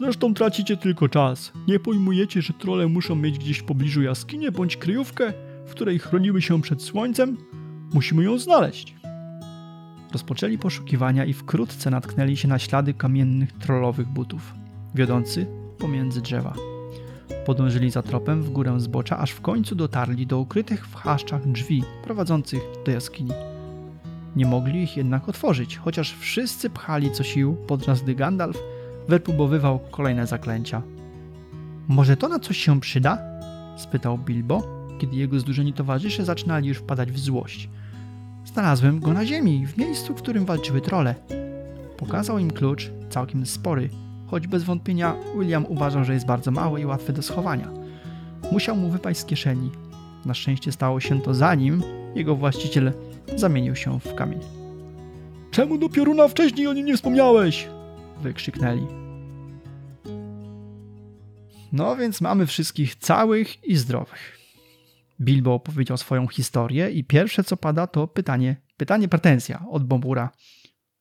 Zresztą 0.00 0.34
tracicie 0.34 0.76
tylko 0.76 1.08
czas. 1.08 1.52
Nie 1.68 1.80
pojmujecie, 1.80 2.42
że 2.42 2.52
trole 2.52 2.88
muszą 2.88 3.14
mieć 3.14 3.38
gdzieś 3.38 3.58
w 3.58 3.64
pobliżu 3.64 4.02
jaskinię 4.02 4.52
bądź 4.52 4.76
kryjówkę, 4.76 5.32
w 5.66 5.70
której 5.70 5.98
chroniły 5.98 6.42
się 6.42 6.62
przed 6.62 6.82
słońcem? 6.82 7.36
Musimy 7.94 8.24
ją 8.24 8.38
znaleźć. 8.38 8.94
Rozpoczęli 10.12 10.58
poszukiwania 10.58 11.24
i 11.24 11.32
wkrótce 11.32 11.90
natknęli 11.90 12.36
się 12.36 12.48
na 12.48 12.58
ślady 12.58 12.94
kamiennych 12.94 13.52
trollowych 13.52 14.08
butów, 14.08 14.54
wiodący 14.94 15.46
pomiędzy 15.78 16.20
drzewa. 16.20 16.54
Podążyli 17.46 17.90
za 17.90 18.02
tropem 18.02 18.42
w 18.42 18.50
górę 18.50 18.80
zbocza, 18.80 19.18
aż 19.18 19.30
w 19.30 19.40
końcu 19.40 19.74
dotarli 19.74 20.26
do 20.26 20.38
ukrytych 20.38 20.86
w 20.86 20.94
chaszczach 20.94 21.48
drzwi 21.48 21.84
prowadzących 22.04 22.60
do 22.84 22.92
jaskini. 22.92 23.32
Nie 24.36 24.46
mogli 24.46 24.82
ich 24.82 24.96
jednak 24.96 25.28
otworzyć, 25.28 25.76
chociaż 25.76 26.16
wszyscy 26.18 26.70
pchali 26.70 27.10
co 27.10 27.22
sił, 27.22 27.56
podczas 27.66 28.02
gdy 28.02 28.14
Gandalf 28.14 28.58
wypróbowywał 29.10 29.78
kolejne 29.90 30.26
zaklęcia. 30.26 30.82
Może 31.88 32.16
to 32.16 32.28
na 32.28 32.38
coś 32.38 32.56
się 32.56 32.80
przyda? 32.80 33.18
spytał 33.76 34.18
Bilbo, 34.18 34.62
kiedy 34.98 35.16
jego 35.16 35.40
zdużeni 35.40 35.72
towarzysze 35.72 36.24
zaczynali 36.24 36.68
już 36.68 36.78
wpadać 36.78 37.12
w 37.12 37.18
złość. 37.18 37.68
Znalazłem 38.44 39.00
go 39.00 39.12
na 39.12 39.26
ziemi, 39.26 39.66
w 39.66 39.76
miejscu, 39.76 40.14
w 40.14 40.22
którym 40.22 40.44
walczyły 40.44 40.80
trole. 40.80 41.14
Pokazał 41.96 42.38
im 42.38 42.50
klucz, 42.50 42.90
całkiem 43.10 43.46
spory, 43.46 43.90
choć 44.26 44.46
bez 44.46 44.62
wątpienia 44.62 45.14
William 45.38 45.66
uważał, 45.66 46.04
że 46.04 46.14
jest 46.14 46.26
bardzo 46.26 46.50
mały 46.50 46.80
i 46.80 46.86
łatwy 46.86 47.12
do 47.12 47.22
schowania. 47.22 47.68
Musiał 48.52 48.76
mu 48.76 48.88
wypaść 48.88 49.20
z 49.20 49.24
kieszeni. 49.24 49.70
Na 50.24 50.34
szczęście 50.34 50.72
stało 50.72 51.00
się 51.00 51.20
to 51.20 51.34
zanim 51.34 51.82
jego 52.14 52.36
właściciel 52.36 52.92
zamienił 53.36 53.76
się 53.76 54.00
w 54.00 54.14
kamień. 54.14 54.40
Czemu 55.50 55.78
do 55.78 55.88
pioruna 55.88 56.28
wcześniej 56.28 56.66
o 56.66 56.72
nim 56.72 56.86
nie 56.86 56.96
wspomniałeś? 56.96 57.68
Wykrzyknęli. 58.22 58.86
No 61.72 61.96
więc 61.96 62.20
mamy 62.20 62.46
wszystkich 62.46 62.94
całych 62.94 63.64
i 63.64 63.76
zdrowych. 63.76 64.38
Bilbo 65.20 65.54
opowiedział 65.54 65.96
swoją 65.96 66.28
historię 66.28 66.90
i 66.90 67.04
pierwsze 67.04 67.44
co 67.44 67.56
pada 67.56 67.86
to 67.86 68.08
pytanie, 68.08 68.56
pytanie 68.76 69.08
pretensja 69.08 69.64
od 69.70 69.84
Bombura. 69.84 70.30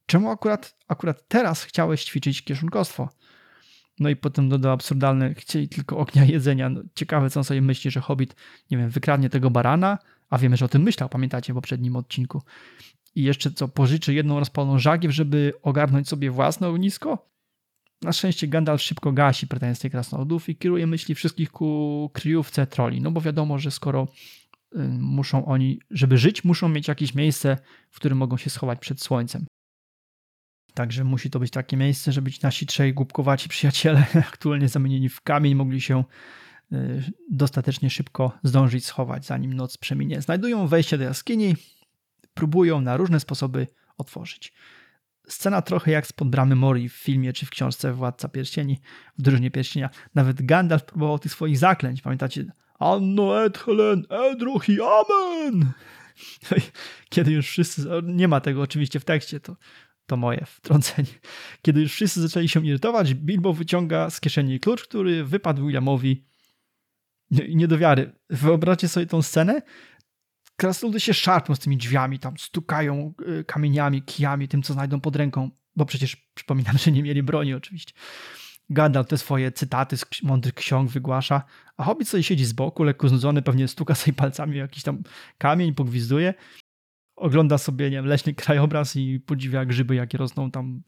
Czemu 0.06 0.30
akurat, 0.30 0.76
akurat 0.88 1.28
teraz 1.28 1.64
chciałeś 1.64 2.04
ćwiczyć 2.04 2.42
kieszonkostwo? 2.42 3.10
No 4.00 4.10
i 4.10 4.16
potem 4.16 4.50
dodał 4.50 4.72
absurdalne, 4.72 5.34
chcieli 5.34 5.70
tylko 5.70 5.98
ognia 5.98 6.26
jedzenia. 6.26 6.70
No, 6.70 6.82
ciekawe, 6.96 7.30
co 7.30 7.40
on 7.40 7.44
sobie 7.44 7.62
myśli, 7.62 7.92
że 7.92 8.00
Hobbit, 8.00 8.36
nie 8.72 8.78
wiem, 8.78 8.90
wykradnie 8.90 9.30
tego 9.30 9.50
barana, 9.50 9.98
a 10.30 10.38
wiemy, 10.38 10.58
że 10.58 10.66
o 10.66 10.68
tym 10.68 10.82
myślał, 10.82 11.10
pamiętacie, 11.10 11.54
w 11.54 11.56
poprzednim 11.56 11.96
odcinku. 11.96 12.42
I 13.16 13.24
jeszcze 13.24 13.52
co, 13.52 13.68
pożyczy 13.68 14.14
jedną 14.14 14.40
rozpaloną 14.40 14.80
żagiew, 14.80 15.12
żeby 15.12 15.54
ogarnąć 15.62 16.08
sobie 16.10 16.32
własne 16.32 16.68
ognisko? 16.68 17.30
Na 18.02 18.14
szczęście 18.14 18.48
Gandalf 18.48 18.82
szybko 18.82 19.12
gasi 19.12 19.48
pretensje 19.48 19.90
krasnoludów 19.90 20.50
i 20.50 20.56
kieruje 20.56 20.88
myśli 20.88 21.16
wszystkich 21.16 21.52
ku 21.52 22.10
kryjówce 22.14 22.68
troli. 22.68 23.02
No 23.02 23.12
bo 23.12 23.22
wiadomo, 23.22 23.60
że 23.60 23.72
skoro 23.72 24.08
y, 24.76 24.80
muszą 24.90 25.46
oni, 25.46 25.80
żeby 25.92 26.18
żyć, 26.18 26.44
muszą 26.44 26.70
mieć 26.70 26.88
jakieś 26.88 27.16
miejsce, 27.16 27.58
w 27.90 27.96
którym 27.96 28.18
mogą 28.18 28.38
się 28.38 28.50
schować 28.50 28.80
przed 28.80 29.02
słońcem. 29.02 29.46
Także 30.74 31.04
musi 31.04 31.30
to 31.30 31.40
być 31.40 31.52
takie 31.52 31.78
miejsce, 31.78 32.12
żeby 32.12 32.32
ci 32.32 32.40
nasi 32.44 32.66
trzej 32.66 32.94
głupkowaci 32.94 33.50
przyjaciele, 33.50 34.06
aktualnie 34.34 34.68
zamienieni 34.68 35.10
w 35.10 35.22
kamień, 35.22 35.56
mogli 35.56 35.82
się 35.82 36.04
y, 36.74 37.04
dostatecznie 37.32 37.90
szybko 37.90 38.32
zdążyć 38.44 38.86
schować, 38.86 39.26
zanim 39.26 39.54
noc 39.54 39.78
przeminie. 39.78 40.22
Znajdują 40.22 40.68
wejście 40.68 40.98
do 40.98 41.04
jaskini, 41.04 41.56
próbują 42.34 42.82
na 42.82 42.98
różne 42.98 43.20
sposoby 43.20 43.68
otworzyć. 43.98 44.54
Scena 45.28 45.62
trochę 45.62 45.92
jak 45.92 46.08
spod 46.08 46.30
bramy 46.30 46.56
Mori 46.56 46.90
w 46.90 46.94
filmie 46.94 47.34
czy 47.34 47.46
w 47.46 47.50
książce 47.50 47.94
Władca 47.94 48.30
Pierścieni, 48.30 48.80
w 49.18 49.22
Drużynie 49.22 49.52
Pierścienia. 49.52 49.90
Nawet 50.16 50.46
Gandalf 50.46 50.84
próbował 50.84 51.20
tych 51.20 51.32
swoich 51.32 51.58
zaklęć. 51.58 52.02
Pamiętacie? 52.02 52.46
Anno 52.80 53.46
et 53.46 53.58
Helen, 53.58 54.06
edruch 54.10 54.66
amen! 54.70 55.72
Kiedy 57.10 57.32
już 57.32 57.48
wszyscy, 57.48 57.88
nie 58.04 58.28
ma 58.28 58.42
tego 58.42 58.62
oczywiście 58.62 59.00
w 59.00 59.06
tekście, 59.06 59.40
to, 59.40 59.56
to 60.06 60.18
moje 60.18 60.46
wtrącenie. 60.46 61.10
Kiedy 61.62 61.82
już 61.82 61.92
wszyscy 61.92 62.22
zaczęli 62.22 62.50
się 62.50 62.66
irytować, 62.66 63.14
Bilbo 63.14 63.54
wyciąga 63.54 64.10
z 64.10 64.20
kieszeni 64.20 64.60
klucz, 64.60 64.84
który 64.84 65.24
wypadł 65.24 65.66
Williamowi 65.66 66.26
nie 67.32 67.68
do 67.68 67.78
wiary. 67.78 68.12
Wyobraźcie 68.30 68.88
sobie 68.88 69.06
tą 69.06 69.22
scenę? 69.22 69.62
Krasnoludy 70.60 71.00
się 71.00 71.14
szarpią 71.14 71.56
z 71.56 71.60
tymi 71.60 71.78
drzwiami, 71.78 72.20
tam 72.20 72.38
stukają 72.38 73.14
y, 73.40 73.44
kamieniami, 73.44 74.02
kijami, 74.02 74.48
tym 74.48 74.64
co 74.64 74.74
znajdą 74.74 75.02
pod 75.02 75.16
ręką, 75.16 75.50
bo 75.76 75.86
przecież 75.86 76.16
przypominam, 76.34 76.78
że 76.78 76.92
nie 76.92 77.04
mieli 77.04 77.24
broni 77.24 77.54
oczywiście. 77.54 77.94
Gandalf 78.70 79.08
te 79.08 79.18
swoje 79.18 79.52
cytaty 79.52 79.98
z 79.98 80.06
mądrych 80.24 80.54
ksiąg 80.54 80.92
wygłasza, 80.92 81.44
a 81.78 81.84
Hobbit 81.84 82.10
sobie 82.10 82.24
siedzi 82.24 82.46
z 82.46 82.54
boku, 82.54 82.84
lekko 82.84 83.10
znudzony, 83.10 83.42
pewnie 83.42 83.68
stuka 83.68 83.96
sobie 83.96 84.14
palcami 84.14 84.58
jakiś 84.58 84.84
tam 84.84 85.04
kamień, 85.38 85.74
pogwizduje, 85.74 86.34
ogląda 87.16 87.58
sobie, 87.58 87.86
nie 87.86 87.98
wiem, 87.98 88.06
leśny 88.06 88.34
krajobraz 88.34 88.96
i 88.96 89.20
podziwia 89.20 89.66
grzyby, 89.66 89.96
jakie 89.96 90.18
rosną 90.18 90.52
tam 90.52 90.84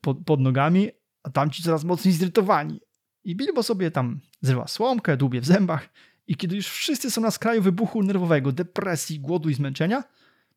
pod, 0.00 0.18
pod 0.26 0.40
nogami, 0.40 0.90
a 1.22 1.30
tamci 1.30 1.62
coraz 1.62 1.84
mocniej 1.84 2.14
zirytowani. 2.14 2.80
I 3.24 3.36
Bilbo 3.36 3.62
sobie 3.62 3.90
tam 3.90 4.20
zrywa 4.40 4.66
słomkę, 4.66 5.16
dłubie 5.16 5.40
w 5.40 5.46
zębach 5.46 5.88
i 6.30 6.36
kiedy 6.36 6.56
już 6.56 6.66
wszyscy 6.66 7.10
są 7.10 7.20
na 7.20 7.30
skraju 7.30 7.62
wybuchu 7.62 8.02
nerwowego, 8.02 8.52
depresji, 8.52 9.20
głodu 9.20 9.48
i 9.48 9.54
zmęczenia, 9.54 10.04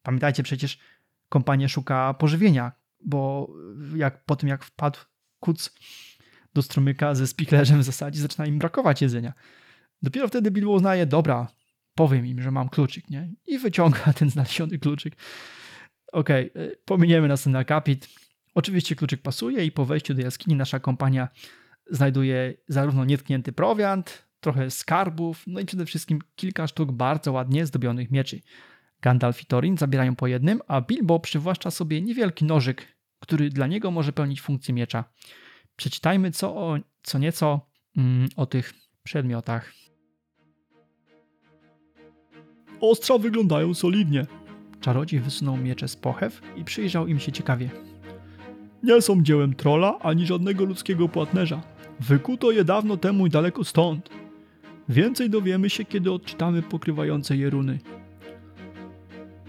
pamiętajcie 0.03 0.43
przecież, 0.43 0.79
kompania 1.29 1.67
szuka 1.67 2.13
pożywienia, 2.13 2.71
bo 3.05 3.49
jak 3.95 4.25
po 4.25 4.35
tym 4.35 4.49
jak 4.49 4.63
wpadł 4.63 4.99
kuc 5.39 5.73
do 6.53 6.61
strumyka 6.61 7.15
ze 7.15 7.27
spiklerzem 7.27 7.79
w 7.79 7.83
zasadzie 7.83 8.21
zaczyna 8.21 8.45
im 8.45 8.59
brakować 8.59 9.01
jedzenia. 9.01 9.33
Dopiero 10.01 10.27
wtedy 10.27 10.51
Bilbo 10.51 10.71
uznaje, 10.71 11.05
dobra, 11.05 11.47
powiem 11.95 12.25
im, 12.25 12.41
że 12.41 12.51
mam 12.51 12.69
kluczyk, 12.69 13.09
nie? 13.09 13.33
I 13.45 13.59
wyciąga 13.59 14.13
ten 14.19 14.29
znaleziony 14.29 14.79
kluczyk. 14.79 15.15
Okej, 16.11 16.51
okay, 16.51 16.77
pominiemy 16.85 17.27
następny 17.27 17.59
akapit. 17.59 18.09
Oczywiście 18.53 18.95
kluczyk 18.95 19.21
pasuje 19.21 19.65
i 19.65 19.71
po 19.71 19.85
wejściu 19.85 20.13
do 20.13 20.21
jaskini 20.21 20.55
nasza 20.55 20.79
kompania 20.79 21.27
znajduje 21.91 22.53
zarówno 22.67 23.05
nietknięty 23.05 23.51
prowiant, 23.51 24.32
trochę 24.43 24.71
skarbów, 24.71 25.43
no 25.47 25.59
i 25.59 25.65
przede 25.65 25.85
wszystkim 25.85 26.19
kilka 26.35 26.67
sztuk 26.67 26.91
bardzo 26.91 27.31
ładnie 27.31 27.65
zdobionych 27.65 28.11
mieczy. 28.11 28.41
Gandalf 29.01 29.41
i 29.41 29.45
Thorin 29.45 29.77
zabierają 29.77 30.15
po 30.15 30.27
jednym, 30.27 30.61
a 30.67 30.81
Bilbo 30.81 31.19
przywłaszcza 31.19 31.71
sobie 31.71 32.01
niewielki 32.01 32.45
nożyk, 32.45 32.97
który 33.19 33.49
dla 33.49 33.67
niego 33.67 33.91
może 33.91 34.13
pełnić 34.13 34.41
funkcję 34.41 34.73
miecza. 34.73 35.03
Przeczytajmy 35.75 36.31
co, 36.31 36.55
o, 36.55 36.77
co 37.03 37.19
nieco 37.19 37.69
mm, 37.97 38.29
o 38.35 38.45
tych 38.45 38.73
przedmiotach. 39.03 39.73
Ostrza 42.81 43.17
wyglądają 43.17 43.73
solidnie. 43.73 44.25
Czarodziej 44.81 45.19
wysunął 45.19 45.57
miecze 45.57 45.87
z 45.87 45.95
pochew 45.95 46.41
i 46.55 46.63
przyjrzał 46.63 47.07
im 47.07 47.19
się 47.19 47.31
ciekawie. 47.31 47.69
Nie 48.83 49.01
są 49.01 49.23
dziełem 49.23 49.53
trola 49.53 49.99
ani 49.99 50.25
żadnego 50.25 50.65
ludzkiego 50.65 51.09
płatnerza. 51.09 51.61
Wykuto 51.99 52.51
je 52.51 52.63
dawno 52.63 52.97
temu 52.97 53.27
i 53.27 53.29
daleko 53.29 53.63
stąd. 53.63 54.22
Więcej 54.89 55.29
dowiemy 55.29 55.69
się, 55.69 55.85
kiedy 55.85 56.11
odczytamy 56.11 56.61
pokrywające 56.61 57.37
je 57.37 57.49
runy. 57.49 57.79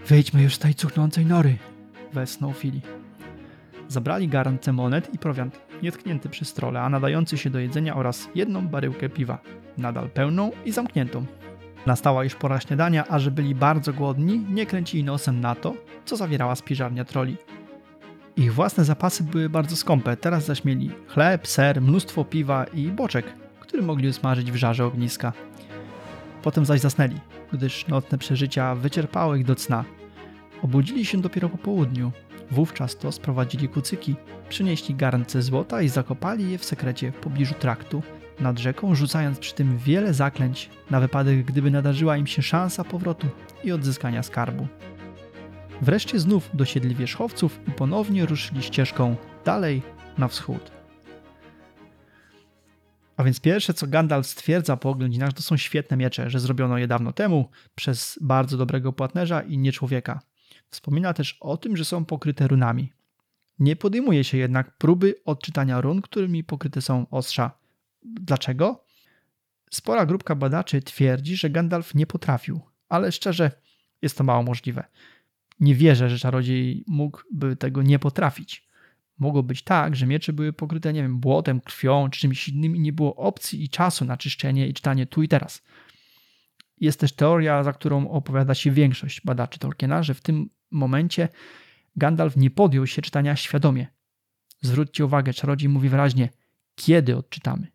Wyjdźmy 0.07 0.43
już 0.43 0.55
z 0.55 0.59
tej 0.59 0.75
cuchnącej 0.75 1.25
nory, 1.25 1.57
wesnął 2.13 2.53
Fili. 2.53 2.81
Zabrali 3.87 4.27
garance 4.27 4.73
monet 4.73 5.13
i 5.13 5.17
prowiant, 5.17 5.59
nietknięty 5.83 6.29
przez 6.29 6.53
trole, 6.53 6.81
a 6.81 6.89
nadający 6.89 7.37
się 7.37 7.49
do 7.49 7.59
jedzenia 7.59 7.95
oraz 7.95 8.29
jedną 8.35 8.67
baryłkę 8.67 9.09
piwa, 9.09 9.39
nadal 9.77 10.09
pełną 10.09 10.51
i 10.65 10.71
zamkniętą. 10.71 11.25
Nastała 11.85 12.23
już 12.23 12.35
pora 12.35 12.59
śniadania, 12.59 13.07
a 13.09 13.19
że 13.19 13.31
byli 13.31 13.55
bardzo 13.55 13.93
głodni, 13.93 14.39
nie 14.49 14.65
kręcili 14.65 15.03
nosem 15.03 15.41
na 15.41 15.55
to, 15.55 15.73
co 16.05 16.17
zawierała 16.17 16.55
spiżarnia 16.55 17.05
troli. 17.05 17.37
Ich 18.37 18.53
własne 18.53 18.85
zapasy 18.85 19.23
były 19.23 19.49
bardzo 19.49 19.75
skąpe, 19.75 20.17
teraz 20.17 20.45
zaś 20.45 20.63
mieli 20.63 20.91
chleb, 21.07 21.47
ser, 21.47 21.81
mnóstwo 21.81 22.25
piwa 22.25 22.63
i 22.63 22.87
boczek– 22.87 23.25
który 23.75 23.87
mogli 23.87 24.09
usmażyć 24.09 24.51
w 24.51 24.55
żarze 24.55 24.85
ogniska. 24.85 25.33
Potem 26.43 26.65
zaś 26.65 26.79
zasnęli, 26.79 27.19
gdyż 27.53 27.87
nocne 27.87 28.17
przeżycia 28.17 28.75
wyczerpały 28.75 29.39
ich 29.39 29.45
do 29.45 29.55
cna. 29.55 29.85
Obudzili 30.61 31.05
się 31.05 31.21
dopiero 31.21 31.49
po 31.49 31.57
południu. 31.57 32.11
Wówczas 32.51 32.97
to 32.97 33.11
sprowadzili 33.11 33.67
kucyki, 33.69 34.15
przynieśli 34.49 34.95
garnce 34.95 35.41
złota 35.41 35.81
i 35.81 35.89
zakopali 35.89 36.51
je 36.51 36.57
w 36.57 36.65
sekrecie 36.65 37.11
w 37.11 37.15
pobliżu 37.15 37.53
traktu, 37.53 38.03
nad 38.39 38.59
rzeką, 38.59 38.95
rzucając 38.95 39.39
przy 39.39 39.53
tym 39.53 39.77
wiele 39.77 40.13
zaklęć 40.13 40.69
na 40.91 40.99
wypadek, 40.99 41.45
gdyby 41.45 41.71
nadarzyła 41.71 42.17
im 42.17 42.27
się 42.27 42.41
szansa 42.41 42.83
powrotu 42.83 43.27
i 43.63 43.71
odzyskania 43.71 44.23
skarbu. 44.23 44.67
Wreszcie 45.81 46.19
znów 46.19 46.49
dosiedli 46.53 46.95
wierzchowców 46.95 47.59
i 47.67 47.71
ponownie 47.71 48.25
ruszyli 48.25 48.63
ścieżką 48.63 49.15
dalej 49.45 49.81
na 50.17 50.27
wschód. 50.27 50.71
A 53.17 53.23
więc 53.23 53.39
pierwsze, 53.39 53.73
co 53.73 53.87
Gandalf 53.87 54.27
stwierdza 54.27 54.77
po 54.77 54.89
oględzinach, 54.89 55.33
to 55.33 55.41
są 55.41 55.57
świetne 55.57 55.97
miecze, 55.97 56.29
że 56.29 56.39
zrobiono 56.39 56.77
je 56.77 56.87
dawno 56.87 57.13
temu 57.13 57.49
przez 57.75 58.19
bardzo 58.21 58.57
dobrego 58.57 58.93
płatnerza 58.93 59.41
i 59.41 59.57
nie 59.57 59.71
człowieka. 59.71 60.19
Wspomina 60.69 61.13
też 61.13 61.37
o 61.39 61.57
tym, 61.57 61.77
że 61.77 61.85
są 61.85 62.05
pokryte 62.05 62.47
runami. 62.47 62.91
Nie 63.59 63.75
podejmuje 63.75 64.23
się 64.23 64.37
jednak 64.37 64.77
próby 64.77 65.15
odczytania 65.25 65.81
run, 65.81 66.01
którymi 66.01 66.43
pokryte 66.43 66.81
są 66.81 67.09
ostrza. 67.09 67.51
Dlaczego? 68.03 68.85
Spora 69.71 70.05
grupka 70.05 70.35
badaczy 70.35 70.81
twierdzi, 70.81 71.35
że 71.35 71.49
Gandalf 71.49 71.95
nie 71.95 72.07
potrafił, 72.07 72.61
ale 72.89 73.11
szczerze 73.11 73.51
jest 74.01 74.17
to 74.17 74.23
mało 74.23 74.43
możliwe. 74.43 74.83
Nie 75.59 75.75
wierzę, 75.75 76.09
że 76.09 76.19
czarodziej 76.19 76.83
mógłby 76.87 77.55
tego 77.55 77.81
nie 77.81 77.99
potrafić. 77.99 78.64
Mogło 79.19 79.43
być 79.43 79.63
tak, 79.63 79.95
że 79.95 80.07
miecze 80.07 80.33
były 80.33 80.53
pokryte, 80.53 80.93
nie 80.93 81.01
wiem, 81.01 81.19
błotem, 81.19 81.61
krwią 81.61 82.09
czy 82.09 82.19
czymś 82.19 82.49
innym 82.49 82.75
i 82.75 82.79
nie 82.79 82.93
było 82.93 83.15
opcji 83.15 83.63
i 83.63 83.69
czasu 83.69 84.05
na 84.05 84.17
czyszczenie 84.17 84.67
i 84.67 84.73
czytanie 84.73 85.05
tu 85.05 85.23
i 85.23 85.27
teraz. 85.27 85.61
Jest 86.79 86.99
też 86.99 87.13
teoria, 87.13 87.63
za 87.63 87.73
którą 87.73 88.09
opowiada 88.09 88.55
się 88.55 88.71
większość 88.71 89.21
badaczy 89.21 89.59
Tolkiena, 89.59 90.03
że 90.03 90.13
w 90.13 90.21
tym 90.21 90.49
momencie 90.71 91.29
Gandalf 91.95 92.37
nie 92.37 92.49
podjął 92.49 92.87
się 92.87 93.01
czytania 93.01 93.35
świadomie. 93.35 93.87
Zwróćcie 94.61 95.05
uwagę, 95.05 95.33
czarodziej 95.33 95.69
mówi 95.69 95.89
wyraźnie, 95.89 96.29
kiedy 96.75 97.17
odczytamy. 97.17 97.67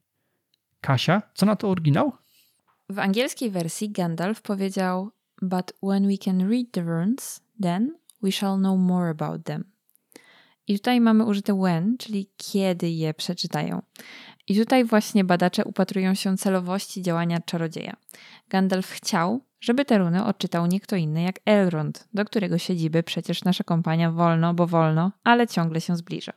Kasia, 0.81 1.23
co 1.35 1.47
na 1.47 1.57
to 1.57 1.71
oryginał? 1.71 2.13
W 2.89 2.99
angielskiej 2.99 3.51
wersji 3.51 3.91
Gandalf 3.91 4.43
powiedział 4.43 5.11
But 5.43 5.73
when 5.83 6.09
we 6.09 6.19
can 6.19 6.51
read 6.51 6.67
the 6.73 6.83
runes, 6.83 7.41
then 7.63 7.95
we 8.23 8.33
shall 8.33 8.59
know 8.59 8.79
more 8.79 9.11
about 9.11 9.45
them. 9.45 9.65
I 10.71 10.75
tutaj 10.75 11.01
mamy 11.01 11.25
użyte 11.25 11.61
when, 11.61 11.99
czyli 11.99 12.31
kiedy 12.37 12.91
je 12.91 13.15
przeczytają. 13.15 13.83
I 14.49 14.57
tutaj 14.57 14.85
właśnie 14.85 15.25
badacze 15.25 15.65
upatrują 15.65 16.15
się 16.15 16.37
celowości 16.37 17.03
działania 17.03 17.41
czarodzieja. 17.41 17.97
Gandalf 18.49 18.91
chciał, 18.91 19.45
żeby 19.61 19.85
te 19.85 19.99
runy 19.99 20.25
odczytał 20.25 20.67
nie 20.67 20.81
kto 20.81 20.97
inny 20.97 21.23
jak 21.23 21.41
Elrond, 21.45 22.09
do 22.15 22.25
którego 22.25 22.59
siedziby 22.59 23.03
przecież 23.03 23.45
nasza 23.45 23.65
kompania 23.65 24.11
wolno, 24.11 24.55
bo 24.55 24.67
wolno, 24.67 25.13
ale 25.25 25.47
ciągle 25.47 25.81
się 25.81 25.97
zbliża. 25.97 26.33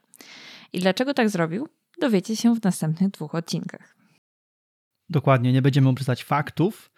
I 0.74 0.80
dlaczego 0.80 1.14
tak 1.14 1.30
zrobił? 1.30 1.68
Dowiecie 2.02 2.36
się 2.36 2.56
w 2.56 2.64
następnych 2.64 3.12
dwóch 3.12 3.36
odcinkach. 3.36 3.96
Dokładnie, 5.10 5.54
nie 5.54 5.62
będziemy 5.62 5.90
obrzucać 5.90 6.24
faktów, 6.24 6.92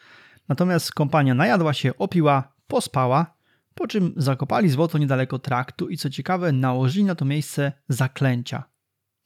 Natomiast 0.50 0.92
kompania 0.92 1.34
najadła 1.34 1.74
się, 1.74 1.98
opiła, 1.98 2.54
pospała, 2.68 3.35
po 3.76 3.88
czym 3.88 4.14
zakopali 4.18 4.70
złoto 4.70 4.98
niedaleko 4.98 5.40
traktu 5.40 5.90
i 5.90 5.98
co 5.98 6.10
ciekawe, 6.10 6.52
nałożyli 6.52 7.06
na 7.06 7.16
to 7.16 7.26
miejsce 7.26 7.72
zaklęcia. 7.90 8.64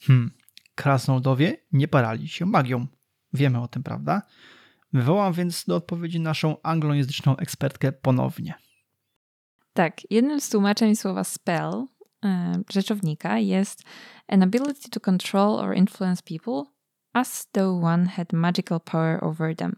Hmm, 0.02 0.32
krasnoludowie 0.76 1.58
nie 1.72 1.88
parali 1.88 2.28
się 2.28 2.46
magią. 2.46 2.88
Wiemy 3.34 3.62
o 3.62 3.68
tym, 3.68 3.84
prawda? 3.84 4.22
Wywołam 4.94 5.34
więc 5.34 5.66
do 5.66 5.76
odpowiedzi 5.76 6.20
naszą 6.20 6.62
anglojęzyczną 6.62 7.38
ekspertkę 7.38 7.92
ponownie. 7.92 8.54
Tak, 9.74 10.12
jednym 10.12 10.42
z 10.42 10.50
tłumaczeń 10.50 10.96
słowa 10.96 11.24
spell, 11.24 11.86
e, 12.26 12.62
rzeczownika, 12.70 13.40
jest 13.40 13.84
an 14.28 14.44
ability 14.44 14.90
to 14.90 15.00
control 15.00 15.60
or 15.60 15.76
influence 15.76 16.24
people 16.24 16.64
as 17.14 17.48
though 17.52 17.84
one 17.84 18.06
had 18.06 18.34
magical 18.34 18.80
power 18.80 19.24
over 19.24 19.56
them. 19.56 19.76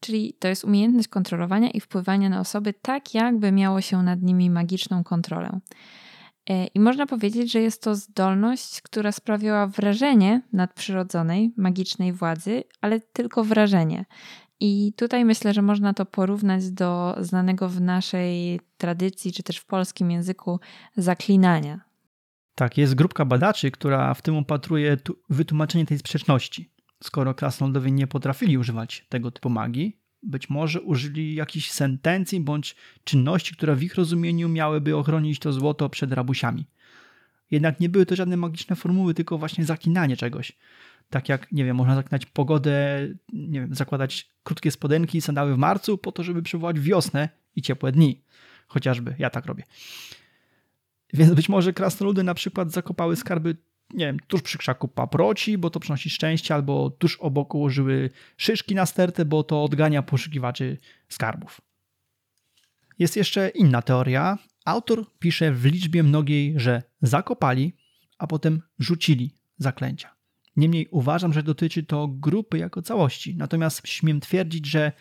Czyli 0.00 0.34
to 0.38 0.48
jest 0.48 0.64
umiejętność 0.64 1.08
kontrolowania 1.08 1.70
i 1.70 1.80
wpływania 1.80 2.28
na 2.28 2.40
osoby 2.40 2.74
tak, 2.82 3.14
jakby 3.14 3.52
miało 3.52 3.80
się 3.80 4.02
nad 4.02 4.22
nimi 4.22 4.50
magiczną 4.50 5.04
kontrolę. 5.04 5.60
E, 6.50 6.66
I 6.66 6.80
można 6.80 7.06
powiedzieć, 7.06 7.52
że 7.52 7.60
jest 7.60 7.82
to 7.82 7.94
zdolność, 7.94 8.80
która 8.82 9.12
sprawiała 9.12 9.66
wrażenie 9.66 10.42
nadprzyrodzonej, 10.52 11.52
magicznej 11.56 12.12
władzy, 12.12 12.64
ale 12.80 13.00
tylko 13.00 13.44
wrażenie. 13.44 14.04
I 14.60 14.92
tutaj 14.96 15.24
myślę, 15.24 15.54
że 15.54 15.62
można 15.62 15.94
to 15.94 16.06
porównać 16.06 16.70
do 16.70 17.16
znanego 17.20 17.68
w 17.68 17.80
naszej 17.80 18.60
tradycji, 18.76 19.32
czy 19.32 19.42
też 19.42 19.56
w 19.56 19.66
polskim 19.66 20.10
języku 20.10 20.60
zaklinania. 20.96 21.80
Tak, 22.54 22.78
jest 22.78 22.94
grupka 22.94 23.24
badaczy, 23.24 23.70
która 23.70 24.14
w 24.14 24.22
tym 24.22 24.36
upatruje 24.36 24.96
wytłumaczenie 25.30 25.86
tej 25.86 25.98
sprzeczności. 25.98 26.70
Skoro 27.02 27.34
krasnoludowie 27.34 27.90
nie 27.90 28.06
potrafili 28.06 28.58
używać 28.58 29.06
tego 29.08 29.30
typu 29.30 29.50
magii, 29.50 29.96
być 30.22 30.50
może 30.50 30.80
użyli 30.80 31.34
jakichś 31.34 31.70
sentencji 31.70 32.40
bądź 32.40 32.76
czynności, 33.04 33.56
które 33.56 33.76
w 33.76 33.82
ich 33.82 33.94
rozumieniu 33.94 34.48
miałyby 34.48 34.96
ochronić 34.96 35.38
to 35.38 35.52
złoto 35.52 35.88
przed 35.88 36.12
rabusiami. 36.12 36.66
Jednak 37.50 37.80
nie 37.80 37.88
były 37.88 38.06
to 38.06 38.16
żadne 38.16 38.36
magiczne 38.36 38.76
formuły, 38.76 39.14
tylko 39.14 39.38
właśnie 39.38 39.64
zaklinanie 39.64 40.16
czegoś. 40.16 40.52
Tak 41.10 41.28
jak, 41.28 41.52
nie 41.52 41.64
wiem, 41.64 41.76
można 41.76 41.94
zaklinać 41.94 42.26
pogodę, 42.26 43.08
nie 43.32 43.60
wiem, 43.60 43.74
zakładać 43.74 44.30
krótkie 44.42 44.70
spodenki 44.70 45.18
i 45.18 45.20
sandały 45.20 45.54
w 45.54 45.58
marcu 45.58 45.98
po 45.98 46.12
to, 46.12 46.22
żeby 46.22 46.42
przywołać 46.42 46.80
wiosnę 46.80 47.28
i 47.56 47.62
ciepłe 47.62 47.92
dni. 47.92 48.22
Chociażby, 48.66 49.14
ja 49.18 49.30
tak 49.30 49.46
robię. 49.46 49.64
Więc 51.14 51.34
być 51.34 51.48
może 51.48 51.72
krasnoludy 51.72 52.22
na 52.22 52.34
przykład 52.34 52.72
zakopały 52.72 53.16
skarby 53.16 53.56
nie 53.94 54.06
wiem, 54.06 54.18
tuż 54.26 54.42
przy 54.42 54.58
krzaku 54.58 54.88
paproci, 54.88 55.58
bo 55.58 55.70
to 55.70 55.80
przynosi 55.80 56.10
szczęście, 56.10 56.54
albo 56.54 56.90
tuż 56.90 57.16
obok 57.16 57.54
ułożyły 57.54 58.10
szyszki 58.36 58.74
na 58.74 58.86
stertę, 58.86 59.24
bo 59.24 59.42
to 59.42 59.64
odgania 59.64 60.02
poszukiwaczy 60.02 60.78
skarbów. 61.08 61.60
Jest 62.98 63.16
jeszcze 63.16 63.48
inna 63.48 63.82
teoria. 63.82 64.38
Autor 64.64 65.04
pisze 65.18 65.52
w 65.52 65.64
liczbie 65.64 66.02
mnogiej, 66.02 66.54
że 66.56 66.82
zakopali, 67.02 67.72
a 68.18 68.26
potem 68.26 68.62
rzucili 68.78 69.34
zaklęcia. 69.58 70.14
Niemniej 70.56 70.88
uważam, 70.90 71.32
że 71.32 71.42
dotyczy 71.42 71.82
to 71.82 72.08
grupy 72.08 72.58
jako 72.58 72.82
całości. 72.82 73.36
Natomiast 73.36 73.88
śmiem 73.88 74.20
twierdzić, 74.20 74.66
że 74.66 74.92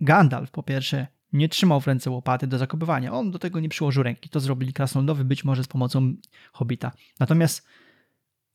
Gandalf 0.00 0.50
po 0.50 0.62
pierwsze 0.62 1.06
nie 1.32 1.48
trzymał 1.48 1.80
w 1.80 1.86
ręce 1.86 2.10
łopaty 2.10 2.46
do 2.46 2.58
zakopywania. 2.58 3.12
On 3.12 3.30
do 3.30 3.38
tego 3.38 3.60
nie 3.60 3.68
przyłożył 3.68 4.02
ręki. 4.02 4.28
To 4.28 4.40
zrobili 4.40 4.72
krasnoludowie 4.72 5.24
być 5.24 5.44
może 5.44 5.64
z 5.64 5.68
pomocą 5.68 6.14
hobita. 6.52 6.92
Natomiast 7.20 7.66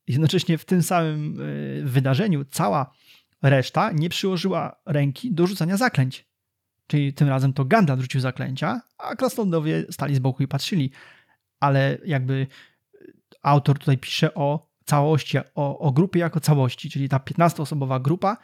jednocześnie 0.08 0.58
w 0.58 0.66
tym 0.66 0.84
samym 0.84 1.40
e, 1.42 1.86
wydarzeniu 1.86 2.46
cała 2.46 2.92
reszta 3.42 3.92
nie 3.92 4.10
przyłożyła 4.10 4.76
ręki 4.86 5.34
do 5.34 5.48
rzucania 5.48 5.78
zaklęć. 5.78 6.28
Czyli 6.88 7.14
tym 7.14 7.28
razem 7.28 7.54
to 7.54 7.66
Gandalf 7.66 8.02
rzucił 8.02 8.22
zaklęcia, 8.22 8.82
a 8.98 9.16
krasnoludowie 9.16 9.84
stali 9.92 10.16
z 10.16 10.20
boku 10.20 10.44
i 10.44 10.48
patrzyli. 10.48 10.92
Ale 11.60 11.98
jakby 12.06 12.48
autor 13.42 13.80
tutaj 13.80 13.98
pisze 13.98 14.34
o 14.34 14.68
całości, 14.86 15.38
o, 15.56 15.80
o 15.80 15.92
grupie 15.92 16.20
jako 16.20 16.40
całości, 16.40 16.90
czyli 16.90 17.10
ta 17.10 17.18
15-osobowa 17.18 18.02
grupa, 18.02 18.38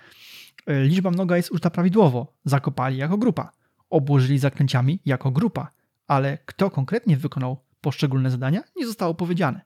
e, 0.67 0.83
liczba 0.83 1.11
mnoga 1.11 1.37
jest 1.37 1.51
użyta 1.51 1.69
prawidłowo. 1.69 2.33
Zakopali 2.45 2.97
jako 2.97 3.17
grupa, 3.17 3.51
obłożyli 3.89 4.39
zaklęciami 4.39 4.99
jako 5.05 5.31
grupa, 5.31 5.67
ale 6.07 6.37
kto 6.45 6.69
konkretnie 6.69 7.17
wykonał 7.17 7.57
poszczególne 7.81 8.31
zadania, 8.31 8.63
nie 8.75 8.85
zostało 8.85 9.13
powiedziane. 9.13 9.61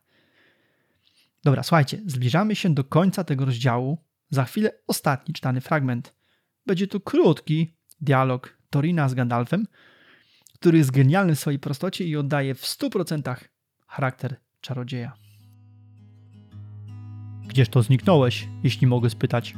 Dobra, 1.47 1.63
słuchajcie, 1.63 2.01
zbliżamy 2.05 2.55
się 2.55 2.73
do 2.73 2.83
końca 2.83 3.23
tego 3.23 3.45
rozdziału. 3.45 3.97
Za 4.29 4.43
chwilę 4.43 4.71
ostatni 4.87 5.33
czytany 5.33 5.61
fragment. 5.61 6.15
Będzie 6.65 6.87
to 6.87 6.99
krótki 6.99 7.77
dialog 8.01 8.57
Torina 8.69 9.09
z 9.09 9.13
Gandalfem, 9.13 9.67
który 10.53 10.77
jest 10.77 10.91
genialny 10.91 11.35
w 11.35 11.39
swojej 11.39 11.59
prostocie 11.59 12.05
i 12.05 12.15
oddaje 12.15 12.55
w 12.55 12.61
100% 12.61 13.35
charakter 13.87 14.35
czarodzieja. 14.61 15.13
Gdzież 17.47 17.69
to 17.69 17.81
zniknąłeś, 17.81 18.47
jeśli 18.63 18.87
mogę 18.87 19.09
spytać? 19.09 19.55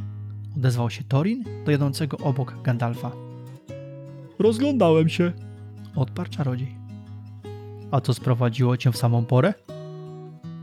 Odezwał 0.58 0.90
się 0.90 1.04
Torin 1.04 1.44
do 1.66 1.72
jadącego 1.72 2.18
obok 2.18 2.62
Gandalfa. 2.62 3.12
Rozglądałem 4.40 5.10
się, 5.10 5.34
odparł 5.96 6.30
czarodziej. 6.30 6.76
A 7.92 8.02
co 8.02 8.14
sprowadziło 8.14 8.78
cię 8.78 8.92
w 8.92 8.98
samą 8.98 9.26
porę? 9.26 9.54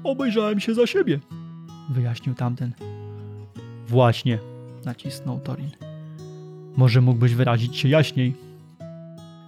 Obejrzałem 0.06 0.60
się 0.60 0.74
za 0.74 0.86
siebie, 0.86 1.18
wyjaśnił 1.90 2.34
tamten. 2.34 2.72
Właśnie, 3.88 4.38
nacisnął 4.84 5.40
Torin. 5.40 5.70
Może 6.76 7.00
mógłbyś 7.00 7.34
wyrazić 7.34 7.76
się 7.76 7.88
jaśniej? 7.88 8.34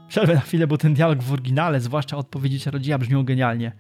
Przerwę 0.09 0.35
na 0.35 0.41
chwilę, 0.41 0.67
bo 0.67 0.79
ten 0.79 0.95
dialog 0.95 1.23
w 1.23 1.33
oryginale, 1.33 1.81
zwłaszcza 1.81 2.17
odpowiedzi 2.17 2.61
czarodzieja, 2.61 2.99
brzmią 2.99 3.25
genialnie. 3.25 3.73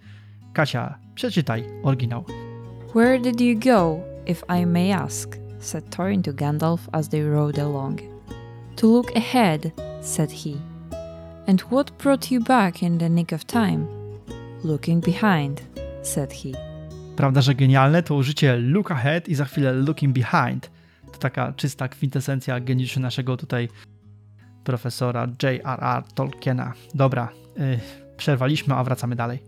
Kasia, 0.52 0.98
przeczytaj 1.14 1.64
oryginał. 1.82 2.24
Where 2.94 3.20
did 3.20 3.40
you 3.40 3.58
go, 3.60 4.00
if 4.26 4.62
I 4.62 4.66
may 4.66 4.92
ask? 4.92 5.36
said 5.58 5.96
Thorin 5.96 6.22
to 6.22 6.32
Gandalf 6.32 6.88
as 6.92 7.08
they 7.08 7.22
rode 7.22 7.62
along. 7.62 8.00
To 8.76 8.86
look 8.86 9.16
ahead, 9.16 9.70
said 10.00 10.32
he. 10.32 10.56
And 11.46 11.60
what 11.60 11.98
brought 11.98 12.30
you 12.30 12.44
back 12.44 12.82
in 12.82 12.98
the 12.98 13.10
nick 13.10 13.32
of 13.32 13.44
time? 13.44 13.86
Looking 14.62 15.00
behind, 15.00 15.62
said 16.02 16.32
he. 16.32 16.67
Prawda, 17.18 17.42
że 17.42 17.54
genialne 17.54 18.02
to 18.02 18.14
użycie 18.14 18.56
look 18.56 18.90
ahead 18.90 19.28
i 19.28 19.34
za 19.34 19.44
chwilę 19.44 19.72
looking 19.72 20.14
behind. 20.14 20.70
To 21.12 21.18
taka 21.18 21.52
czysta 21.52 21.88
kwintesencja 21.88 22.60
geniuszu 22.60 23.00
naszego 23.00 23.36
tutaj 23.36 23.68
profesora 24.64 25.26
J.R.R. 25.42 26.02
Tolkiena. 26.14 26.72
Dobra, 26.94 27.28
yy, 27.56 27.78
przerwaliśmy, 28.16 28.74
a 28.74 28.84
wracamy 28.84 29.16
dalej. 29.16 29.42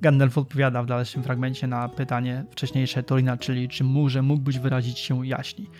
Gandalf 0.00 0.38
odpowiada 0.38 0.82
w 0.82 0.86
dalszym 0.86 1.22
fragmencie 1.22 1.66
na 1.66 1.88
pytanie 1.88 2.44
wcześniejsze 2.50 3.02
Torina, 3.02 3.36
czyli 3.36 3.68
czy 3.68 3.84
może 3.84 4.22
mógłbyś 4.22 4.58
wyrazić 4.58 4.98
się 4.98 5.26
jaśniej. 5.26 5.70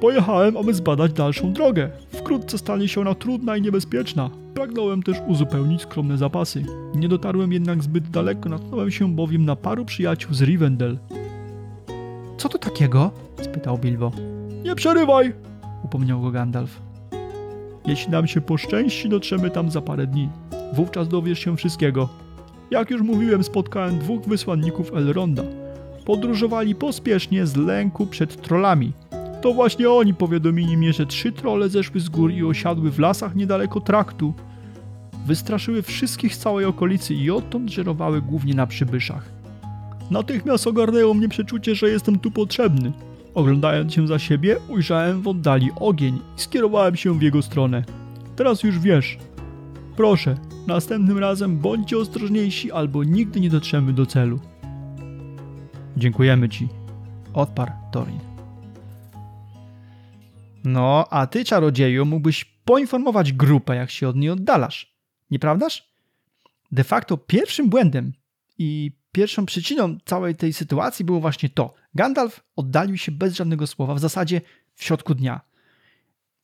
Pojechałem, 0.00 0.56
aby 0.56 0.74
zbadać 0.74 1.12
dalszą 1.12 1.52
drogę. 1.52 1.90
Wkrótce 2.10 2.58
stanie 2.58 2.88
się 2.88 3.00
ona 3.00 3.14
trudna 3.14 3.56
i 3.56 3.62
niebezpieczna. 3.62 4.30
Pragnąłem 4.54 5.02
też 5.02 5.16
uzupełnić 5.26 5.82
skromne 5.82 6.18
zapasy. 6.18 6.64
Nie 6.94 7.08
dotarłem 7.08 7.52
jednak 7.52 7.82
zbyt 7.82 8.10
daleko, 8.10 8.48
natknąłem 8.48 8.90
się 8.90 9.14
bowiem 9.14 9.44
na 9.44 9.56
paru 9.56 9.84
przyjaciół 9.84 10.34
z 10.34 10.42
Rivendell. 10.42 10.98
Co 12.36 12.48
to 12.48 12.58
takiego? 12.58 13.10
spytał 13.42 13.78
Bilbo. 13.78 14.12
Nie 14.64 14.74
przerywaj! 14.74 15.32
upomniał 15.84 16.20
go 16.20 16.30
Gandalf. 16.30 16.80
Jeśli 17.86 18.12
nam 18.12 18.26
się 18.26 18.40
poszczęści, 18.40 19.08
dotrzemy 19.08 19.50
tam 19.50 19.70
za 19.70 19.80
parę 19.80 20.06
dni. 20.06 20.28
Wówczas 20.72 21.08
dowiesz 21.08 21.38
się 21.38 21.56
wszystkiego. 21.56 22.08
Jak 22.70 22.90
już 22.90 23.02
mówiłem, 23.02 23.44
spotkałem 23.44 23.98
dwóch 23.98 24.22
wysłanników 24.26 24.92
Elronda. 24.94 25.42
Podróżowali 26.04 26.74
pospiesznie 26.74 27.46
z 27.46 27.56
lęku 27.56 28.06
przed 28.06 28.42
trollami– 28.42 28.92
to 29.40 29.54
właśnie 29.54 29.90
oni 29.90 30.14
powiadomili 30.14 30.76
mnie, 30.76 30.92
że 30.92 31.06
trzy 31.06 31.32
trole 31.32 31.68
zeszły 31.68 32.00
z 32.00 32.08
gór 32.08 32.32
i 32.32 32.44
osiadły 32.44 32.90
w 32.90 32.98
lasach 32.98 33.34
niedaleko 33.34 33.80
traktu. 33.80 34.34
Wystraszyły 35.26 35.82
wszystkich 35.82 36.34
z 36.34 36.38
całej 36.38 36.64
okolicy 36.64 37.14
i 37.14 37.30
odtąd 37.30 37.70
żerowały 37.70 38.22
głównie 38.22 38.54
na 38.54 38.66
przybyszach. 38.66 39.30
Natychmiast 40.10 40.66
ogarnęło 40.66 41.14
mnie 41.14 41.28
przeczucie, 41.28 41.74
że 41.74 41.90
jestem 41.90 42.18
tu 42.18 42.30
potrzebny. 42.30 42.92
Oglądając 43.34 43.94
się 43.94 44.06
za 44.06 44.18
siebie, 44.18 44.56
ujrzałem 44.68 45.22
w 45.22 45.28
oddali 45.28 45.70
ogień 45.80 46.16
i 46.36 46.40
skierowałem 46.40 46.96
się 46.96 47.18
w 47.18 47.22
jego 47.22 47.42
stronę. 47.42 47.84
Teraz 48.36 48.62
już 48.62 48.78
wiesz. 48.78 49.18
Proszę, 49.96 50.36
następnym 50.66 51.18
razem 51.18 51.58
bądźcie 51.58 51.98
ostrożniejsi 51.98 52.72
albo 52.72 53.04
nigdy 53.04 53.40
nie 53.40 53.50
dotrzemy 53.50 53.92
do 53.92 54.06
celu. 54.06 54.38
Dziękujemy 55.96 56.48
ci, 56.48 56.68
odparł 57.34 57.72
Torin. 57.92 58.27
No, 60.64 61.06
a 61.10 61.26
ty, 61.26 61.44
czarodzieju, 61.44 62.06
mógłbyś 62.06 62.44
poinformować 62.44 63.32
grupę, 63.32 63.76
jak 63.76 63.90
się 63.90 64.08
od 64.08 64.16
niej 64.16 64.30
oddalasz. 64.30 64.94
Nieprawdaż? 65.30 65.88
De 66.72 66.84
facto 66.84 67.16
pierwszym 67.16 67.68
błędem 67.68 68.12
i 68.58 68.92
pierwszą 69.12 69.46
przyczyną 69.46 69.98
całej 70.04 70.34
tej 70.34 70.52
sytuacji 70.52 71.04
było 71.04 71.20
właśnie 71.20 71.48
to. 71.48 71.74
Gandalf 71.94 72.40
oddalił 72.56 72.96
się 72.96 73.12
bez 73.12 73.34
żadnego 73.34 73.66
słowa, 73.66 73.94
w 73.94 73.98
zasadzie 73.98 74.40
w 74.74 74.84
środku 74.84 75.14
dnia. 75.14 75.40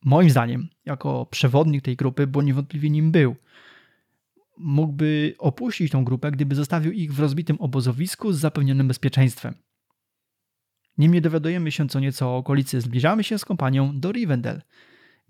moim 0.04 0.30
zdaniem, 0.30 0.68
jako 0.84 1.26
przewodnik 1.26 1.84
tej 1.84 1.96
grupy, 1.96 2.26
bo 2.26 2.42
niewątpliwie 2.42 2.90
nim 2.90 3.10
był, 3.10 3.36
mógłby 4.58 5.34
opuścić 5.38 5.92
tą 5.92 6.04
grupę, 6.04 6.30
gdyby 6.30 6.54
zostawił 6.54 6.92
ich 6.92 7.14
w 7.14 7.20
rozbitym 7.20 7.56
obozowisku 7.60 8.32
z 8.32 8.38
zapewnionym 8.38 8.88
bezpieczeństwem. 8.88 9.54
Niemniej 10.99 11.22
dowiadujemy 11.22 11.72
się 11.72 11.88
co 11.88 12.01
nieco 12.01 12.28
o 12.28 12.36
okolicy. 12.36 12.80
Zbliżamy 12.80 13.24
się 13.24 13.38
z 13.38 13.45
kompanią 13.45 14.01
do 14.01 14.12
Rivendell. 14.12 14.62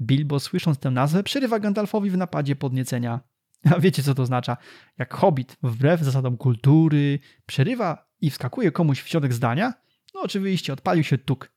Bilbo, 0.01 0.41
słysząc 0.41 0.79
tę 0.79 0.91
nazwę, 0.91 1.23
przerywa 1.23 1.59
Gandalfowi 1.59 2.11
w 2.11 2.17
napadzie 2.17 2.57
podniecenia. 2.57 3.21
A 3.77 3.81
wiecie, 3.81 4.03
co 4.03 4.15
to 4.15 4.23
oznacza? 4.23 4.57
Jak 4.99 5.15
hobbit, 5.15 5.57
wbrew 5.63 6.01
zasadom 6.01 6.37
kultury, 6.37 7.19
przerywa 7.47 8.09
i 8.21 8.31
wskakuje 8.31 8.73
komuś 8.73 9.01
w 9.01 9.09
środek 9.09 9.33
zdania? 9.33 9.75
No 10.15 10.21
oczywiście, 10.21 10.73
odpalił 10.73 11.05
się 11.05 11.19
tuk. 11.19 11.53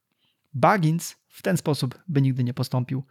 Baggins 0.54 1.16
w 1.28 1.42
ten 1.42 1.58
sposób 1.58 2.00
by 2.08 2.22
nigdy 2.22 2.44
nie 2.44 2.54
postąpił. 2.54 3.04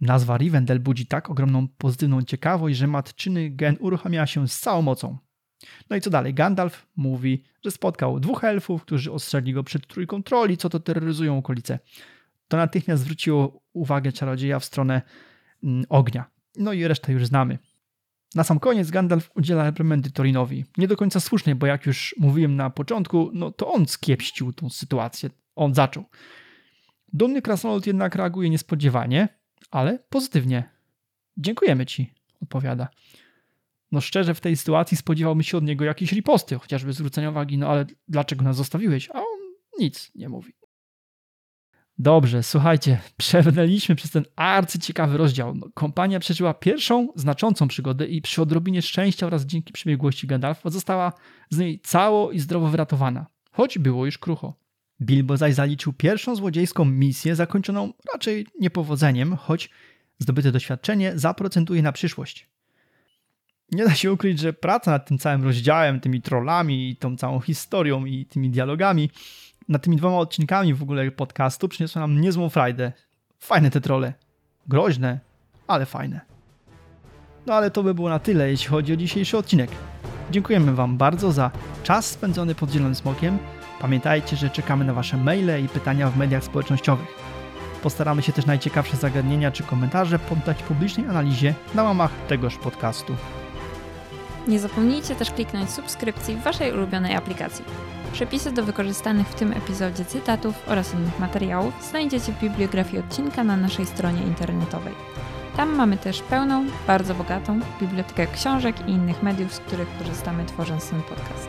Nazwa 0.00 0.36
Rivendell 0.36 0.80
budzi 0.80 1.06
tak 1.06 1.30
ogromną 1.30 1.68
pozytywną 1.68 2.22
ciekawość, 2.22 2.76
że 2.76 2.86
matczyny 2.86 3.50
gen 3.50 3.76
uruchamia 3.80 4.26
się 4.26 4.48
z 4.48 4.60
całą 4.60 4.82
mocą. 4.82 5.18
No 5.90 5.96
i 5.96 6.00
co 6.00 6.10
dalej? 6.10 6.34
Gandalf 6.34 6.86
mówi, 6.96 7.44
że 7.64 7.70
spotkał 7.70 8.20
dwóch 8.20 8.44
elfów, 8.44 8.82
którzy 8.82 9.12
ostrzegli 9.12 9.52
go 9.52 9.64
przed 9.64 9.86
trójką 9.86 10.22
troli, 10.22 10.56
co 10.56 10.68
to 10.68 10.80
terroryzują 10.80 11.38
okolice. 11.38 11.78
To 12.48 12.56
natychmiast 12.56 13.02
zwróciło 13.02 13.60
uwagę 13.72 14.12
czarodzieja 14.12 14.58
w 14.58 14.64
stronę 14.64 15.02
mm, 15.64 15.84
ognia. 15.88 16.24
No 16.56 16.72
i 16.72 16.88
resztę 16.88 17.12
już 17.12 17.26
znamy. 17.26 17.58
Na 18.34 18.44
sam 18.44 18.60
koniec 18.60 18.90
Gandalf 18.90 19.30
udziela 19.34 19.64
reprymendy 19.64 20.10
Torinowi. 20.10 20.64
Nie 20.78 20.88
do 20.88 20.96
końca 20.96 21.20
słusznej, 21.20 21.54
bo 21.54 21.66
jak 21.66 21.86
już 21.86 22.14
mówiłem 22.18 22.56
na 22.56 22.70
początku, 22.70 23.30
no 23.34 23.50
to 23.50 23.72
on 23.72 23.86
skiepścił 23.86 24.52
tą 24.52 24.70
sytuację. 24.70 25.30
On 25.56 25.74
zaczął. 25.74 26.04
Dumny 27.12 27.42
krasnolud 27.42 27.86
jednak 27.86 28.14
reaguje 28.14 28.50
niespodziewanie, 28.50 29.28
ale 29.70 29.98
pozytywnie. 30.08 30.70
Dziękujemy 31.36 31.86
ci, 31.86 32.12
odpowiada. 32.42 32.88
No 33.92 34.00
szczerze, 34.00 34.34
w 34.34 34.40
tej 34.40 34.56
sytuacji 34.56 34.96
spodziewałbym 34.96 35.42
się 35.42 35.58
od 35.58 35.64
niego 35.64 35.84
jakiejś 35.84 36.12
riposty, 36.12 36.58
chociażby 36.58 36.92
zwrócenia 36.92 37.30
uwagi, 37.30 37.58
no 37.58 37.68
ale 37.68 37.86
dlaczego 38.08 38.44
nas 38.44 38.56
zostawiłeś? 38.56 39.10
A 39.10 39.18
on 39.18 39.38
nic 39.78 40.10
nie 40.14 40.28
mówi. 40.28 40.52
Dobrze, 41.98 42.42
słuchajcie, 42.42 43.00
przebrnęliśmy 43.16 43.94
przez 43.94 44.10
ten 44.10 44.24
arcyciekawy 44.36 45.16
rozdział. 45.16 45.54
No, 45.54 45.66
kompania 45.74 46.20
przeżyła 46.20 46.54
pierwszą 46.54 47.08
znaczącą 47.14 47.68
przygodę 47.68 48.06
i 48.06 48.22
przy 48.22 48.42
odrobinie 48.42 48.82
szczęścia 48.82 49.26
oraz 49.26 49.46
dzięki 49.46 49.72
przebiegłości 49.72 50.26
Gandalfa 50.26 50.70
została 50.70 51.12
z 51.50 51.58
niej 51.58 51.80
cało 51.80 52.32
i 52.32 52.38
zdrowo 52.38 52.68
wyratowana, 52.68 53.26
choć 53.50 53.78
było 53.78 54.06
już 54.06 54.18
krucho. 54.18 54.54
Bilbo 55.00 55.36
zaś 55.36 55.54
zaliczył 55.54 55.92
pierwszą 55.92 56.36
złodziejską 56.36 56.84
misję 56.84 57.34
zakończoną 57.34 57.92
raczej 58.12 58.46
niepowodzeniem, 58.60 59.36
choć 59.36 59.70
zdobyte 60.18 60.52
doświadczenie 60.52 61.12
zaprocentuje 61.14 61.82
na 61.82 61.92
przyszłość. 61.92 62.48
Nie 63.72 63.84
da 63.84 63.94
się 63.94 64.12
ukryć, 64.12 64.38
że 64.38 64.52
praca 64.52 64.90
nad 64.90 65.08
tym 65.08 65.18
całym 65.18 65.44
rozdziałem, 65.44 66.00
tymi 66.00 66.22
trollami, 66.22 66.96
tą 66.96 67.16
całą 67.16 67.40
historią 67.40 68.04
i 68.04 68.26
tymi 68.26 68.50
dialogami, 68.50 69.10
nad 69.68 69.82
tymi 69.82 69.96
dwoma 69.96 70.18
odcinkami 70.18 70.74
w 70.74 70.82
ogóle 70.82 71.10
podcastu 71.10 71.68
przyniosła 71.68 72.00
nam 72.00 72.20
niezłą 72.20 72.48
frajdę. 72.48 72.92
Fajne 73.38 73.70
te 73.70 73.80
trolle. 73.80 74.12
Groźne, 74.68 75.20
ale 75.66 75.86
fajne. 75.86 76.20
No 77.46 77.54
ale 77.54 77.70
to 77.70 77.82
by 77.82 77.94
było 77.94 78.08
na 78.08 78.18
tyle, 78.18 78.50
jeśli 78.50 78.68
chodzi 78.68 78.92
o 78.92 78.96
dzisiejszy 78.96 79.38
odcinek. 79.38 79.70
Dziękujemy 80.30 80.74
Wam 80.74 80.96
bardzo 80.96 81.32
za 81.32 81.50
czas 81.82 82.06
spędzony 82.06 82.54
pod 82.54 82.70
Zielonym 82.70 82.94
Smokiem. 82.94 83.38
Pamiętajcie, 83.80 84.36
że 84.36 84.50
czekamy 84.50 84.84
na 84.84 84.94
Wasze 84.94 85.16
maile 85.16 85.64
i 85.64 85.68
pytania 85.68 86.10
w 86.10 86.16
mediach 86.16 86.44
społecznościowych. 86.44 87.08
Postaramy 87.82 88.22
się 88.22 88.32
też 88.32 88.46
najciekawsze 88.46 88.96
zagadnienia 88.96 89.50
czy 89.50 89.62
komentarze 89.62 90.18
poddać 90.18 90.62
publicznej 90.62 91.06
analizie 91.06 91.54
na 91.74 91.82
łamach 91.82 92.10
tegoż 92.28 92.56
podcastu. 92.56 93.16
Nie 94.48 94.58
zapomnijcie 94.58 95.14
też 95.14 95.30
kliknąć 95.30 95.70
subskrypcji 95.70 96.36
w 96.36 96.42
Waszej 96.42 96.72
ulubionej 96.72 97.14
aplikacji. 97.14 97.64
Przepisy 98.12 98.52
do 98.52 98.62
wykorzystanych 98.62 99.28
w 99.28 99.34
tym 99.34 99.52
epizodzie 99.52 100.04
cytatów 100.04 100.54
oraz 100.66 100.94
innych 100.94 101.18
materiałów 101.18 101.74
znajdziecie 101.90 102.32
w 102.32 102.40
bibliografii 102.40 102.98
odcinka 102.98 103.44
na 103.44 103.56
naszej 103.56 103.86
stronie 103.86 104.22
internetowej. 104.22 104.94
Tam 105.56 105.74
mamy 105.74 105.96
też 105.96 106.22
pełną, 106.22 106.66
bardzo 106.86 107.14
bogatą 107.14 107.60
bibliotekę 107.80 108.26
książek 108.26 108.76
i 108.86 108.90
innych 108.90 109.22
mediów, 109.22 109.54
z 109.54 109.58
których 109.58 109.98
korzystamy 109.98 110.44
tworząc 110.44 110.90
ten 110.90 111.02
podcast. 111.02 111.48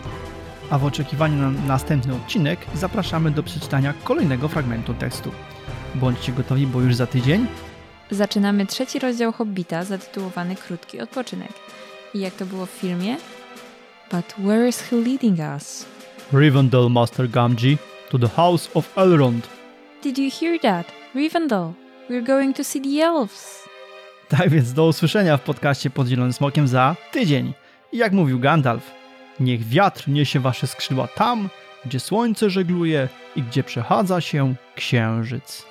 A 0.69 0.77
w 0.77 0.85
oczekiwaniu 0.85 1.51
na 1.51 1.51
następny 1.67 2.15
odcinek 2.15 2.59
zapraszamy 2.75 3.31
do 3.31 3.43
przeczytania 3.43 3.93
kolejnego 4.03 4.47
fragmentu 4.47 4.93
tekstu. 4.93 5.31
Bądźcie 5.95 6.31
gotowi, 6.31 6.67
bo 6.67 6.81
już 6.81 6.95
za 6.95 7.07
tydzień 7.07 7.47
Zaczynamy 8.11 8.65
trzeci 8.65 8.99
rozdział 8.99 9.31
Hobbita 9.31 9.83
zatytułowany 9.83 10.55
Krótki 10.55 11.01
odpoczynek. 11.01 11.51
I 12.13 12.19
jak 12.19 12.33
to 12.33 12.45
było 12.45 12.65
w 12.65 12.69
filmie? 12.69 13.17
But 14.11 14.25
where 14.37 14.67
is 14.67 14.81
he 14.81 14.95
leading 14.95 15.39
us? 15.55 15.85
Rivendell 16.33 16.89
Master 16.89 17.29
Gamgee 17.29 17.77
to 18.09 18.19
the 18.19 18.27
House 18.27 18.69
of 18.73 18.95
Elrond. 18.95 19.41
Did 20.03 20.17
you 20.17 20.29
hear 20.31 20.59
that? 20.59 20.85
Rivendell, 21.15 21.73
we're 22.09 22.25
going 22.25 22.55
to 22.57 22.63
see 22.63 22.81
the 22.81 23.05
elves. 23.05 23.69
Tak 24.29 24.49
więc 24.49 24.73
do 24.73 24.85
usłyszenia 24.85 25.37
w 25.37 25.41
podcaście 25.41 25.89
pod 25.89 26.07
Zielonym 26.07 26.33
Smokiem 26.33 26.67
za 26.67 26.95
tydzień. 27.11 27.53
I 27.91 27.97
jak 27.97 28.13
mówił 28.13 28.39
Gandalf, 28.39 28.91
niech 29.39 29.67
wiatr 29.67 30.07
niesie 30.07 30.39
wasze 30.39 30.67
skrzydła 30.67 31.07
tam, 31.07 31.49
gdzie 31.85 31.99
słońce 31.99 32.49
żegluje 32.49 33.09
i 33.35 33.43
gdzie 33.43 33.63
przechadza 33.63 34.21
się 34.21 34.55
księżyc. 34.75 35.68